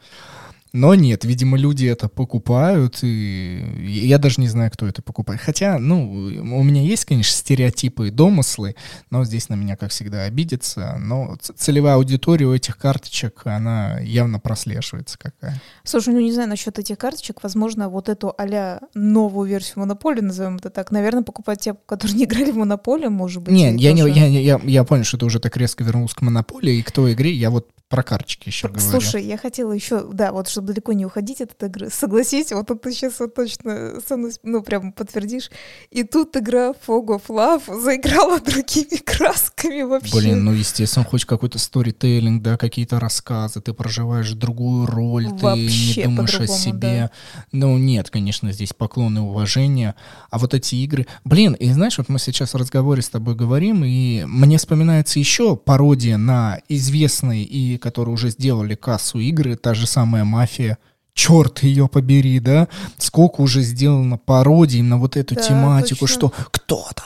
Но 0.73 0.95
нет, 0.95 1.25
видимо, 1.25 1.59
люди 1.59 1.87
это 1.87 2.09
покупают, 2.09 3.01
и 3.03 3.63
я 3.85 4.19
даже 4.19 4.41
не 4.41 4.49
знаю, 4.49 4.71
кто 4.71 4.87
это 4.87 5.03
покупает. 5.03 5.41
Хотя, 5.41 5.79
ну, 5.79 6.11
у 6.11 6.63
меня 6.63 6.81
есть, 6.81 7.05
конечно, 7.05 7.37
стереотипы 7.37 8.09
и 8.09 8.11
домыслы, 8.11 8.75
но 9.11 9.25
здесь 9.25 9.51
на 9.51 9.55
меня, 9.55 9.77
как 9.77 9.91
всегда, 9.91 10.23
обидится. 10.23 10.97
Но 10.99 11.37
целевая 11.57 11.97
аудитория 11.97 12.47
у 12.47 12.55
этих 12.55 12.79
карточек, 12.79 13.43
она 13.45 13.99
явно 14.01 14.41
прослеживается 14.41 15.19
какая. 15.19 15.61
Слушай, 15.85 16.15
ну 16.15 16.21
не 16.21 16.33
знаю 16.33 16.49
насчет 16.49 16.79
этих 16.79 16.97
карточек. 16.97 17.43
Возможно, 17.43 17.89
вот 17.89 18.09
эту 18.09 18.35
а 18.39 18.81
новую 18.95 19.49
версию 19.49 19.81
Монополии, 19.81 20.21
назовем 20.21 20.57
это 20.57 20.71
так, 20.71 20.91
наверное, 20.91 21.23
покупать 21.23 21.61
те, 21.61 21.75
которые 21.87 22.17
не 22.17 22.25
играли 22.25 22.51
в 22.51 22.57
Монополию, 22.57 23.11
может 23.11 23.43
быть. 23.43 23.53
Не, 23.53 23.75
и 23.75 23.79
я, 23.79 23.93
не, 23.93 24.03
тоже- 24.03 24.15
я, 24.15 24.29
не- 24.29 24.43
я, 24.43 24.61
я 24.65 24.85
понял, 24.85 25.05
что 25.05 25.19
ты 25.19 25.27
уже 25.27 25.39
так 25.39 25.57
резко 25.57 25.85
вернулся 25.85 26.17
к 26.17 26.23
монополии 26.23 26.77
и 26.77 26.83
к 26.83 26.91
той 26.93 27.13
игре. 27.13 27.33
Я 27.33 27.51
вот 27.51 27.69
про 27.93 28.03
карточки 28.03 28.49
еще 28.49 28.69
говорю. 28.69 28.89
Слушай, 28.89 29.23
я 29.23 29.37
хотела 29.37 29.71
еще, 29.73 30.09
да, 30.11 30.33
вот 30.33 30.49
чтобы 30.49 30.62
далеко 30.63 30.93
не 30.93 31.07
уходить 31.07 31.41
от 31.41 31.53
этой 31.53 31.69
игры, 31.69 31.91
согласись, 31.91 32.53
вот 32.53 32.71
это 32.71 32.77
ты 32.77 32.93
сейчас 32.93 33.21
вот 33.21 33.35
точно 33.35 34.01
со 34.07 34.17
мной, 34.17 34.33
ну, 34.43 34.63
прям 34.63 34.93
подтвердишь. 34.93 35.51
И 35.91 36.03
тут 36.03 36.37
игра 36.37 36.71
Fog 36.71 37.07
of 37.07 37.27
Love 37.29 37.81
заиграла 37.81 38.41
другими 38.45 38.97
красками 38.97 39.83
вообще. 39.83 40.17
Блин, 40.17 40.45
ну, 40.45 40.53
естественно, 40.53 41.05
хоть 41.05 41.25
какой-то 41.25 41.59
сторителлинг, 41.59 42.43
да, 42.43 42.57
какие-то 42.57 43.01
рассказы, 43.01 43.61
ты 43.61 43.73
проживаешь 43.73 44.33
другую 44.33 44.87
роль, 44.87 45.27
ты 45.27 45.45
Вообще 45.45 46.01
не 46.01 46.05
думаешь 46.05 46.41
о 46.41 46.47
себе. 46.47 47.11
Ну, 47.53 47.79
нет, 47.79 48.11
конечно, 48.11 48.53
здесь 48.53 48.73
поклон 48.73 49.19
и 49.19 49.21
уважение. 49.21 49.95
А 50.31 50.39
вот 50.39 50.55
эти 50.55 50.77
игры... 50.77 51.07
Блин, 51.25 51.55
и 51.55 51.71
знаешь, 51.73 51.99
вот 51.99 52.09
мы 52.09 52.19
сейчас 52.19 52.55
в 52.55 52.57
разговоре 52.57 53.03
с 53.03 53.09
тобой 53.09 53.35
говорим, 53.35 53.85
и 53.85 54.25
мне 54.27 54.59
вспоминается 54.59 55.19
еще 55.19 55.57
пародия 55.57 56.17
на 56.17 56.61
известные 56.69 57.45
и 57.45 57.79
которые 57.79 58.15
уже 58.15 58.31
сделали 58.31 58.75
кассу 58.75 59.19
игры, 59.19 59.57
та 59.57 59.75
же 59.75 59.87
самая 59.87 60.25
«Мафия», 60.25 60.52
черт 61.15 61.63
ее 61.63 61.89
побери, 61.89 62.41
да, 62.41 62.69
сколько 62.99 63.43
уже 63.43 63.63
сделано 63.63 64.17
пародий 64.19 64.81
на 64.83 64.99
вот 64.99 65.17
эту 65.17 65.35
Да, 65.35 65.43
тематику, 65.43 66.01
точно. 66.01 66.15
что 66.17 66.33
кто-то, 66.51 67.03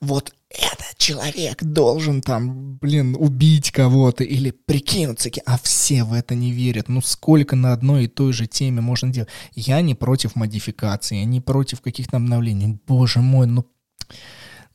вот 0.00 0.32
этот 0.50 0.96
человек 0.98 1.62
должен 1.62 2.20
там, 2.22 2.76
блин, 2.76 3.16
убить 3.18 3.70
кого-то 3.70 4.24
или 4.24 4.50
прикинуться, 4.50 5.30
ки- 5.30 5.42
а 5.46 5.58
все 5.62 6.04
в 6.04 6.12
это 6.12 6.34
не 6.34 6.52
верят. 6.52 6.88
Ну 6.88 7.00
сколько 7.02 7.56
на 7.56 7.72
одной 7.72 8.04
и 8.04 8.08
той 8.08 8.32
же 8.32 8.46
теме 8.46 8.80
можно 8.80 9.10
делать? 9.10 9.28
Я 9.54 9.80
не 9.80 9.94
против 9.94 10.34
модификации, 10.36 11.18
я 11.18 11.24
не 11.24 11.40
против 11.40 11.80
каких-то 11.80 12.16
обновлений. 12.18 12.78
Боже 12.86 13.20
мой, 13.20 13.46
ну 13.46 13.64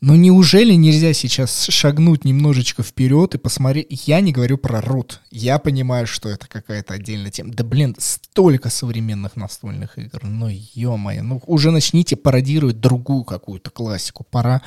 ну 0.02 0.16
неужели 0.16 0.74
нельзя 0.74 1.14
сейчас 1.14 1.66
шагнуть 1.70 2.26
немножечко 2.26 2.82
вперед 2.82 3.36
и 3.36 3.38
посмотреть? 3.38 4.08
Я 4.08 4.20
не 4.22 4.32
говорю 4.32 4.58
про 4.58 4.82
рут. 4.82 5.22
Я 5.30 5.60
понимаю, 5.60 6.08
что 6.08 6.28
это 6.30 6.48
какая-то 6.48 6.96
отдельная 6.96 7.30
тема. 7.30 7.54
Да 7.54 7.64
блин, 7.64 7.96
столько 8.00 8.70
современных 8.70 9.36
настольных 9.36 10.00
игр. 10.00 10.22
Ну 10.24 10.48
ё-моё, 10.50 11.22
ну 11.22 11.42
уже 11.46 11.70
начните 11.70 12.16
пародировать 12.16 12.80
другую 12.80 13.24
какую-то 13.24 13.70
классику. 13.70 14.26
Пора 14.30 14.64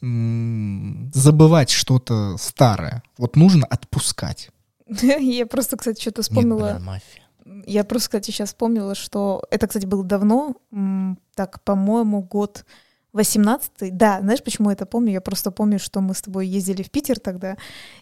м, 0.00 1.10
забывать 1.14 1.70
что-то 1.70 2.36
старое. 2.38 3.02
Вот 3.18 3.36
нужно 3.36 3.66
отпускать. 3.66 4.50
Я 5.00 5.46
просто, 5.46 5.76
кстати, 5.76 6.00
что-то 6.00 6.22
вспомнила. 6.22 6.72
Нет, 6.74 6.82
мафия. 6.82 7.22
Я 7.66 7.84
просто, 7.84 8.08
кстати, 8.08 8.30
сейчас 8.30 8.48
вспомнила, 8.50 8.94
что 8.94 9.44
это, 9.50 9.66
кстати, 9.66 9.86
было 9.86 10.04
давно, 10.04 10.56
так, 11.34 11.62
по-моему, 11.64 12.22
год 12.22 12.64
18-й. 13.14 13.90
Да, 13.90 14.20
знаешь, 14.20 14.42
почему 14.42 14.70
я 14.70 14.74
это 14.74 14.86
помню? 14.86 15.12
Я 15.12 15.20
просто 15.20 15.50
помню, 15.50 15.78
что 15.78 16.00
мы 16.00 16.14
с 16.14 16.22
тобой 16.22 16.46
ездили 16.46 16.82
в 16.82 16.90
Питер 16.90 17.20
тогда, 17.20 17.56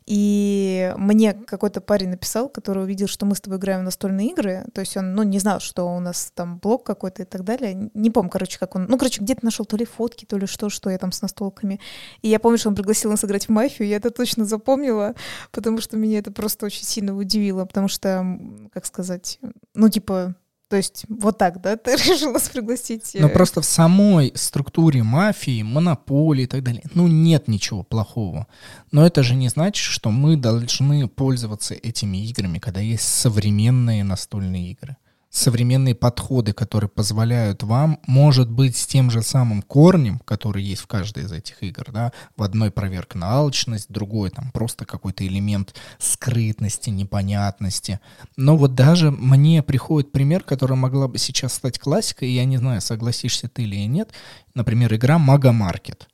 и 0.06 0.94
мне 0.96 1.32
какой-то 1.32 1.80
парень 1.80 2.10
написал, 2.10 2.48
который 2.48 2.84
увидел, 2.84 3.08
что 3.08 3.26
мы 3.26 3.34
с 3.34 3.40
тобой 3.40 3.58
играем 3.58 3.80
в 3.80 3.84
настольные 3.84 4.28
игры, 4.28 4.64
то 4.72 4.80
есть 4.80 4.96
он, 4.96 5.14
ну, 5.14 5.22
не 5.22 5.38
знал, 5.38 5.60
что 5.60 5.84
у 5.84 6.00
нас 6.00 6.30
там 6.34 6.58
блог 6.58 6.84
какой-то 6.84 7.22
и 7.22 7.26
так 7.26 7.44
далее. 7.44 7.90
Не 7.94 8.10
помню, 8.10 8.30
короче, 8.30 8.58
как 8.58 8.76
он... 8.76 8.86
Ну, 8.88 8.98
короче, 8.98 9.20
где-то 9.20 9.44
нашел 9.44 9.64
то 9.64 9.76
ли 9.76 9.84
фотки, 9.84 10.24
то 10.24 10.36
ли 10.36 10.46
что, 10.46 10.68
что 10.68 10.90
я 10.90 10.98
там 10.98 11.12
с 11.12 11.22
настолками. 11.22 11.80
И 12.22 12.28
я 12.28 12.38
помню, 12.38 12.58
что 12.58 12.68
он 12.68 12.74
пригласил 12.74 13.10
нас 13.10 13.24
играть 13.24 13.46
в 13.46 13.50
мафию, 13.50 13.88
я 13.88 13.96
это 13.96 14.10
точно 14.10 14.44
запомнила, 14.44 15.14
потому 15.50 15.80
что 15.80 15.96
меня 15.96 16.18
это 16.18 16.30
просто 16.30 16.66
очень 16.66 16.84
сильно 16.84 17.16
удивило, 17.16 17.64
потому 17.64 17.88
что, 17.88 18.38
как 18.72 18.86
сказать, 18.86 19.38
ну, 19.74 19.88
типа, 19.88 20.34
То 20.70 20.76
есть 20.76 21.04
вот 21.08 21.36
так, 21.36 21.60
да, 21.60 21.76
ты 21.76 21.90
решила 21.96 22.34
нас 22.34 22.48
пригласить? 22.48 23.16
Но 23.18 23.28
просто 23.28 23.60
в 23.60 23.64
самой 23.64 24.32
структуре 24.36 25.02
мафии, 25.02 25.62
монополии 25.62 26.44
и 26.44 26.46
так 26.46 26.62
далее, 26.62 26.82
ну 26.94 27.08
нет 27.08 27.48
ничего 27.48 27.82
плохого. 27.82 28.46
Но 28.92 29.04
это 29.04 29.24
же 29.24 29.34
не 29.34 29.48
значит, 29.48 29.84
что 29.84 30.10
мы 30.10 30.36
должны 30.36 31.08
пользоваться 31.08 31.74
этими 31.74 32.24
играми, 32.24 32.60
когда 32.60 32.80
есть 32.80 33.02
современные 33.02 34.04
настольные 34.04 34.70
игры 34.70 34.96
современные 35.30 35.94
подходы, 35.94 36.52
которые 36.52 36.90
позволяют 36.90 37.62
вам, 37.62 38.00
может 38.06 38.50
быть, 38.50 38.76
с 38.76 38.84
тем 38.84 39.12
же 39.12 39.22
самым 39.22 39.62
корнем, 39.62 40.18
который 40.24 40.62
есть 40.62 40.82
в 40.82 40.86
каждой 40.88 41.22
из 41.24 41.32
этих 41.32 41.62
игр, 41.62 41.84
да, 41.92 42.12
в 42.36 42.42
одной 42.42 42.72
проверка 42.72 43.16
на 43.16 43.34
алчность, 43.34 43.86
другой 43.88 44.30
там 44.30 44.50
просто 44.50 44.84
какой-то 44.84 45.24
элемент 45.24 45.74
скрытности, 45.98 46.90
непонятности. 46.90 48.00
Но 48.36 48.56
вот 48.56 48.74
даже 48.74 49.12
мне 49.12 49.62
приходит 49.62 50.10
пример, 50.10 50.42
который 50.42 50.76
могла 50.76 51.06
бы 51.06 51.18
сейчас 51.18 51.54
стать 51.54 51.78
классикой, 51.78 52.28
и 52.28 52.34
я 52.34 52.44
не 52.44 52.56
знаю, 52.56 52.80
согласишься 52.80 53.48
ты 53.48 53.62
или 53.62 53.76
нет, 53.86 54.10
например, 54.54 54.92
игра 54.94 55.18
Мага 55.18 55.52
Маркет. 55.52 56.08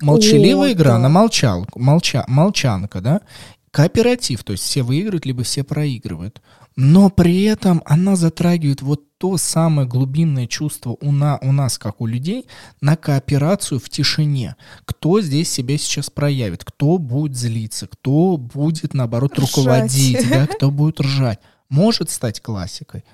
Молчаливая 0.00 0.70
О, 0.70 0.72
игра 0.72 0.92
да. 0.92 0.98
на 0.98 1.08
молчалку, 1.10 1.78
молча, 1.78 2.24
молчанка, 2.26 3.00
да, 3.02 3.20
кооператив, 3.70 4.44
то 4.44 4.52
есть 4.52 4.64
все 4.64 4.82
выигрывают, 4.82 5.26
либо 5.26 5.42
все 5.42 5.62
проигрывают 5.62 6.40
но 6.76 7.08
при 7.08 7.44
этом 7.44 7.82
она 7.86 8.16
затрагивает 8.16 8.82
вот 8.82 9.02
то 9.18 9.38
самое 9.38 9.88
глубинное 9.88 10.46
чувство 10.46 10.96
у, 11.00 11.10
на, 11.10 11.38
у 11.38 11.50
нас, 11.50 11.78
как 11.78 12.02
у 12.02 12.06
людей, 12.06 12.46
на 12.82 12.96
кооперацию 12.96 13.80
в 13.80 13.88
тишине. 13.88 14.56
Кто 14.84 15.22
здесь 15.22 15.50
себя 15.50 15.78
сейчас 15.78 16.10
проявит, 16.10 16.64
кто 16.64 16.98
будет 16.98 17.34
злиться, 17.34 17.86
кто 17.86 18.36
будет, 18.36 18.92
наоборот, 18.92 19.38
ржать. 19.38 19.56
руководить, 19.56 20.28
да, 20.28 20.46
кто 20.54 20.70
будет 20.70 21.00
ржать 21.00 21.40
может 21.68 22.10
стать 22.10 22.40
классикой. 22.40 23.04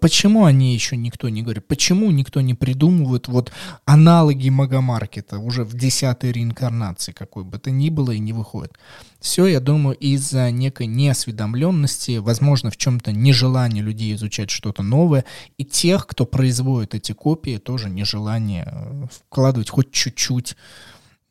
Почему 0.00 0.44
о 0.44 0.52
ней 0.52 0.74
еще 0.74 0.96
никто 0.96 1.28
не 1.28 1.42
говорит? 1.42 1.66
Почему 1.68 2.10
никто 2.10 2.40
не 2.40 2.54
придумывает 2.54 3.28
вот 3.28 3.52
аналоги 3.84 4.48
Магомаркета 4.48 5.38
уже 5.38 5.64
в 5.64 5.74
десятой 5.74 6.32
реинкарнации, 6.32 7.12
какой 7.12 7.44
бы 7.44 7.58
то 7.58 7.70
ни 7.70 7.88
было, 7.90 8.10
и 8.10 8.18
не 8.18 8.32
выходит? 8.32 8.78
Все, 9.20 9.46
я 9.46 9.60
думаю, 9.60 9.96
из-за 9.96 10.50
некой 10.50 10.86
неосведомленности, 10.86 12.18
возможно, 12.18 12.70
в 12.70 12.76
чем-то 12.76 13.12
нежелание 13.12 13.82
людей 13.82 14.14
изучать 14.14 14.50
что-то 14.50 14.82
новое, 14.82 15.24
и 15.58 15.64
тех, 15.64 16.06
кто 16.06 16.26
производит 16.26 16.94
эти 16.94 17.12
копии, 17.12 17.58
тоже 17.58 17.90
нежелание 17.90 18.66
э, 18.66 19.06
вкладывать 19.10 19.70
хоть 19.70 19.92
чуть-чуть 19.92 20.56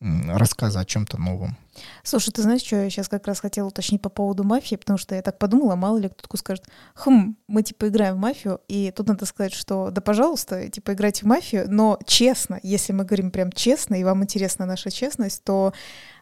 рассказа 0.02 0.80
о 0.80 0.86
чем-то 0.86 1.18
новом. 1.18 1.58
Слушай, 2.04 2.32
ты 2.32 2.42
знаешь, 2.42 2.62
что 2.62 2.78
я 2.78 2.90
сейчас 2.90 3.10
как 3.10 3.28
раз 3.28 3.40
хотела 3.40 3.68
уточнить 3.68 4.02
по 4.02 4.10
поводу 4.10 4.44
мафии, 4.44 4.76
потому 4.76 4.98
что 4.98 5.16
я 5.16 5.22
так 5.22 5.38
подумала, 5.38 5.76
мало 5.76 5.98
ли 5.98 6.10
кто 6.10 6.22
такой 6.22 6.38
скажет, 6.38 6.66
хм, 6.96 7.36
мы 7.48 7.64
типа 7.64 7.88
играем 7.90 8.16
в 8.16 8.20
мафию, 8.20 8.62
и 8.68 8.92
тут 8.96 9.08
надо 9.08 9.26
сказать, 9.26 9.54
что 9.54 9.92
да, 9.92 10.02
пожалуйста, 10.02 10.70
типа 10.70 10.94
играйте 10.94 11.24
в 11.24 11.28
мафию, 11.28 11.66
но 11.70 12.00
честно, 12.06 12.60
если 12.64 12.94
мы 12.94 13.04
говорим 13.04 13.32
прям 13.32 13.52
честно, 13.52 13.96
и 13.96 14.04
вам 14.04 14.24
интересна 14.24 14.66
наша 14.66 14.90
честность, 14.90 15.44
то 15.44 15.74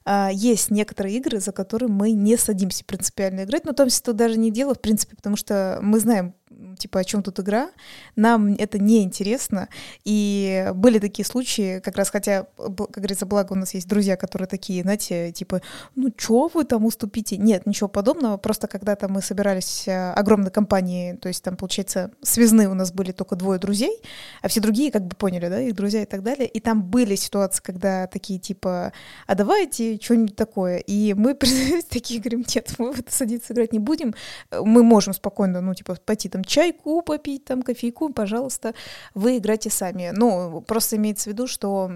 а, 0.06 0.30
есть 0.32 0.72
некоторые 0.72 1.18
игры, 1.18 1.40
за 1.40 1.52
которые 1.52 1.90
мы 1.90 2.12
не 2.12 2.38
садимся 2.38 2.86
принципиально 2.86 3.44
играть, 3.44 3.66
но 3.66 3.74
там 3.74 3.90
то 3.90 4.14
даже 4.14 4.38
не 4.38 4.52
дело, 4.52 4.74
в 4.74 4.82
принципе, 4.82 5.16
потому 5.16 5.36
что 5.36 5.80
мы 5.82 6.00
знаем 6.00 6.34
типа, 6.78 7.00
о 7.00 7.04
чем 7.04 7.24
тут 7.24 7.40
игра, 7.40 7.72
нам 8.16 8.54
это 8.56 8.80
не 8.80 9.04
интересно. 9.04 9.70
И 10.04 10.72
были 10.76 11.00
такие 11.00 11.26
случаи, 11.26 11.80
как 11.80 11.98
раз, 11.98 12.10
хотя, 12.10 12.48
как 12.58 12.90
говорится, 12.90 13.26
благо 13.26 13.54
у 13.54 13.56
нас 13.56 13.74
есть 13.74 13.88
друзья, 13.88 14.16
которые 14.18 14.48
такие, 14.48 14.84
знаете, 14.84 15.32
типа, 15.32 15.62
ну, 15.96 16.12
что 16.16 16.50
вы 16.54 16.64
там 16.64 16.86
уступите? 16.86 17.38
Нет, 17.38 17.66
ничего 17.66 17.88
подобного, 17.88 18.38
просто 18.38 18.68
когда-то 18.68 19.08
мы 19.08 19.22
собирались 19.22 19.88
э, 19.88 20.12
огромной 20.12 20.52
компанией, 20.52 21.18
то 21.18 21.28
есть 21.28 21.44
там, 21.44 21.56
получается, 21.56 22.12
связные 22.22 22.70
у 22.70 22.74
нас 22.74 22.92
были 22.92 23.12
только 23.12 23.36
двое 23.36 23.60
друзей, 23.60 24.02
а 24.42 24.48
все 24.48 24.62
другие 24.62 24.92
как 24.92 25.06
бы 25.06 25.16
поняли, 25.16 25.50
да, 25.50 25.60
их 25.60 25.76
друзья 25.76 26.02
и 26.02 26.06
так 26.06 26.24
далее. 26.24 26.48
И 26.48 26.60
там 26.60 26.84
были 26.84 27.16
ситуации, 27.16 27.62
когда 27.64 28.08
такие, 28.08 28.40
типа, 28.40 28.92
а 29.26 29.36
давайте 29.36 30.00
что-нибудь 30.02 30.36
такое. 30.36 30.78
И 30.78 31.14
мы 31.14 31.34
такие 31.90 32.20
говорим, 32.20 32.46
нет, 32.54 32.74
мы 32.78 32.92
в 32.92 33.00
это 33.00 33.12
садиться 33.12 33.54
играть 33.54 33.74
не 33.74 33.80
будем, 33.80 34.14
мы 34.52 34.84
можем 34.84 35.14
спокойно, 35.14 35.62
ну, 35.62 35.74
типа, 35.74 35.98
пойти 36.06 36.30
там 36.30 36.44
чайку 36.68 37.02
попить, 37.02 37.46
там 37.46 37.62
кофейку, 37.62 38.10
пожалуйста, 38.10 38.74
вы 39.14 39.38
играйте 39.38 39.70
сами. 39.70 40.12
Ну, 40.14 40.62
просто 40.62 40.96
имеется 40.98 41.30
в 41.30 41.34
виду, 41.34 41.48
что 41.48 41.92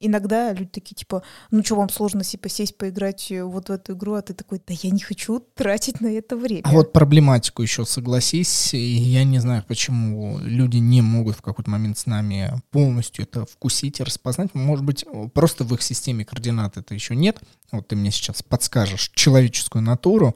иногда 0.00 0.52
люди 0.52 0.70
такие, 0.70 0.94
типа, 0.94 1.22
ну 1.50 1.62
что, 1.64 1.76
вам 1.76 1.88
сложно 1.88 2.24
типа 2.24 2.48
сесть 2.48 2.76
поиграть 2.76 3.32
вот 3.42 3.68
в 3.68 3.72
эту 3.72 3.94
игру, 3.94 4.14
а 4.14 4.22
ты 4.22 4.34
такой, 4.34 4.60
да 4.66 4.74
я 4.82 4.90
не 4.90 5.00
хочу 5.00 5.40
тратить 5.54 6.00
на 6.00 6.08
это 6.08 6.36
время. 6.36 6.62
А 6.64 6.72
вот 6.72 6.92
проблематику 6.92 7.62
еще 7.62 7.84
согласись, 7.84 8.74
я 8.74 9.24
не 9.24 9.38
знаю, 9.38 9.64
почему 9.66 10.38
люди 10.40 10.78
не 10.78 11.02
могут 11.02 11.36
в 11.36 11.42
какой-то 11.42 11.70
момент 11.70 11.98
с 11.98 12.06
нами 12.06 12.52
полностью 12.70 13.24
это 13.24 13.44
вкусить 13.46 14.00
и 14.00 14.04
распознать. 14.04 14.54
Может 14.54 14.84
быть, 14.84 15.04
просто 15.32 15.64
в 15.64 15.74
их 15.74 15.82
системе 15.82 16.24
координат 16.24 16.76
это 16.76 16.94
еще 16.94 17.14
нет. 17.14 17.38
Вот 17.72 17.88
ты 17.88 17.96
мне 17.96 18.10
сейчас 18.10 18.42
подскажешь 18.42 19.10
человеческую 19.14 19.82
натуру. 19.82 20.34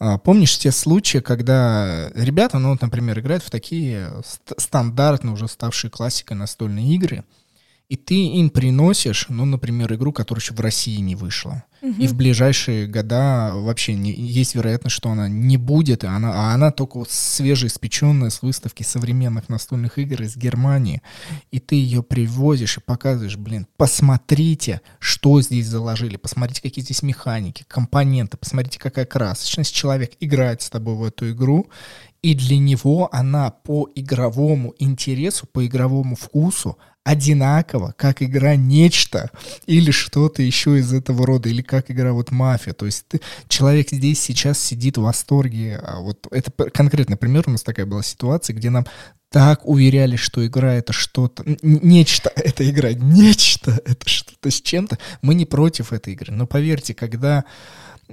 А, 0.00 0.16
помнишь 0.16 0.58
те 0.58 0.72
случаи, 0.72 1.18
когда 1.18 2.10
ребята, 2.14 2.58
ну, 2.58 2.70
вот, 2.70 2.80
например, 2.80 3.20
играют 3.20 3.42
в 3.44 3.50
такие 3.50 4.10
стандартные, 4.56 5.34
уже 5.34 5.46
ставшие 5.46 5.90
классикой 5.90 6.38
настольные 6.38 6.94
игры, 6.94 7.24
и 7.90 7.96
ты 7.96 8.14
им 8.14 8.48
приносишь, 8.48 9.26
ну, 9.28 9.44
например, 9.44 9.92
игру, 9.92 10.12
которая 10.12 10.40
еще 10.40 10.54
в 10.54 10.60
России 10.60 10.96
не 10.96 11.16
вышла. 11.16 11.64
И 11.82 12.06
в 12.06 12.14
ближайшие 12.14 12.86
года 12.86 13.52
вообще 13.54 13.94
не, 13.94 14.12
есть 14.12 14.54
вероятность, 14.54 14.94
что 14.96 15.10
она 15.10 15.28
не 15.28 15.56
будет, 15.56 16.04
она, 16.04 16.32
а 16.32 16.54
она 16.54 16.70
только 16.70 17.04
свежеиспеченная 17.08 18.30
с 18.30 18.42
выставки 18.42 18.82
современных 18.82 19.48
настольных 19.48 19.98
игр 19.98 20.22
из 20.22 20.36
Германии. 20.36 21.00
И 21.50 21.58
ты 21.58 21.76
ее 21.76 22.02
привозишь 22.02 22.78
и 22.78 22.80
показываешь, 22.80 23.36
блин, 23.36 23.66
посмотрите, 23.76 24.82
что 24.98 25.40
здесь 25.40 25.66
заложили, 25.66 26.16
посмотрите, 26.16 26.60
какие 26.60 26.84
здесь 26.84 27.02
механики, 27.02 27.64
компоненты, 27.66 28.36
посмотрите, 28.36 28.78
какая 28.78 29.06
красочность. 29.06 29.74
Человек 29.74 30.12
играет 30.20 30.60
с 30.62 30.70
тобой 30.70 30.96
в 30.96 31.04
эту 31.04 31.30
игру, 31.30 31.70
и 32.22 32.34
для 32.34 32.58
него 32.58 33.08
она 33.12 33.50
по 33.50 33.88
игровому 33.94 34.74
интересу, 34.78 35.46
по 35.46 35.66
игровому 35.66 36.16
вкусу 36.16 36.76
одинаково, 37.04 37.94
как 37.96 38.22
игра 38.22 38.56
нечто 38.56 39.30
или 39.66 39.90
что-то 39.90 40.42
еще 40.42 40.78
из 40.78 40.92
этого 40.92 41.26
рода, 41.26 41.48
или 41.48 41.62
как 41.62 41.90
игра 41.90 42.12
вот 42.12 42.30
мафия. 42.30 42.74
То 42.74 42.86
есть 42.86 43.06
ты, 43.08 43.20
человек 43.48 43.90
здесь 43.90 44.20
сейчас 44.20 44.58
сидит 44.58 44.98
в 44.98 45.02
восторге. 45.02 45.80
А 45.82 46.00
вот 46.00 46.26
это 46.30 46.50
конкретный 46.70 47.16
пример, 47.16 47.44
у 47.46 47.50
нас 47.52 47.62
такая 47.62 47.86
была 47.86 48.02
ситуация, 48.02 48.54
где 48.54 48.70
нам 48.70 48.86
так 49.30 49.66
уверяли, 49.66 50.16
что 50.16 50.44
игра 50.44 50.74
это 50.74 50.92
что-то, 50.92 51.44
нечто, 51.62 52.32
эта 52.36 52.68
игра, 52.68 52.92
нечто, 52.92 53.80
это 53.84 54.08
что-то 54.08 54.50
с 54.50 54.60
чем-то. 54.60 54.98
Мы 55.22 55.34
не 55.34 55.46
против 55.46 55.92
этой 55.92 56.14
игры, 56.14 56.32
но 56.32 56.46
поверьте, 56.46 56.94
когда 56.94 57.44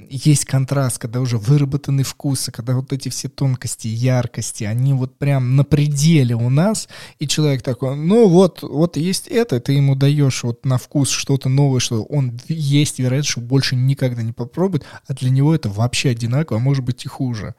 есть 0.10 0.46
контраст, 0.46 0.98
когда 0.98 1.20
уже 1.20 1.38
выработаны 1.38 2.04
вкусы, 2.04 2.52
когда 2.52 2.76
вот 2.76 2.94
эти 2.94 3.10
все 3.10 3.30
тонкости, 3.30 3.88
яркости, 3.88 4.64
они 4.64 4.94
вот 4.94 5.18
прям 5.18 5.56
на 5.56 5.64
пределе 5.64 6.36
у 6.36 6.50
нас, 6.50 6.88
и 7.20 7.28
человек 7.28 7.62
такой, 7.62 7.96
ну 7.96 8.28
вот, 8.28 8.62
вот 8.62 8.98
есть 8.98 9.28
это, 9.28 9.60
ты 9.60 9.74
ему 9.74 9.96
даешь 9.96 10.44
вот 10.44 10.66
на 10.66 10.78
вкус 10.78 11.10
что-то 11.10 11.50
новое, 11.50 11.80
что 11.80 12.04
он 12.04 12.40
есть 12.48 13.00
вероятность, 13.00 13.32
что 13.32 13.42
больше 13.42 13.76
никогда 13.76 14.22
не 14.22 14.34
попробует, 14.34 14.86
а 15.08 15.14
для 15.14 15.30
него 15.30 15.54
это 15.54 15.70
вообще 15.70 16.10
одинаково, 16.10 16.60
а 16.60 16.62
может 16.62 16.84
быть 16.84 17.06
и 17.06 17.08
хуже. 17.08 17.56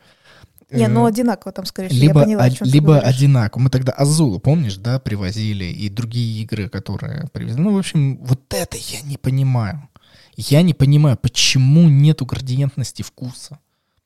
Не, 0.71 0.87
ну 0.87 1.07
э, 1.07 1.09
одинаково 1.09 1.53
там, 1.53 1.65
скорее 1.65 1.89
всего, 1.89 2.03
либо, 2.03 2.21
я 2.21 2.25
поняла, 2.25 2.45
о 2.45 2.51
чем 2.51 2.67
Либо 2.67 2.99
одинаково. 3.01 3.63
Мы 3.63 3.71
тогда 3.71 3.93
Азулу, 3.93 4.39
помнишь, 4.39 4.77
да, 4.77 4.99
привозили, 4.99 5.65
и 5.65 5.89
другие 5.89 6.43
игры, 6.43 6.69
которые 6.69 7.29
привезли. 7.33 7.63
Ну, 7.63 7.75
в 7.75 7.79
общем, 7.79 8.19
вот 8.19 8.41
это 8.53 8.77
я 8.77 9.01
не 9.01 9.17
понимаю. 9.17 9.89
Я 10.41 10.63
не 10.63 10.73
понимаю, 10.73 11.19
почему 11.21 11.89
нету 11.89 12.25
градиентности 12.25 13.03
вкуса. 13.03 13.59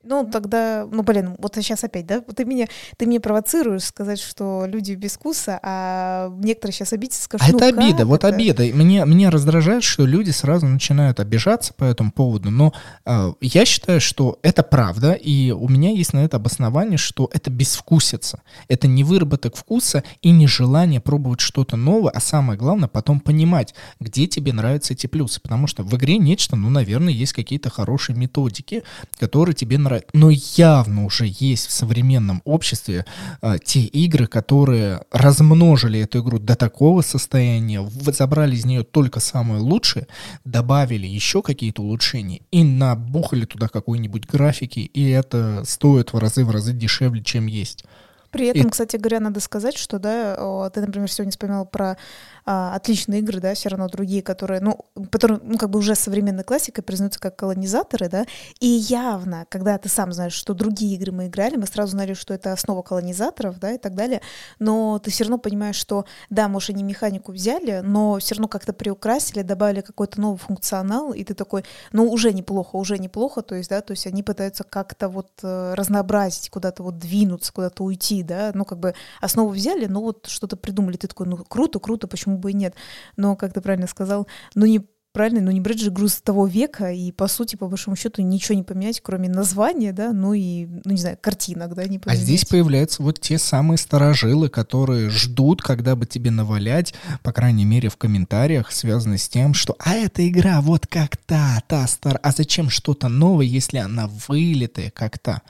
Ну, 0.04 0.28
тогда, 0.30 0.86
ну, 0.90 1.04
блин, 1.04 1.36
вот 1.38 1.54
сейчас 1.54 1.84
опять, 1.84 2.06
да? 2.06 2.20
Ты 2.20 2.44
меня, 2.44 2.66
ты 2.96 3.06
меня 3.06 3.20
провоцируешь 3.20 3.84
сказать, 3.84 4.18
что 4.18 4.64
люди 4.66 4.94
без 4.94 5.12
вкуса, 5.12 5.60
а 5.62 6.32
некоторые 6.38 6.74
сейчас 6.74 6.92
обидятся, 6.92 7.22
скажут, 7.22 7.46
а 7.48 7.52
ну, 7.52 7.58
это 7.58 7.68
обида, 7.68 8.04
вот 8.04 8.24
обида. 8.24 8.64
Мне, 8.74 9.04
меня 9.04 9.30
раздражает, 9.30 9.84
что 9.84 10.04
люди 10.04 10.30
сразу 10.30 10.66
начинают 10.66 11.20
обижаться 11.20 11.72
по 11.72 11.84
этому 11.84 12.10
поводу, 12.10 12.50
но 12.50 12.72
э, 13.06 13.32
я 13.40 13.64
считаю, 13.64 14.00
что 14.00 14.40
это 14.42 14.64
правда, 14.64 15.12
и 15.12 15.52
у 15.52 15.68
меня 15.68 15.90
есть 15.90 16.14
на 16.14 16.24
это 16.24 16.38
обоснование, 16.38 16.98
что 16.98 17.30
это 17.32 17.50
безвкусица. 17.50 18.42
Это 18.66 18.88
не 18.88 19.04
выработок 19.04 19.54
вкуса 19.54 20.02
и 20.20 20.30
не 20.30 20.48
желание 20.48 21.00
пробовать 21.00 21.40
что-то 21.40 21.76
новое, 21.76 22.10
а 22.10 22.20
самое 22.20 22.58
главное, 22.58 22.88
потом 22.88 23.20
понимать, 23.20 23.72
где 24.00 24.26
тебе 24.26 24.52
нравятся 24.52 24.94
эти 24.94 25.06
плюсы, 25.06 25.40
потому 25.40 25.68
что 25.68 25.84
в 25.84 25.94
игре 25.96 26.18
нечто, 26.18 26.56
ну, 26.56 26.70
наверное, 26.70 27.12
есть 27.12 27.34
какие-то 27.34 27.70
хорошие 27.70 28.16
методики, 28.16 28.82
которые 29.20 29.54
тебе 29.54 29.78
нравятся 29.78 29.91
нравится. 29.92 30.10
Но 30.12 30.30
явно 30.30 31.04
уже 31.04 31.26
есть 31.28 31.68
в 31.68 31.72
современном 31.72 32.42
обществе 32.44 33.04
а, 33.40 33.58
те 33.58 33.80
игры, 33.80 34.26
которые 34.26 35.02
размножили 35.10 36.00
эту 36.00 36.20
игру 36.20 36.38
до 36.38 36.56
такого 36.56 37.02
состояния, 37.02 37.88
забрали 37.88 38.56
из 38.56 38.64
нее 38.64 38.82
только 38.82 39.20
самое 39.20 39.60
лучшее, 39.60 40.06
добавили 40.44 41.06
еще 41.06 41.42
какие-то 41.42 41.82
улучшения 41.82 42.42
и 42.50 42.64
набухали 42.64 43.44
туда 43.44 43.68
какой-нибудь 43.68 44.26
графики, 44.26 44.80
и 44.80 45.10
это 45.10 45.62
стоит 45.64 46.12
в 46.12 46.18
разы 46.18 46.44
в 46.44 46.50
разы 46.50 46.72
дешевле, 46.72 47.22
чем 47.22 47.46
есть. 47.46 47.84
При 48.32 48.46
этом, 48.46 48.68
и... 48.68 48.70
кстати 48.70 48.96
говоря, 48.96 49.20
надо 49.20 49.40
сказать, 49.40 49.76
что, 49.76 49.98
да, 49.98 50.70
ты, 50.70 50.80
например, 50.80 51.10
сегодня 51.10 51.30
вспоминал 51.30 51.66
про 51.66 51.98
а, 52.44 52.74
отличные 52.74 53.20
игры, 53.20 53.40
да, 53.40 53.54
все 53.54 53.68
равно 53.68 53.88
другие, 53.88 54.22
которые, 54.22 54.60
ну, 54.60 54.78
которые, 55.10 55.40
ну, 55.42 55.58
как 55.58 55.70
бы 55.70 55.78
уже 55.78 55.94
современной 55.94 56.44
классикой 56.44 56.82
признаются 56.82 57.20
как 57.20 57.36
колонизаторы, 57.36 58.08
да, 58.08 58.26
и 58.60 58.66
явно, 58.66 59.46
когда 59.48 59.78
ты 59.78 59.88
сам 59.88 60.12
знаешь, 60.12 60.32
что 60.32 60.54
другие 60.54 60.96
игры 60.96 61.12
мы 61.12 61.26
играли, 61.26 61.56
мы 61.56 61.66
сразу 61.66 61.92
знали, 61.92 62.14
что 62.14 62.34
это 62.34 62.52
основа 62.52 62.82
колонизаторов, 62.82 63.58
да, 63.58 63.72
и 63.72 63.78
так 63.78 63.94
далее, 63.94 64.20
но 64.58 64.98
ты 64.98 65.10
все 65.10 65.24
равно 65.24 65.38
понимаешь, 65.38 65.76
что, 65.76 66.04
да, 66.30 66.48
может, 66.48 66.70
они 66.70 66.82
механику 66.82 67.32
взяли, 67.32 67.80
но 67.82 68.18
все 68.18 68.34
равно 68.34 68.48
как-то 68.48 68.72
приукрасили, 68.72 69.42
добавили 69.42 69.80
какой-то 69.80 70.20
новый 70.20 70.38
функционал, 70.38 71.12
и 71.12 71.24
ты 71.24 71.34
такой, 71.34 71.64
ну, 71.92 72.10
уже 72.10 72.32
неплохо, 72.32 72.76
уже 72.76 72.98
неплохо, 72.98 73.42
то 73.42 73.54
есть, 73.54 73.70
да, 73.70 73.80
то 73.80 73.92
есть 73.92 74.06
они 74.06 74.22
пытаются 74.22 74.64
как-то 74.64 75.08
вот 75.08 75.30
э, 75.42 75.74
разнообразить, 75.74 76.50
куда-то 76.50 76.82
вот 76.82 76.98
двинуться, 76.98 77.52
куда-то 77.52 77.84
уйти, 77.84 78.22
да, 78.22 78.50
ну, 78.54 78.64
как 78.64 78.78
бы 78.78 78.94
основу 79.20 79.50
взяли, 79.50 79.86
но 79.86 80.00
вот 80.00 80.26
что-то 80.26 80.56
придумали, 80.56 80.96
ты 80.96 81.06
такой, 81.06 81.26
ну, 81.26 81.36
круто, 81.36 81.78
круто, 81.78 82.08
почему 82.08 82.31
почему 82.32 82.38
бы 82.38 82.50
и 82.50 82.54
нет. 82.54 82.74
Но, 83.16 83.36
как 83.36 83.52
ты 83.52 83.60
правильно 83.60 83.86
сказал, 83.86 84.26
ну 84.54 84.66
не 84.66 84.80
правильно, 85.12 85.42
ну 85.42 85.50
не 85.50 85.60
брать 85.60 85.78
же 85.78 85.90
груз 85.90 86.22
того 86.22 86.46
века, 86.46 86.90
и 86.90 87.12
по 87.12 87.28
сути, 87.28 87.56
по 87.56 87.68
большому 87.68 87.96
счету, 87.96 88.22
ничего 88.22 88.54
не 88.56 88.62
поменять, 88.62 89.02
кроме 89.02 89.28
названия, 89.28 89.92
да, 89.92 90.12
ну 90.12 90.32
и, 90.32 90.64
ну 90.66 90.92
не 90.92 90.96
знаю, 90.96 91.18
картинок, 91.20 91.74
да, 91.74 91.84
не 91.84 91.98
поменять. 91.98 92.22
А 92.22 92.24
здесь 92.24 92.46
появляются 92.46 93.02
вот 93.02 93.20
те 93.20 93.36
самые 93.36 93.76
старожилы, 93.76 94.48
которые 94.48 95.10
ждут, 95.10 95.60
когда 95.60 95.96
бы 95.96 96.06
тебе 96.06 96.30
навалять, 96.30 96.94
по 97.22 97.32
крайней 97.32 97.66
мере, 97.66 97.90
в 97.90 97.98
комментариях, 97.98 98.72
связанные 98.72 99.18
с 99.18 99.28
тем, 99.28 99.52
что 99.52 99.76
«а 99.78 99.94
эта 99.94 100.26
игра 100.26 100.62
вот 100.62 100.86
как 100.86 101.18
та, 101.18 101.62
та 101.66 101.86
стар, 101.86 102.18
а 102.22 102.32
зачем 102.32 102.70
что-то 102.70 103.08
новое, 103.08 103.44
если 103.44 103.78
она 103.78 104.08
вылитая 104.28 104.90
как 104.90 105.18
та?» 105.18 105.42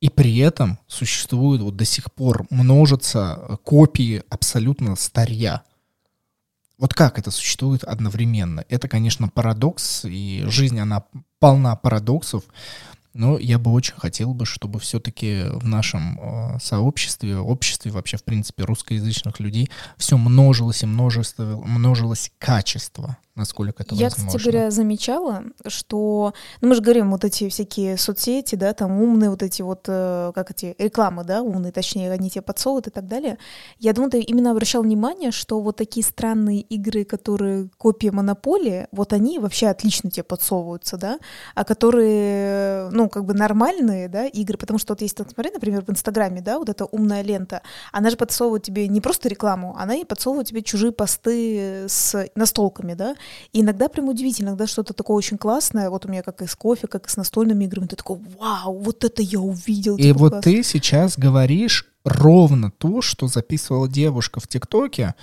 И 0.00 0.10
при 0.10 0.38
этом 0.38 0.78
существует 0.86 1.60
вот 1.60 1.74
до 1.74 1.84
сих 1.84 2.12
пор 2.12 2.46
множится 2.50 3.58
копии 3.64 4.22
абсолютно 4.30 4.94
старья. 4.94 5.64
Вот 6.78 6.94
как 6.94 7.18
это 7.18 7.30
существует 7.30 7.82
одновременно? 7.82 8.64
Это, 8.68 8.88
конечно, 8.88 9.28
парадокс, 9.28 10.04
и 10.04 10.44
жизнь, 10.46 10.78
она 10.78 11.04
полна 11.40 11.74
парадоксов, 11.74 12.44
но 13.14 13.36
я 13.36 13.58
бы 13.58 13.72
очень 13.72 13.94
хотел 13.96 14.32
бы, 14.32 14.46
чтобы 14.46 14.78
все-таки 14.78 15.42
в 15.50 15.66
нашем 15.66 16.20
э, 16.20 16.58
сообществе, 16.60 17.36
обществе 17.36 17.90
вообще, 17.90 18.16
в 18.16 18.22
принципе, 18.22 18.62
русскоязычных 18.62 19.40
людей 19.40 19.70
все 19.96 20.16
множилось 20.16 20.84
и 20.84 20.86
множество, 20.86 21.60
множилось 21.66 22.30
качество 22.38 23.16
насколько 23.38 23.82
это 23.82 23.94
Я, 23.94 24.08
возможно. 24.08 24.26
кстати 24.38 24.42
говоря, 24.42 24.70
замечала, 24.70 25.44
что, 25.66 26.34
ну 26.60 26.68
мы 26.68 26.74
же 26.74 26.82
говорим, 26.82 27.10
вот 27.10 27.24
эти 27.24 27.48
всякие 27.48 27.96
соцсети, 27.96 28.54
да, 28.56 28.72
там 28.74 29.00
умные 29.00 29.30
вот 29.30 29.42
эти 29.42 29.62
вот, 29.62 29.84
э, 29.88 30.32
как 30.34 30.50
эти, 30.50 30.74
рекламы, 30.78 31.24
да, 31.24 31.42
умные, 31.42 31.72
точнее, 31.72 32.12
они 32.12 32.30
тебе 32.30 32.42
подсовывают 32.42 32.88
и 32.88 32.90
так 32.90 33.06
далее. 33.06 33.38
Я 33.78 33.92
думаю, 33.92 34.10
ты 34.10 34.20
именно 34.20 34.50
обращал 34.50 34.82
внимание, 34.82 35.30
что 35.30 35.60
вот 35.60 35.76
такие 35.76 36.04
странные 36.04 36.60
игры, 36.60 37.04
которые 37.04 37.70
копия 37.78 38.12
монополии, 38.12 38.88
вот 38.92 39.12
они 39.12 39.38
вообще 39.38 39.68
отлично 39.68 40.10
тебе 40.10 40.24
подсовываются, 40.24 40.96
да, 40.96 41.18
а 41.54 41.64
которые, 41.64 42.90
ну, 42.90 43.08
как 43.08 43.24
бы 43.24 43.34
нормальные, 43.34 44.08
да, 44.08 44.26
игры, 44.26 44.58
потому 44.58 44.78
что 44.78 44.92
вот 44.92 45.02
есть, 45.02 45.16
смотри, 45.16 45.52
например, 45.52 45.84
в 45.84 45.90
Инстаграме, 45.90 46.40
да, 46.40 46.58
вот 46.58 46.68
эта 46.68 46.84
умная 46.84 47.22
лента, 47.22 47.62
она 47.92 48.10
же 48.10 48.16
подсовывает 48.16 48.62
тебе 48.64 48.88
не 48.88 49.00
просто 49.00 49.28
рекламу, 49.28 49.76
она 49.78 49.94
и 49.94 50.04
подсовывает 50.04 50.48
тебе 50.48 50.62
чужие 50.62 50.92
посты 50.92 51.86
с 51.88 52.28
настолками, 52.34 52.94
да, 52.94 53.14
и 53.52 53.60
иногда 53.60 53.88
прям 53.88 54.08
удивительно, 54.08 54.48
иногда 54.48 54.66
что-то 54.66 54.94
такое 54.94 55.16
очень 55.16 55.38
классное, 55.38 55.90
вот 55.90 56.06
у 56.06 56.08
меня 56.08 56.22
как 56.22 56.42
и 56.42 56.46
с 56.46 56.54
кофе, 56.54 56.86
как 56.86 57.06
и 57.06 57.10
с 57.10 57.16
настольными 57.16 57.64
играми, 57.64 57.86
ты 57.86 57.96
такой, 57.96 58.18
вау, 58.38 58.78
вот 58.78 59.04
это 59.04 59.22
я 59.22 59.40
увидел. 59.40 59.96
И 59.96 60.02
типа, 60.02 60.18
вот 60.18 60.32
класс. 60.32 60.44
ты 60.44 60.62
сейчас 60.62 61.18
говоришь 61.18 61.86
ровно 62.04 62.70
то, 62.70 63.02
что 63.02 63.26
записывала 63.26 63.88
девушка 63.88 64.40
в 64.40 64.48
ТикТоке. 64.48 65.14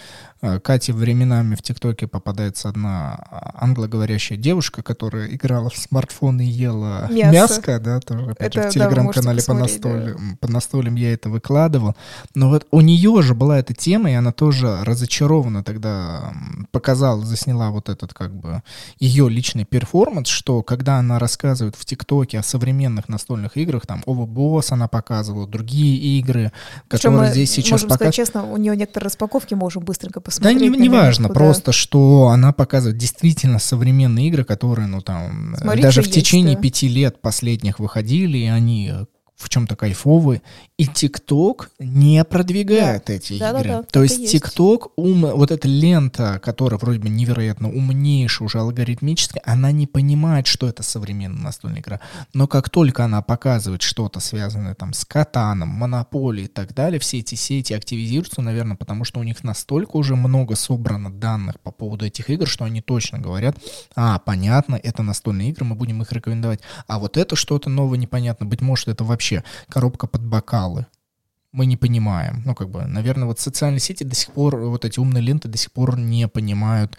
Э, 0.46 0.60
Кате 0.60 0.94
временами 0.94 1.56
в 1.56 1.62
ТикТоке 1.64 2.08
попадается 2.08 2.70
одна 2.70 3.20
англоговорящая 3.56 4.38
девушка, 4.38 4.84
которая 4.84 5.28
играла 5.28 5.70
в 5.72 5.78
смартфон 5.78 6.40
и 6.40 6.46
ела 6.46 7.08
мясо, 7.10 7.32
мяско 7.32 7.80
да, 7.80 8.00
тоже 8.00 8.32
опять 8.32 8.56
это, 8.56 8.70
в 8.70 8.72
телеграм-канале 8.72 9.40
да, 9.40 9.46
по, 9.46 9.54
настолям, 9.54 10.18
да. 10.18 10.38
по 10.40 10.48
настолям 10.52 10.96
я 10.96 11.14
это 11.14 11.30
выкладывал. 11.30 11.96
Но 12.36 12.50
вот 12.50 12.68
у 12.70 12.82
нее 12.82 13.22
же 13.24 13.34
была 13.34 13.58
эта 13.58 13.74
тема, 13.74 14.12
и 14.12 14.14
она 14.14 14.32
тоже 14.32 14.84
разочарована 14.84 15.64
тогда 15.64 16.34
показала, 16.72 17.26
засняла 17.26 17.72
вот 17.72 17.90
этот 17.90 18.14
как 18.14 18.36
бы 18.36 18.62
ее 19.00 19.28
личный 19.30 19.66
перформанс, 19.66 20.28
что 20.28 20.62
когда 20.62 20.98
она 21.00 21.18
рассказывает 21.18 21.76
в 21.76 21.86
ТикТоке 21.86 22.38
о 22.38 22.44
современных 22.44 23.10
настольных 23.10 23.58
играх, 23.58 23.88
там 23.88 24.04
Overboss 24.06 24.68
она 24.70 24.88
показывала, 24.88 25.48
другие 25.48 26.20
игры, 26.20 26.52
которые 26.88 27.32
здесь 27.32 27.52
сейчас 27.52 27.72
можем 27.72 27.90
пока... 27.90 27.96
сказать 27.98 28.16
честно, 28.16 28.46
у 28.46 28.58
нее 28.58 28.78
некоторые 28.78 29.08
распаковки 29.08 29.56
можем 29.56 29.84
быстренько 29.84 30.22
посмотреть. 30.22 30.35
Да, 30.40 30.54
не, 30.54 30.70
не 30.70 30.90
важно, 30.90 31.28
куда... 31.28 31.40
просто 31.40 31.72
что 31.72 32.28
она 32.30 32.52
показывает 32.52 32.98
действительно 32.98 33.60
современные 33.60 34.28
игры, 34.28 34.44
которые, 34.44 34.88
ну 34.88 35.02
там, 35.02 35.56
Смотри, 35.58 35.82
даже 35.82 36.02
в 36.02 36.10
течение 36.10 36.52
есть, 36.52 36.58
да? 36.58 36.62
пяти 36.64 36.88
лет 36.88 37.22
последних 37.22 37.80
выходили, 37.80 38.38
и 38.38 38.48
они 38.48 38.92
в 39.36 39.50
чем-то 39.50 39.76
кайфовые, 39.76 40.42
и 40.78 40.88
ТикТок 40.88 41.70
не 41.80 42.24
продвигает 42.24 43.06
да. 43.08 43.14
эти 43.14 43.38
да, 43.38 43.50
игры. 43.50 43.64
Да, 43.70 43.82
да, 43.82 43.84
То 43.84 44.04
есть 44.04 44.32
ТикТок, 44.32 44.92
ум, 44.96 45.22
вот 45.26 45.52
эта 45.52 45.68
лента, 45.68 46.40
которая 46.42 46.80
вроде 46.80 47.00
бы 47.00 47.10
невероятно 47.10 47.70
умнейшая, 47.70 48.46
уже 48.46 48.60
алгоритмическая, 48.60 49.42
она 49.46 49.72
не 49.72 49.88
понимает, 49.88 50.48
что 50.48 50.68
это 50.68 50.84
современная 50.84 51.44
настольная 51.44 51.82
игра. 51.82 52.00
Но 52.34 52.48
как 52.48 52.70
только 52.70 53.04
она 53.04 53.22
показывает 53.22 53.82
что-то 53.82 54.22
связанное 54.22 54.74
там 54.74 54.94
с 54.94 55.04
катаном, 55.04 55.70
монополией 55.70 56.46
и 56.46 56.50
так 56.50 56.74
далее, 56.74 57.00
все 57.00 57.20
эти 57.20 57.36
сети 57.36 57.74
активизируются, 57.74 58.42
наверное, 58.42 58.78
потому 58.78 59.04
что 59.04 59.20
у 59.20 59.24
них 59.24 59.44
настолько 59.44 59.98
уже 59.98 60.16
много 60.16 60.56
собрано 60.56 61.12
данных 61.12 61.60
по 61.60 61.72
поводу 61.72 62.06
этих 62.06 62.30
игр, 62.30 62.48
что 62.48 62.64
они 62.64 62.82
точно 62.82 63.20
говорят, 63.20 63.58
а, 63.96 64.20
понятно, 64.20 64.76
это 64.82 65.04
настольные 65.04 65.50
игры, 65.50 65.66
мы 65.66 65.76
будем 65.76 66.02
их 66.02 66.12
рекомендовать. 66.14 66.62
А 66.88 67.00
вот 67.00 67.18
это 67.18 67.36
что-то 67.36 67.70
новое, 67.70 67.98
непонятно, 67.98 68.46
быть 68.46 68.62
может, 68.62 68.88
это 68.88 69.04
вообще 69.04 69.25
вообще 69.26 69.44
коробка 69.70 70.08
под 70.08 70.24
бокалы. 70.24 70.86
Мы 71.52 71.66
не 71.68 71.78
понимаем. 71.78 72.44
Ну, 72.46 72.54
как 72.54 72.70
бы, 72.70 72.84
наверное, 72.84 73.28
вот 73.28 73.40
социальные 73.40 73.80
сети 73.80 74.04
до 74.04 74.14
сих 74.14 74.34
пор, 74.34 74.58
вот 74.58 74.84
эти 74.84 75.00
умные 75.00 75.22
ленты 75.22 75.48
до 75.48 75.58
сих 75.58 75.72
пор 75.72 75.98
не 75.98 76.28
понимают, 76.28 76.98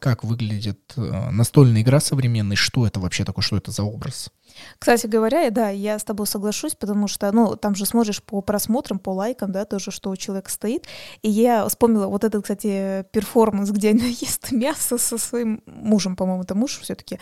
как 0.00 0.24
выглядит 0.24 0.80
э, 0.96 1.30
настольная 1.30 1.82
игра 1.82 2.00
современная, 2.00 2.56
что 2.56 2.84
это 2.84 2.98
вообще 2.98 3.24
такое, 3.24 3.44
что 3.44 3.56
это 3.56 3.70
за 3.70 3.84
образ. 3.84 4.30
Кстати 4.78 5.06
говоря, 5.06 5.48
да, 5.50 5.68
я 5.70 5.98
с 5.98 6.04
тобой 6.04 6.26
соглашусь, 6.26 6.74
потому 6.74 7.08
что, 7.08 7.30
ну, 7.32 7.56
там 7.56 7.74
же 7.74 7.86
смотришь 7.86 8.22
по 8.22 8.40
просмотрам, 8.40 8.98
по 8.98 9.10
лайкам, 9.10 9.52
да, 9.52 9.64
тоже, 9.64 9.92
что 9.92 10.10
у 10.10 10.16
человека 10.16 10.50
стоит. 10.50 10.86
И 11.22 11.30
я 11.30 11.66
вспомнила 11.68 12.08
вот 12.08 12.24
этот, 12.24 12.42
кстати, 12.42 13.06
перформанс, 13.12 13.70
где 13.70 13.92
она 13.92 14.04
ест 14.20 14.50
мясо 14.50 14.98
со 14.98 15.16
своим 15.16 15.62
мужем, 15.66 16.16
по-моему, 16.16 16.42
это 16.42 16.54
муж 16.54 16.80
все-таки. 16.80 17.18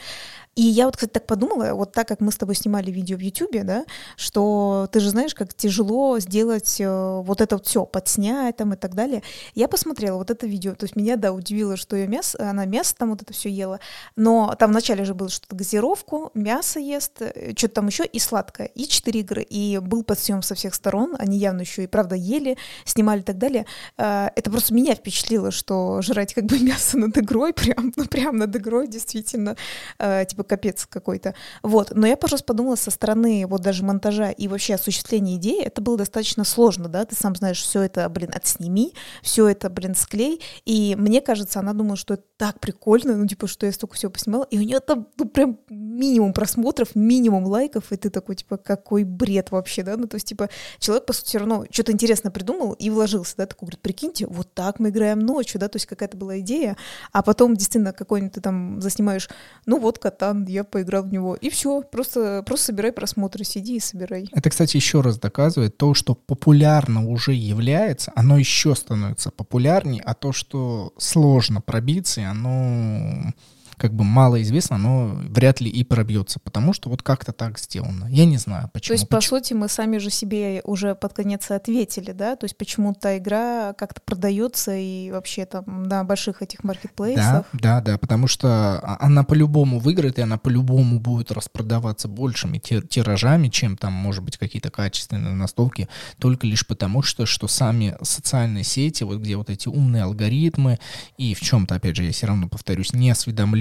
И 0.56 0.62
я 0.62 0.86
вот, 0.86 0.96
кстати, 0.96 1.12
так 1.12 1.26
подумала, 1.26 1.72
вот 1.74 1.92
так 1.92 2.08
как 2.08 2.20
мы 2.20 2.32
с 2.32 2.36
тобой 2.36 2.54
снимали 2.54 2.90
видео 2.90 3.16
в 3.16 3.20
Ютубе, 3.20 3.62
да, 3.64 3.84
что 4.16 4.88
ты 4.92 5.00
же 5.00 5.10
знаешь, 5.10 5.34
как 5.34 5.54
тяжело 5.54 6.18
сделать 6.18 6.80
э, 6.80 7.20
вот 7.22 7.40
это 7.40 7.56
вот 7.56 7.66
все, 7.66 7.86
подснять 7.86 8.56
там 8.56 8.74
и 8.74 8.76
так 8.76 8.94
далее. 8.94 9.22
Я 9.54 9.68
посмотрела 9.68 10.16
вот 10.18 10.30
это 10.30 10.46
видео, 10.46 10.74
то 10.74 10.84
есть 10.84 10.96
меня, 10.96 11.16
да, 11.16 11.32
удивило, 11.32 11.76
что 11.76 11.96
ее 11.96 12.08
мясо, 12.08 12.38
она 12.50 12.64
мясо 12.64 12.94
там 12.96 13.10
вот 13.10 13.22
это 13.22 13.32
все 13.32 13.48
ела, 13.48 13.80
но 14.16 14.54
там 14.58 14.70
вначале 14.70 15.04
же 15.04 15.14
было 15.14 15.28
что-то 15.28 15.56
газировку, 15.56 16.30
мясо 16.34 16.80
ест, 16.80 17.20
Э, 17.40 17.52
что-то 17.56 17.74
там 17.74 17.86
еще 17.86 18.04
и 18.04 18.18
сладкое, 18.18 18.66
и 18.66 18.86
четыре 18.86 19.20
игры, 19.20 19.42
и 19.42 19.78
был 19.78 20.02
подсъем 20.04 20.42
со 20.42 20.54
всех 20.54 20.74
сторон, 20.74 21.16
они 21.18 21.38
явно 21.38 21.62
еще 21.62 21.84
и 21.84 21.86
правда 21.86 22.16
ели, 22.16 22.56
снимали 22.84 23.20
и 23.20 23.22
так 23.22 23.38
далее. 23.38 23.66
Э, 23.96 24.28
это 24.36 24.50
просто 24.50 24.74
меня 24.74 24.94
впечатлило, 24.94 25.50
что 25.50 26.02
жрать 26.02 26.34
как 26.34 26.44
бы 26.44 26.58
мясо 26.60 26.98
над 26.98 27.16
игрой, 27.18 27.52
прям, 27.52 27.92
ну 27.96 28.06
прям 28.06 28.36
над 28.36 28.54
игрой, 28.56 28.88
действительно, 28.88 29.56
э, 29.98 30.24
типа 30.26 30.39
капец 30.44 30.86
какой-то. 30.86 31.34
Вот, 31.62 31.92
но 31.94 32.06
я, 32.06 32.16
пожалуйста, 32.16 32.46
подумала 32.46 32.76
со 32.76 32.90
стороны 32.90 33.46
вот 33.46 33.62
даже 33.62 33.84
монтажа 33.84 34.30
и 34.30 34.48
вообще 34.48 34.74
осуществления 34.74 35.36
идеи, 35.36 35.62
это 35.62 35.80
было 35.80 35.96
достаточно 35.96 36.44
сложно, 36.44 36.88
да, 36.88 37.04
ты 37.04 37.14
сам 37.14 37.34
знаешь, 37.34 37.60
все 37.60 37.82
это, 37.82 38.08
блин, 38.08 38.30
отсними, 38.32 38.94
все 39.22 39.48
это, 39.48 39.70
блин, 39.70 39.94
склей, 39.94 40.40
и 40.64 40.94
мне 40.98 41.20
кажется, 41.20 41.60
она 41.60 41.72
думала, 41.72 41.96
что 41.96 42.14
это 42.14 42.24
так 42.36 42.60
прикольно, 42.60 43.16
ну, 43.16 43.26
типа, 43.26 43.46
что 43.46 43.66
я 43.66 43.72
столько 43.72 43.96
всего 43.96 44.10
поснимала, 44.10 44.44
и 44.44 44.58
у 44.58 44.62
нее 44.62 44.80
там, 44.80 45.08
ну, 45.18 45.26
прям 45.26 45.58
минимум 45.68 46.32
просмотров, 46.32 46.94
минимум 46.94 47.44
лайков, 47.46 47.92
и 47.92 47.96
ты 47.96 48.10
такой, 48.10 48.36
типа, 48.36 48.56
какой 48.56 49.04
бред 49.04 49.50
вообще, 49.50 49.82
да, 49.82 49.96
ну, 49.96 50.06
то 50.06 50.16
есть, 50.16 50.26
типа, 50.26 50.48
человек, 50.78 51.06
по 51.06 51.12
сути, 51.12 51.28
все 51.28 51.38
равно 51.38 51.64
что-то 51.70 51.92
интересно 51.92 52.30
придумал 52.30 52.72
и 52.72 52.90
вложился, 52.90 53.36
да, 53.36 53.46
такой, 53.46 53.66
говорит, 53.66 53.80
прикиньте, 53.80 54.26
вот 54.26 54.54
так 54.54 54.78
мы 54.78 54.88
играем 54.88 55.18
ночью, 55.18 55.60
да, 55.60 55.68
то 55.68 55.76
есть 55.76 55.86
какая-то 55.86 56.16
была 56.16 56.40
идея, 56.40 56.76
а 57.12 57.22
потом 57.22 57.54
действительно 57.54 57.92
какой-нибудь 57.92 58.34
ты 58.34 58.40
там 58.40 58.80
заснимаешь, 58.80 59.28
ну, 59.66 59.78
вот 59.78 59.98
Катан, 60.30 60.46
я 60.46 60.64
поиграл 60.64 61.02
в 61.04 61.12
него, 61.12 61.34
и 61.34 61.50
все, 61.50 61.82
просто, 61.82 62.42
просто 62.44 62.66
собирай 62.66 62.92
просмотры, 62.92 63.44
сиди 63.44 63.76
и 63.76 63.80
собирай. 63.80 64.28
Это, 64.32 64.50
кстати, 64.50 64.76
еще 64.76 65.00
раз 65.00 65.18
доказывает 65.18 65.76
то, 65.76 65.94
что 65.94 66.14
популярно 66.14 67.06
уже 67.06 67.32
является, 67.32 68.12
оно 68.14 68.38
еще 68.38 68.74
становится 68.74 69.30
популярнее, 69.30 70.02
а 70.04 70.14
то, 70.14 70.32
что 70.32 70.92
сложно 70.98 71.60
пробиться, 71.60 72.28
оно 72.30 73.32
как 73.80 73.94
бы 73.94 74.04
малоизвестно, 74.04 74.76
но 74.76 75.06
вряд 75.30 75.62
ли 75.62 75.70
и 75.70 75.84
пробьется, 75.84 76.38
потому 76.38 76.74
что 76.74 76.90
вот 76.90 77.02
как-то 77.02 77.32
так 77.32 77.58
сделано. 77.58 78.06
Я 78.10 78.26
не 78.26 78.36
знаю, 78.36 78.68
почему. 78.72 78.88
То 78.88 79.00
есть, 79.00 79.08
почему. 79.08 79.18
по 79.18 79.26
сути, 79.42 79.54
мы 79.54 79.68
сами 79.68 79.96
же 79.96 80.10
себе 80.10 80.60
уже 80.64 80.94
под 80.94 81.14
конец 81.14 81.50
ответили, 81.50 82.12
да? 82.12 82.36
То 82.36 82.44
есть, 82.44 82.58
почему 82.58 82.92
та 82.92 83.16
игра 83.16 83.72
как-то 83.72 84.02
продается 84.02 84.76
и 84.76 85.10
вообще 85.10 85.46
там 85.46 85.84
на 85.84 86.04
больших 86.04 86.42
этих 86.42 86.62
маркетплейсах. 86.62 87.46
Да, 87.54 87.80
да, 87.80 87.80
да, 87.80 87.98
потому 87.98 88.26
что 88.26 88.98
она 89.00 89.24
по-любому 89.24 89.78
выиграет, 89.78 90.18
и 90.18 90.22
она 90.22 90.36
по-любому 90.36 91.00
будет 91.00 91.32
распродаваться 91.32 92.06
большими 92.06 92.58
тиражами, 92.58 93.48
чем 93.48 93.78
там, 93.78 93.94
может 93.94 94.22
быть, 94.22 94.36
какие-то 94.36 94.70
качественные 94.70 95.34
настолки, 95.34 95.88
только 96.18 96.46
лишь 96.46 96.66
потому, 96.66 97.00
что, 97.00 97.24
что 97.24 97.48
сами 97.48 97.96
социальные 98.02 98.64
сети, 98.64 99.04
вот 99.04 99.20
где 99.20 99.36
вот 99.36 99.48
эти 99.48 99.68
умные 99.68 100.02
алгоритмы, 100.02 100.78
и 101.16 101.32
в 101.32 101.40
чем-то, 101.40 101.76
опять 101.76 101.96
же, 101.96 102.04
я 102.04 102.12
все 102.12 102.26
равно 102.26 102.46
повторюсь, 102.46 102.92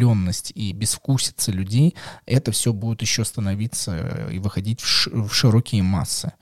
неосведомленность 0.10 0.52
и 0.56 0.74
безвкусица 0.74 1.52
людей, 1.52 1.96
это 2.26 2.52
все 2.52 2.74
будет 2.74 3.02
еще 3.02 3.26
становиться 3.26 4.30
и 4.32 4.40
выходить 4.40 4.82
в, 4.82 5.28
в 5.28 5.34
широкие 5.34 5.84
массы. 5.84 6.34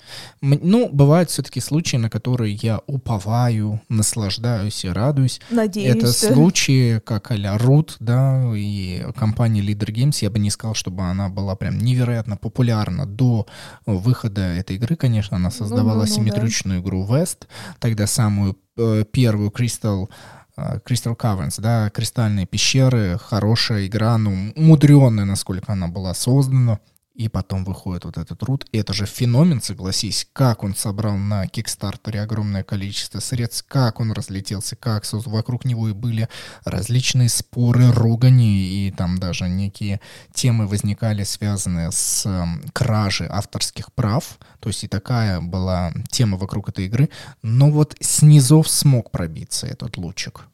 Ну, 0.42 0.90
бывают 0.90 1.30
все-таки 1.30 1.60
случаи, 1.60 1.98
на 1.98 2.10
которые 2.10 2.54
я 2.54 2.82
уповаю, 2.88 3.82
наслаждаюсь 3.90 4.86
и 4.86 4.90
радуюсь. 4.90 5.42
Надеюсь. 5.50 5.96
Это 5.96 6.12
случаи, 6.12 7.00
как 7.00 7.32
а-ля 7.32 7.58
Root, 7.58 7.96
да, 8.00 8.44
и 8.56 9.06
компания 9.16 9.62
Leader 9.62 9.92
Games, 9.92 10.18
я 10.22 10.30
бы 10.30 10.40
не 10.40 10.50
сказал, 10.50 10.76
чтобы 10.76 11.04
она 11.04 11.30
была 11.30 11.56
прям 11.56 11.78
невероятно 11.78 12.38
популярна 12.38 13.06
до 13.06 13.48
выхода 13.86 14.42
этой 14.42 14.76
игры, 14.76 14.96
конечно, 14.96 15.38
она 15.38 15.52
создавала 15.52 15.94
ну, 15.94 15.96
ну, 15.98 16.04
асимметричную 16.04 16.82
да. 16.82 16.88
игру 16.88 17.06
West, 17.06 17.48
тогда 17.80 18.08
самую 18.08 18.58
э, 18.78 19.04
первую 19.12 19.50
Crystal 19.50 20.06
э, 20.06 20.37
Crystal 20.58 21.16
Caverns, 21.16 21.62
да, 21.62 21.90
кристальные 21.92 22.48
пещеры, 22.48 23.20
хорошая 23.20 23.86
игра, 23.86 24.18
ну, 24.18 24.54
мудреная, 24.56 25.26
насколько 25.26 25.74
она 25.74 25.88
была 25.88 26.14
создана 26.14 26.80
и 27.18 27.30
потом 27.30 27.66
выходит 27.66 28.06
вот 28.06 28.18
этот 28.18 28.40
труд. 28.40 28.66
И 28.72 28.78
это 28.78 28.94
же 28.94 29.06
феномен, 29.06 29.60
согласись, 29.62 30.28
как 30.34 30.64
он 30.64 30.76
собрал 30.76 31.18
на 31.18 31.48
Кикстартере 31.48 32.22
огромное 32.22 32.64
количество 32.64 33.20
средств, 33.20 33.66
как 33.68 34.00
он 34.00 34.12
разлетелся, 34.12 34.76
как 34.76 35.04
вокруг 35.12 35.66
него 35.66 35.90
и 35.90 35.94
были 35.94 36.30
различные 36.64 37.30
споры, 37.30 37.92
ругани, 37.92 38.88
и 38.88 38.92
там 38.92 39.18
даже 39.18 39.50
некие 39.50 40.00
темы 40.34 40.68
возникали, 40.68 41.24
связанные 41.24 41.92
с 41.92 42.26
э, 42.26 42.46
кражей 42.72 43.28
авторских 43.30 43.92
прав. 43.94 44.38
То 44.60 44.70
есть 44.70 44.84
и 44.84 44.88
такая 44.88 45.42
была 45.42 45.94
тема 46.12 46.38
вокруг 46.38 46.70
этой 46.70 46.86
игры. 46.86 47.10
Но 47.42 47.72
вот 47.72 47.96
снизов 48.00 48.68
смог 48.68 49.10
пробиться 49.10 49.66
этот 49.66 49.98
лучик. 49.98 50.46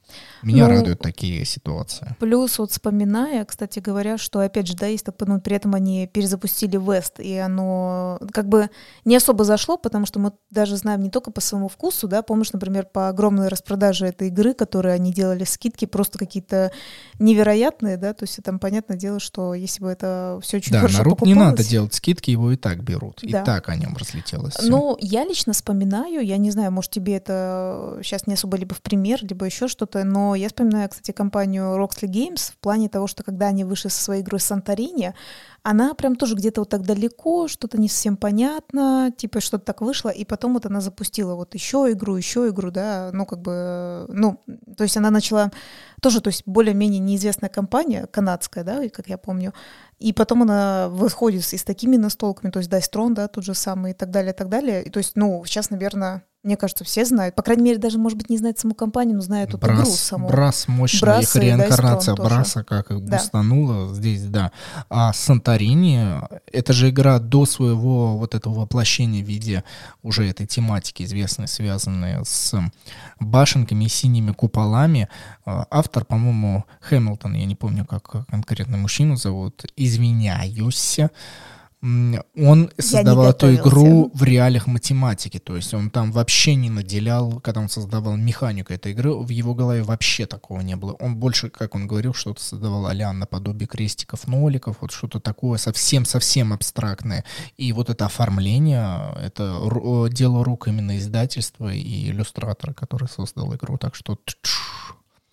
Меня 0.42 0.68
ну, 0.68 0.76
радуют 0.76 1.00
такие 1.00 1.46
ситуации. 1.46 2.16
Плюс 2.20 2.60
вот 2.60 2.72
вспоминая, 2.72 3.46
кстати 3.46 3.80
говоря, 3.80 4.18
что 4.18 4.40
опять 4.40 4.68
же, 4.68 4.76
да, 4.76 4.88
есть 4.88 5.06
так, 5.06 5.16
ну, 5.22 5.40
при 5.40 5.56
этом 5.56 5.74
они 5.76 6.08
перезапустили 6.08 6.78
Вест, 6.78 7.20
и 7.20 7.36
оно 7.38 8.20
как 8.32 8.48
бы 8.48 8.70
не 9.06 9.16
особо 9.16 9.44
зашло, 9.44 9.78
потому 9.78 10.06
что 10.06 10.20
мы 10.20 10.34
даже 10.50 10.78
знаем 10.78 11.02
не 11.02 11.10
только 11.10 11.32
по 11.32 11.42
своему 11.42 11.70
вкусу, 11.70 12.08
да, 12.08 12.22
помнишь, 12.22 12.52
например, 12.54 12.86
по 12.86 13.10
огромной 13.10 13.48
распродаже 13.48 14.08
этой 14.08 14.28
игры, 14.28 14.54
которые 14.54 14.96
они 14.96 15.14
делали 15.14 15.44
скидки, 15.44 15.86
просто 15.86 16.18
какие-то 16.18 16.72
невероятные, 17.20 17.98
да, 17.98 18.14
то 18.14 18.24
есть 18.24 18.42
там 18.44 18.60
понятное 18.60 18.98
дело, 18.98 19.20
что 19.20 19.54
если 19.54 19.82
бы 19.82 19.90
это 19.90 20.40
все 20.42 20.58
очень 20.58 20.74
да, 20.74 20.80
хорошо 20.80 21.00
народ 21.00 21.20
покупалось... 21.20 21.38
не 21.38 21.44
надо 21.44 21.64
делать 21.64 21.94
скидки, 21.94 22.32
его 22.32 22.52
и 22.52 22.58
так 22.58 22.84
берут, 22.84 23.20
да. 23.24 23.42
и 23.42 23.46
так 23.46 23.70
о 23.70 23.76
нем 23.76 23.96
разлетелось. 23.98 24.56
Всё. 24.56 24.70
Ну, 24.70 24.98
я 25.00 25.26
лично 25.26 25.54
вспоминаю, 25.54 26.26
я 26.26 26.38
не 26.38 26.52
знаю, 26.52 26.72
может 26.72 26.92
тебе 26.92 27.16
это 27.16 28.00
сейчас 28.04 28.28
не 28.28 28.34
особо 28.34 28.58
либо 28.58 28.76
в 28.76 28.82
пример, 28.82 29.20
либо 29.22 29.46
еще 29.46 29.68
что-то, 29.68 30.03
но 30.04 30.36
я 30.36 30.48
вспоминаю, 30.48 30.90
кстати, 30.90 31.12
компанию 31.12 31.78
Roxley 31.78 32.10
Games 32.10 32.52
в 32.52 32.58
плане 32.58 32.90
того, 32.90 33.08
что 33.08 33.24
когда 33.24 33.48
они 33.48 33.64
вышли 33.64 33.90
со 33.90 34.02
своей 34.02 34.22
игрой 34.22 34.40
Санторини, 34.40 35.14
она 35.64 35.94
прям 35.94 36.16
тоже 36.16 36.36
где-то 36.36 36.62
вот 36.62 36.70
так 36.70 36.84
далеко, 36.84 37.48
что-то 37.48 37.80
не 37.80 37.88
совсем 37.88 38.18
понятно, 38.18 39.14
типа 39.16 39.40
что-то 39.40 39.66
так 39.66 39.82
вышло, 39.82 40.10
и 40.10 40.26
потом 40.26 40.54
вот 40.54 40.66
она 40.66 40.82
запустила 40.82 41.36
вот 41.36 41.54
еще 41.54 41.90
игру, 41.92 42.18
еще 42.18 42.50
игру, 42.50 42.70
да, 42.70 43.12
ну 43.14 43.26
как 43.26 43.40
бы, 43.40 44.06
ну, 44.10 44.42
то 44.78 44.84
есть 44.84 44.98
она 44.98 45.10
начала 45.10 45.52
тоже, 46.02 46.20
то 46.20 46.28
есть 46.28 46.44
более-менее 46.46 47.00
неизвестная 47.00 47.50
компания, 47.50 48.08
канадская, 48.08 48.64
да, 48.66 48.90
как 48.90 49.08
я 49.08 49.18
помню, 49.18 49.54
и 50.00 50.12
потом 50.12 50.42
она 50.42 50.90
выходит 50.90 51.54
и 51.54 51.58
с 51.58 51.64
такими 51.64 51.96
настолками, 51.96 52.52
то 52.52 52.60
есть 52.60 52.70
Throne, 52.72 53.14
да, 53.14 53.30
тот 53.30 53.46
же 53.46 53.54
самый 53.54 53.92
и 53.92 53.96
так 53.96 54.12
далее, 54.12 54.34
и 54.34 54.36
так 54.36 54.50
далее, 54.50 54.84
и 54.84 54.90
то 54.90 54.98
есть, 54.98 55.14
ну, 55.16 55.44
сейчас, 55.46 55.70
наверное, 55.70 56.26
мне 56.44 56.58
кажется, 56.58 56.84
все 56.84 57.06
знают. 57.06 57.36
По 57.36 57.42
крайней 57.42 57.64
мере, 57.64 57.78
даже, 57.78 57.98
может 57.98 58.18
быть, 58.18 58.30
не 58.30 58.38
знают 58.38 58.60
саму 58.60 58.76
компанию, 58.76 59.16
но 59.16 59.22
знают 59.22 59.54
эту 59.54 59.66
игру 59.66 59.86
саму. 59.86 60.28
Брас 60.28 60.68
мощная, 60.68 61.00
Брас 61.00 61.24
их 61.24 61.42
реинкарнация 61.42 62.16
Браса 62.16 62.64
как 62.66 62.92
их 62.92 63.06
да. 63.06 63.18
бустанула 63.18 63.94
здесь, 63.94 64.24
да. 64.24 64.52
А 64.90 65.14
Санторини, 65.14 66.22
это 66.52 66.74
же 66.74 66.90
игра 66.90 67.20
до 67.20 67.46
своего 67.46 68.18
вот 68.18 68.36
этого 68.36 68.62
воплощения 68.62 69.24
в 69.24 69.28
виде 69.28 69.64
уже 70.02 70.30
этой 70.30 70.46
тематики 70.46 71.04
известной, 71.04 71.48
связанной 71.48 72.26
с 72.26 72.54
башенками 73.22 73.86
и 73.86 73.90
синими 73.90 74.34
куполами. 74.34 75.08
А, 75.46 75.66
автор, 75.72 76.04
по-моему, 76.04 76.66
Хэмилтон, 76.82 77.36
я 77.36 77.46
не 77.46 77.56
помню, 77.56 77.86
как 77.86 78.28
конкретно 78.28 78.78
мужчину 78.78 79.16
зовут, 79.16 79.66
извиняюсь, 79.78 81.00
он 81.84 82.72
создавал 82.78 83.32
эту 83.32 83.54
игру 83.56 84.10
в 84.14 84.24
реалиях 84.24 84.68
математики, 84.68 85.38
то 85.38 85.58
есть 85.58 85.74
он 85.74 85.90
там 85.90 86.14
вообще 86.14 86.56
не 86.56 86.70
наделял, 86.70 87.42
когда 87.42 87.60
он 87.60 87.68
создавал 87.68 88.16
механику 88.16 88.72
этой 88.72 88.94
игры, 88.94 89.14
в 89.14 89.28
его 89.28 89.54
голове 89.54 89.84
вообще 89.84 90.26
такого 90.26 90.62
не 90.62 90.78
было. 90.78 90.94
Он 90.94 91.18
больше, 91.18 91.50
как 91.50 91.76
он 91.76 91.86
говорил, 91.86 92.14
что-то 92.14 92.42
создавал 92.42 92.86
а 92.86 93.14
наподобие 93.14 93.68
крестиков, 93.68 94.28
ноликов, 94.28 94.78
вот 94.80 94.92
что-то 94.92 95.20
такое 95.20 95.58
совсем-совсем 95.58 96.54
абстрактное. 96.54 97.26
И 97.58 97.74
вот 97.74 97.90
это 97.90 98.06
оформление, 98.06 99.14
это 99.22 100.08
дело 100.10 100.46
рук 100.46 100.70
именно 100.70 100.98
издательства 100.98 101.74
и 101.74 102.10
иллюстратора, 102.10 102.74
который 102.74 103.10
создал 103.10 103.54
игру, 103.56 103.78
так 103.78 103.96
что... 103.96 104.18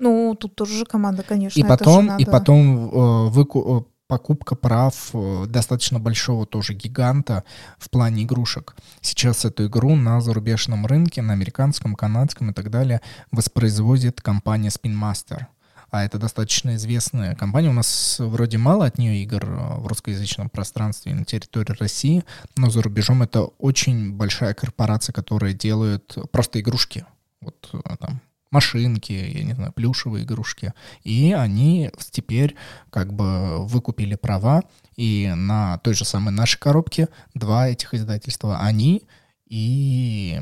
Ну, 0.01 0.35
тут 0.35 0.57
тоже 0.57 0.85
команда, 0.85 1.23
конечно. 1.23 1.61
И 1.61 1.63
потом, 1.63 2.17
и 2.17 2.25
потом 2.25 2.91
э, 2.91 3.29
выку 3.29 3.87
покупка 4.11 4.57
прав 4.57 5.11
э, 5.15 5.47
достаточно 5.47 6.01
большого 6.01 6.45
тоже 6.45 6.75
гиганта 6.75 7.45
в 7.79 7.89
плане 7.91 8.25
игрушек. 8.25 8.75
Сейчас 9.01 9.45
эту 9.45 9.67
игру 9.67 9.95
на 9.95 10.21
зарубежном 10.21 10.85
рынке, 10.85 11.23
на 11.23 11.33
американском, 11.33 11.95
канадском 11.95 12.51
и 12.51 12.53
так 12.53 12.71
далее 12.71 13.01
воспроизводит 13.31 14.21
компания 14.21 14.69
Spin 14.69 14.99
Master. 15.01 15.47
А 15.93 16.05
это 16.05 16.19
достаточно 16.19 16.75
известная 16.75 17.37
компания. 17.37 17.71
У 17.71 17.73
нас 17.73 18.17
вроде 18.19 18.59
мало 18.59 18.87
от 18.87 18.99
нее 18.99 19.23
игр 19.23 19.45
э, 19.45 19.81
в 19.81 19.87
русскоязычном 19.87 20.51
пространстве 20.51 21.15
на 21.15 21.25
территории 21.25 21.77
России, 21.79 22.25
но 22.57 22.69
за 22.69 22.83
рубежом 22.83 23.23
это 23.23 23.43
очень 23.43 24.13
большая 24.13 24.55
корпорация, 24.55 25.13
которая 25.13 25.53
делает 25.53 26.19
просто 26.33 26.59
игрушки. 26.59 27.07
Вот 27.41 27.71
э, 27.73 27.97
там 28.01 28.21
машинки, 28.51 29.13
я 29.13 29.45
не 29.45 29.55
знаю, 29.55 29.73
плюшевые 29.73 30.25
игрушки. 30.25 30.73
И 31.03 31.33
они 31.33 31.91
теперь 32.11 32.57
как 32.91 33.13
бы 33.13 33.65
выкупили 33.67 34.17
права, 34.17 34.63
и 34.97 35.33
на 35.35 35.79
той 35.79 35.95
же 35.95 36.05
самой 36.05 36.33
нашей 36.33 36.59
коробке 36.59 37.09
два 37.35 37.69
этих 37.69 37.95
издательства, 37.95 38.59
они 38.61 39.05
и 39.47 40.41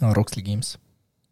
Roxley 0.00 0.42
Games. 0.42 0.78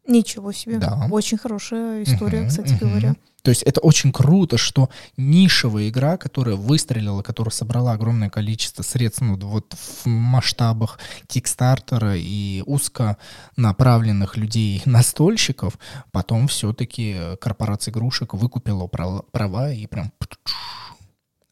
Ничего 0.07 0.53
себе. 0.53 0.79
Да. 0.79 1.09
Очень 1.11 1.39
хорошая 1.39 2.03
история, 2.03 2.43
угу, 2.43 2.49
кстати 2.49 2.75
угу. 2.75 2.87
говоря. 2.87 3.15
То 3.45 3.51
есть 3.51 3.63
это 3.63 3.81
очень 3.81 4.11
круто, 4.11 4.57
что 4.57 4.89
нишевая 5.19 5.91
игра, 5.91 6.17
которая 6.17 6.57
выстрелила, 6.57 7.21
которая 7.21 7.53
собрала 7.53 7.93
огромное 7.93 8.31
количество 8.31 8.83
средств 8.83 9.21
ну, 9.21 9.37
вот 9.37 9.75
в 9.75 10.07
масштабах 10.07 10.99
Кикстартера 11.27 12.17
и 12.17 12.63
узко 12.65 13.19
направленных 13.57 14.39
людей, 14.39 14.81
настольщиков, 14.87 15.79
потом 16.11 16.49
все-таки 16.49 17.37
корпорация 17.39 17.93
игрушек 17.93 18.33
выкупила 18.33 18.87
права 18.87 19.71
и 19.71 19.87
прям 19.87 20.11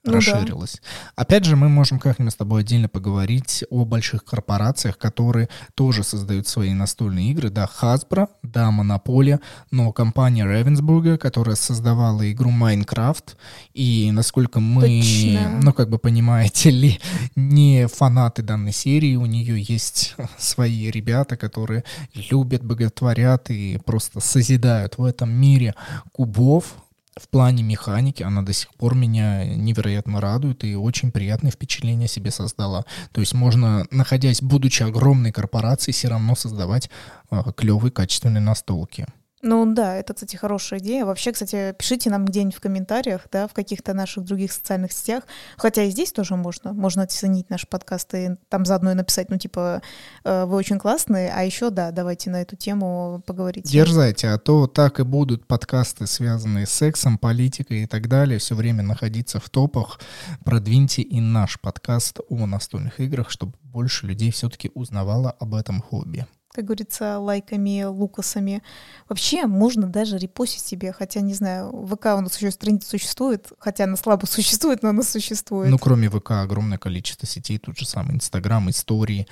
ну 0.05 0.13
расширилась. 0.15 0.81
Да. 1.17 1.23
Опять 1.23 1.45
же, 1.45 1.57
мы 1.57 1.69
можем 1.69 1.99
как-нибудь 1.99 2.33
с 2.33 2.37
тобой 2.37 2.63
отдельно 2.63 2.89
поговорить 2.89 3.65
о 3.71 3.85
больших 3.85 4.25
корпорациях, 4.25 4.99
которые 4.99 5.49
тоже 5.75 6.03
создают 6.03 6.49
свои 6.49 6.75
настольные 6.75 7.31
игры. 7.31 7.51
Да, 7.51 7.69
Hasbro, 7.81 8.29
да, 8.43 8.71
Monopoly, 8.71 9.41
но 9.71 9.93
компания 9.93 10.45
Ravensburger, 10.45 11.19
которая 11.19 11.55
создавала 11.55 12.31
игру 12.33 12.51
Minecraft, 12.51 13.37
и 13.75 14.11
насколько 14.13 14.61
мы, 14.61 15.03
Точно. 15.03 15.61
ну, 15.63 15.73
как 15.73 15.89
бы 15.89 15.99
понимаете 15.99 16.71
ли, 16.71 17.01
не 17.37 17.87
фанаты 17.87 18.43
данной 18.43 18.73
серии, 18.73 19.17
у 19.17 19.27
нее 19.27 19.61
есть 19.63 20.17
свои 20.39 20.91
ребята, 20.91 21.37
которые 21.37 21.85
любят, 22.15 22.65
боготворят 22.65 23.51
и 23.51 23.79
просто 23.85 24.21
созидают 24.21 24.99
в 24.99 25.05
этом 25.05 25.31
мире 25.33 25.75
кубов, 26.13 26.75
в 27.21 27.29
плане 27.29 27.63
механики 27.63 28.23
она 28.23 28.43
до 28.43 28.53
сих 28.53 28.73
пор 28.75 28.95
меня 28.95 29.45
невероятно 29.45 30.21
радует 30.21 30.65
и 30.65 30.75
очень 30.75 31.13
приятное 31.13 31.51
впечатление 31.51 32.09
себе 32.09 32.31
создала. 32.31 32.85
То 33.13 33.21
есть 33.21 33.35
можно, 33.35 33.87
находясь, 33.91 34.41
будучи 34.41 34.83
огромной 34.83 35.33
корпорацией, 35.33 35.95
все 35.95 36.09
равно 36.09 36.35
создавать 36.35 36.91
э, 37.31 37.43
клевые, 37.55 37.93
качественные 37.93 38.41
настолки. 38.41 39.07
Ну 39.45 39.75
да, 39.75 39.97
это, 39.97 40.15
кстати, 40.15 40.37
хорошая 40.37 40.79
идея. 40.79 41.05
Вообще, 41.05 41.33
кстати, 41.33 41.75
пишите 41.77 42.11
нам 42.11 42.25
где-нибудь 42.25 42.55
в 42.55 42.61
комментариях, 42.61 43.23
да, 43.33 43.49
в 43.49 43.53
каких-то 43.53 43.93
наших 43.93 44.25
других 44.25 44.53
социальных 44.53 44.93
сетях. 44.93 45.25
Хотя 45.57 45.83
и 45.83 45.91
здесь 45.91 46.13
тоже 46.13 46.37
можно. 46.37 46.73
Можно 46.73 47.03
оценить 47.03 47.51
наш 47.51 47.67
подкаст 47.67 48.15
и 48.15 48.37
там 48.49 48.65
заодно 48.65 48.93
и 48.93 48.95
написать, 48.95 49.31
ну, 49.31 49.39
типа, 49.39 49.83
э, 50.23 50.45
вы 50.45 50.57
очень 50.57 50.79
классные, 50.79 51.33
а 51.35 51.43
еще, 51.43 51.71
да, 51.71 51.91
давайте 51.91 52.31
на 52.31 52.41
эту 52.41 52.55
тему 52.55 53.21
поговорить. 53.27 53.65
Дерзайте, 53.65 54.29
а 54.29 54.39
то 54.39 54.69
так 54.69 55.01
и 55.01 55.03
будут 55.03 55.45
подкасты, 55.49 56.07
связанные 56.07 56.67
с 56.67 56.71
сексом, 56.71 57.19
политикой 57.19 57.83
и 57.83 57.87
так 57.87 58.07
далее, 58.07 58.39
все 58.39 58.55
время 58.55 58.85
находиться 58.85 59.41
в 59.41 59.51
топах. 59.51 59.99
Продвиньте 60.45 61.03
и 61.03 61.21
наш 61.21 61.61
подкаст 61.61 62.21
о 62.29 62.47
настольных 62.47 63.01
играх, 63.01 63.29
чтобы 63.29 63.55
больше 63.65 64.07
людей 64.07 64.31
все-таки 64.31 64.71
узнавало 64.75 65.33
об 65.33 65.55
этом 65.57 65.83
хобби 65.83 66.27
как 66.53 66.67
говорится, 66.67 67.19
лайками, 67.19 67.83
лукасами. 67.85 68.63
Вообще 69.09 69.47
можно 69.47 69.87
даже 69.87 70.19
репостить 70.19 70.63
себе, 70.63 70.93
хотя, 70.93 71.21
не 71.21 71.33
знаю, 71.33 71.71
ВК 71.87 72.07
у 72.17 72.21
нас 72.21 72.37
еще 72.37 72.51
страница 72.51 72.91
существует, 72.91 73.51
хотя 73.59 73.85
она 73.85 73.97
слабо 73.97 74.27
существует, 74.27 74.83
но 74.83 74.91
она 74.91 75.03
существует. 75.03 75.71
Ну, 75.71 75.79
кроме 75.79 76.11
ВК, 76.11 76.33
огромное 76.33 76.79
количество 76.79 77.27
сетей, 77.27 77.59
тут 77.59 77.79
же 77.79 77.87
самый 77.87 78.17
Инстаграм, 78.17 78.69
истории, 78.69 79.27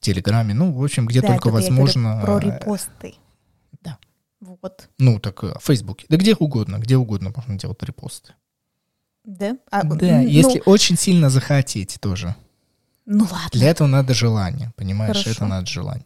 Телеграме, 0.00 0.54
ну, 0.54 0.72
в 0.72 0.82
общем, 0.82 1.06
где 1.06 1.20
да, 1.20 1.28
только 1.28 1.50
возможно. 1.50 2.20
про 2.22 2.38
э, 2.38 2.40
репосты. 2.40 3.14
Да. 3.82 3.98
Вот. 4.40 4.88
Ну, 4.98 5.20
так 5.20 5.42
в 5.42 5.46
э, 5.46 5.54
Фейсбуке. 5.60 6.06
Да 6.08 6.16
где 6.16 6.34
угодно, 6.34 6.78
где 6.78 6.96
угодно 6.96 7.30
можно 7.34 7.58
делать 7.58 7.82
репосты. 7.82 8.32
Да? 9.24 9.58
А, 9.70 9.82
да, 9.82 10.20
ну, 10.20 10.26
если 10.26 10.62
очень 10.64 10.96
сильно 10.96 11.28
захотеть 11.28 11.98
тоже. 12.00 12.36
Ну 13.06 13.22
ладно. 13.22 13.48
Для 13.52 13.70
этого 13.70 13.86
надо 13.86 14.14
желание, 14.14 14.72
понимаешь? 14.76 15.16
Хорошо. 15.16 15.30
Это 15.30 15.46
надо 15.46 15.66
желание. 15.66 16.04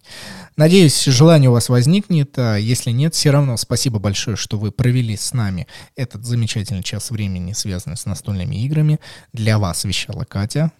Надеюсь, 0.56 1.02
желание 1.04 1.48
у 1.48 1.54
вас 1.54 1.70
возникнет. 1.70 2.38
А 2.38 2.56
если 2.56 2.90
нет, 2.90 3.14
все 3.14 3.30
равно 3.30 3.56
спасибо 3.56 3.98
большое, 3.98 4.36
что 4.36 4.58
вы 4.58 4.70
провели 4.70 5.16
с 5.16 5.32
нами 5.32 5.66
этот 5.96 6.26
замечательный 6.26 6.82
час 6.82 7.10
времени, 7.10 7.54
связанный 7.54 7.96
с 7.96 8.04
настольными 8.04 8.56
играми. 8.66 9.00
Для 9.32 9.58
вас 9.58 9.84
вещала 9.84 10.24
Катя. 10.24 10.72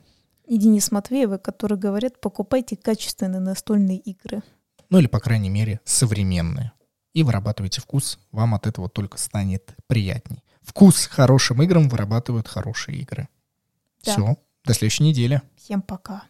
И 0.47 0.59
Денис 0.59 0.91
Матвеева, 0.91 1.39
которые 1.39 1.79
говорят, 1.79 2.21
покупайте 2.21 2.77
качественные 2.77 3.41
настольные 3.41 3.99
игры. 3.99 4.43
Ну 4.91 4.99
или, 4.99 5.07
по 5.07 5.21
крайней 5.21 5.49
мере, 5.49 5.81
современные. 5.85 6.73
И 7.15 7.23
вырабатывайте 7.23 7.81
вкус, 7.81 8.19
вам 8.31 8.55
от 8.55 8.67
этого 8.67 8.91
только 8.91 9.17
станет 9.17 9.75
приятней. 9.87 10.43
Вкус 10.63 11.07
хорошим 11.07 11.63
играм 11.63 11.89
вырабатывают 11.89 12.47
хорошие 12.47 12.99
игры. 12.99 13.29
Да. 14.05 14.13
Все, 14.13 14.37
до 14.71 14.75
следующей 14.75 15.03
недели. 15.03 15.43
Всем 15.57 15.83
пока. 15.83 16.23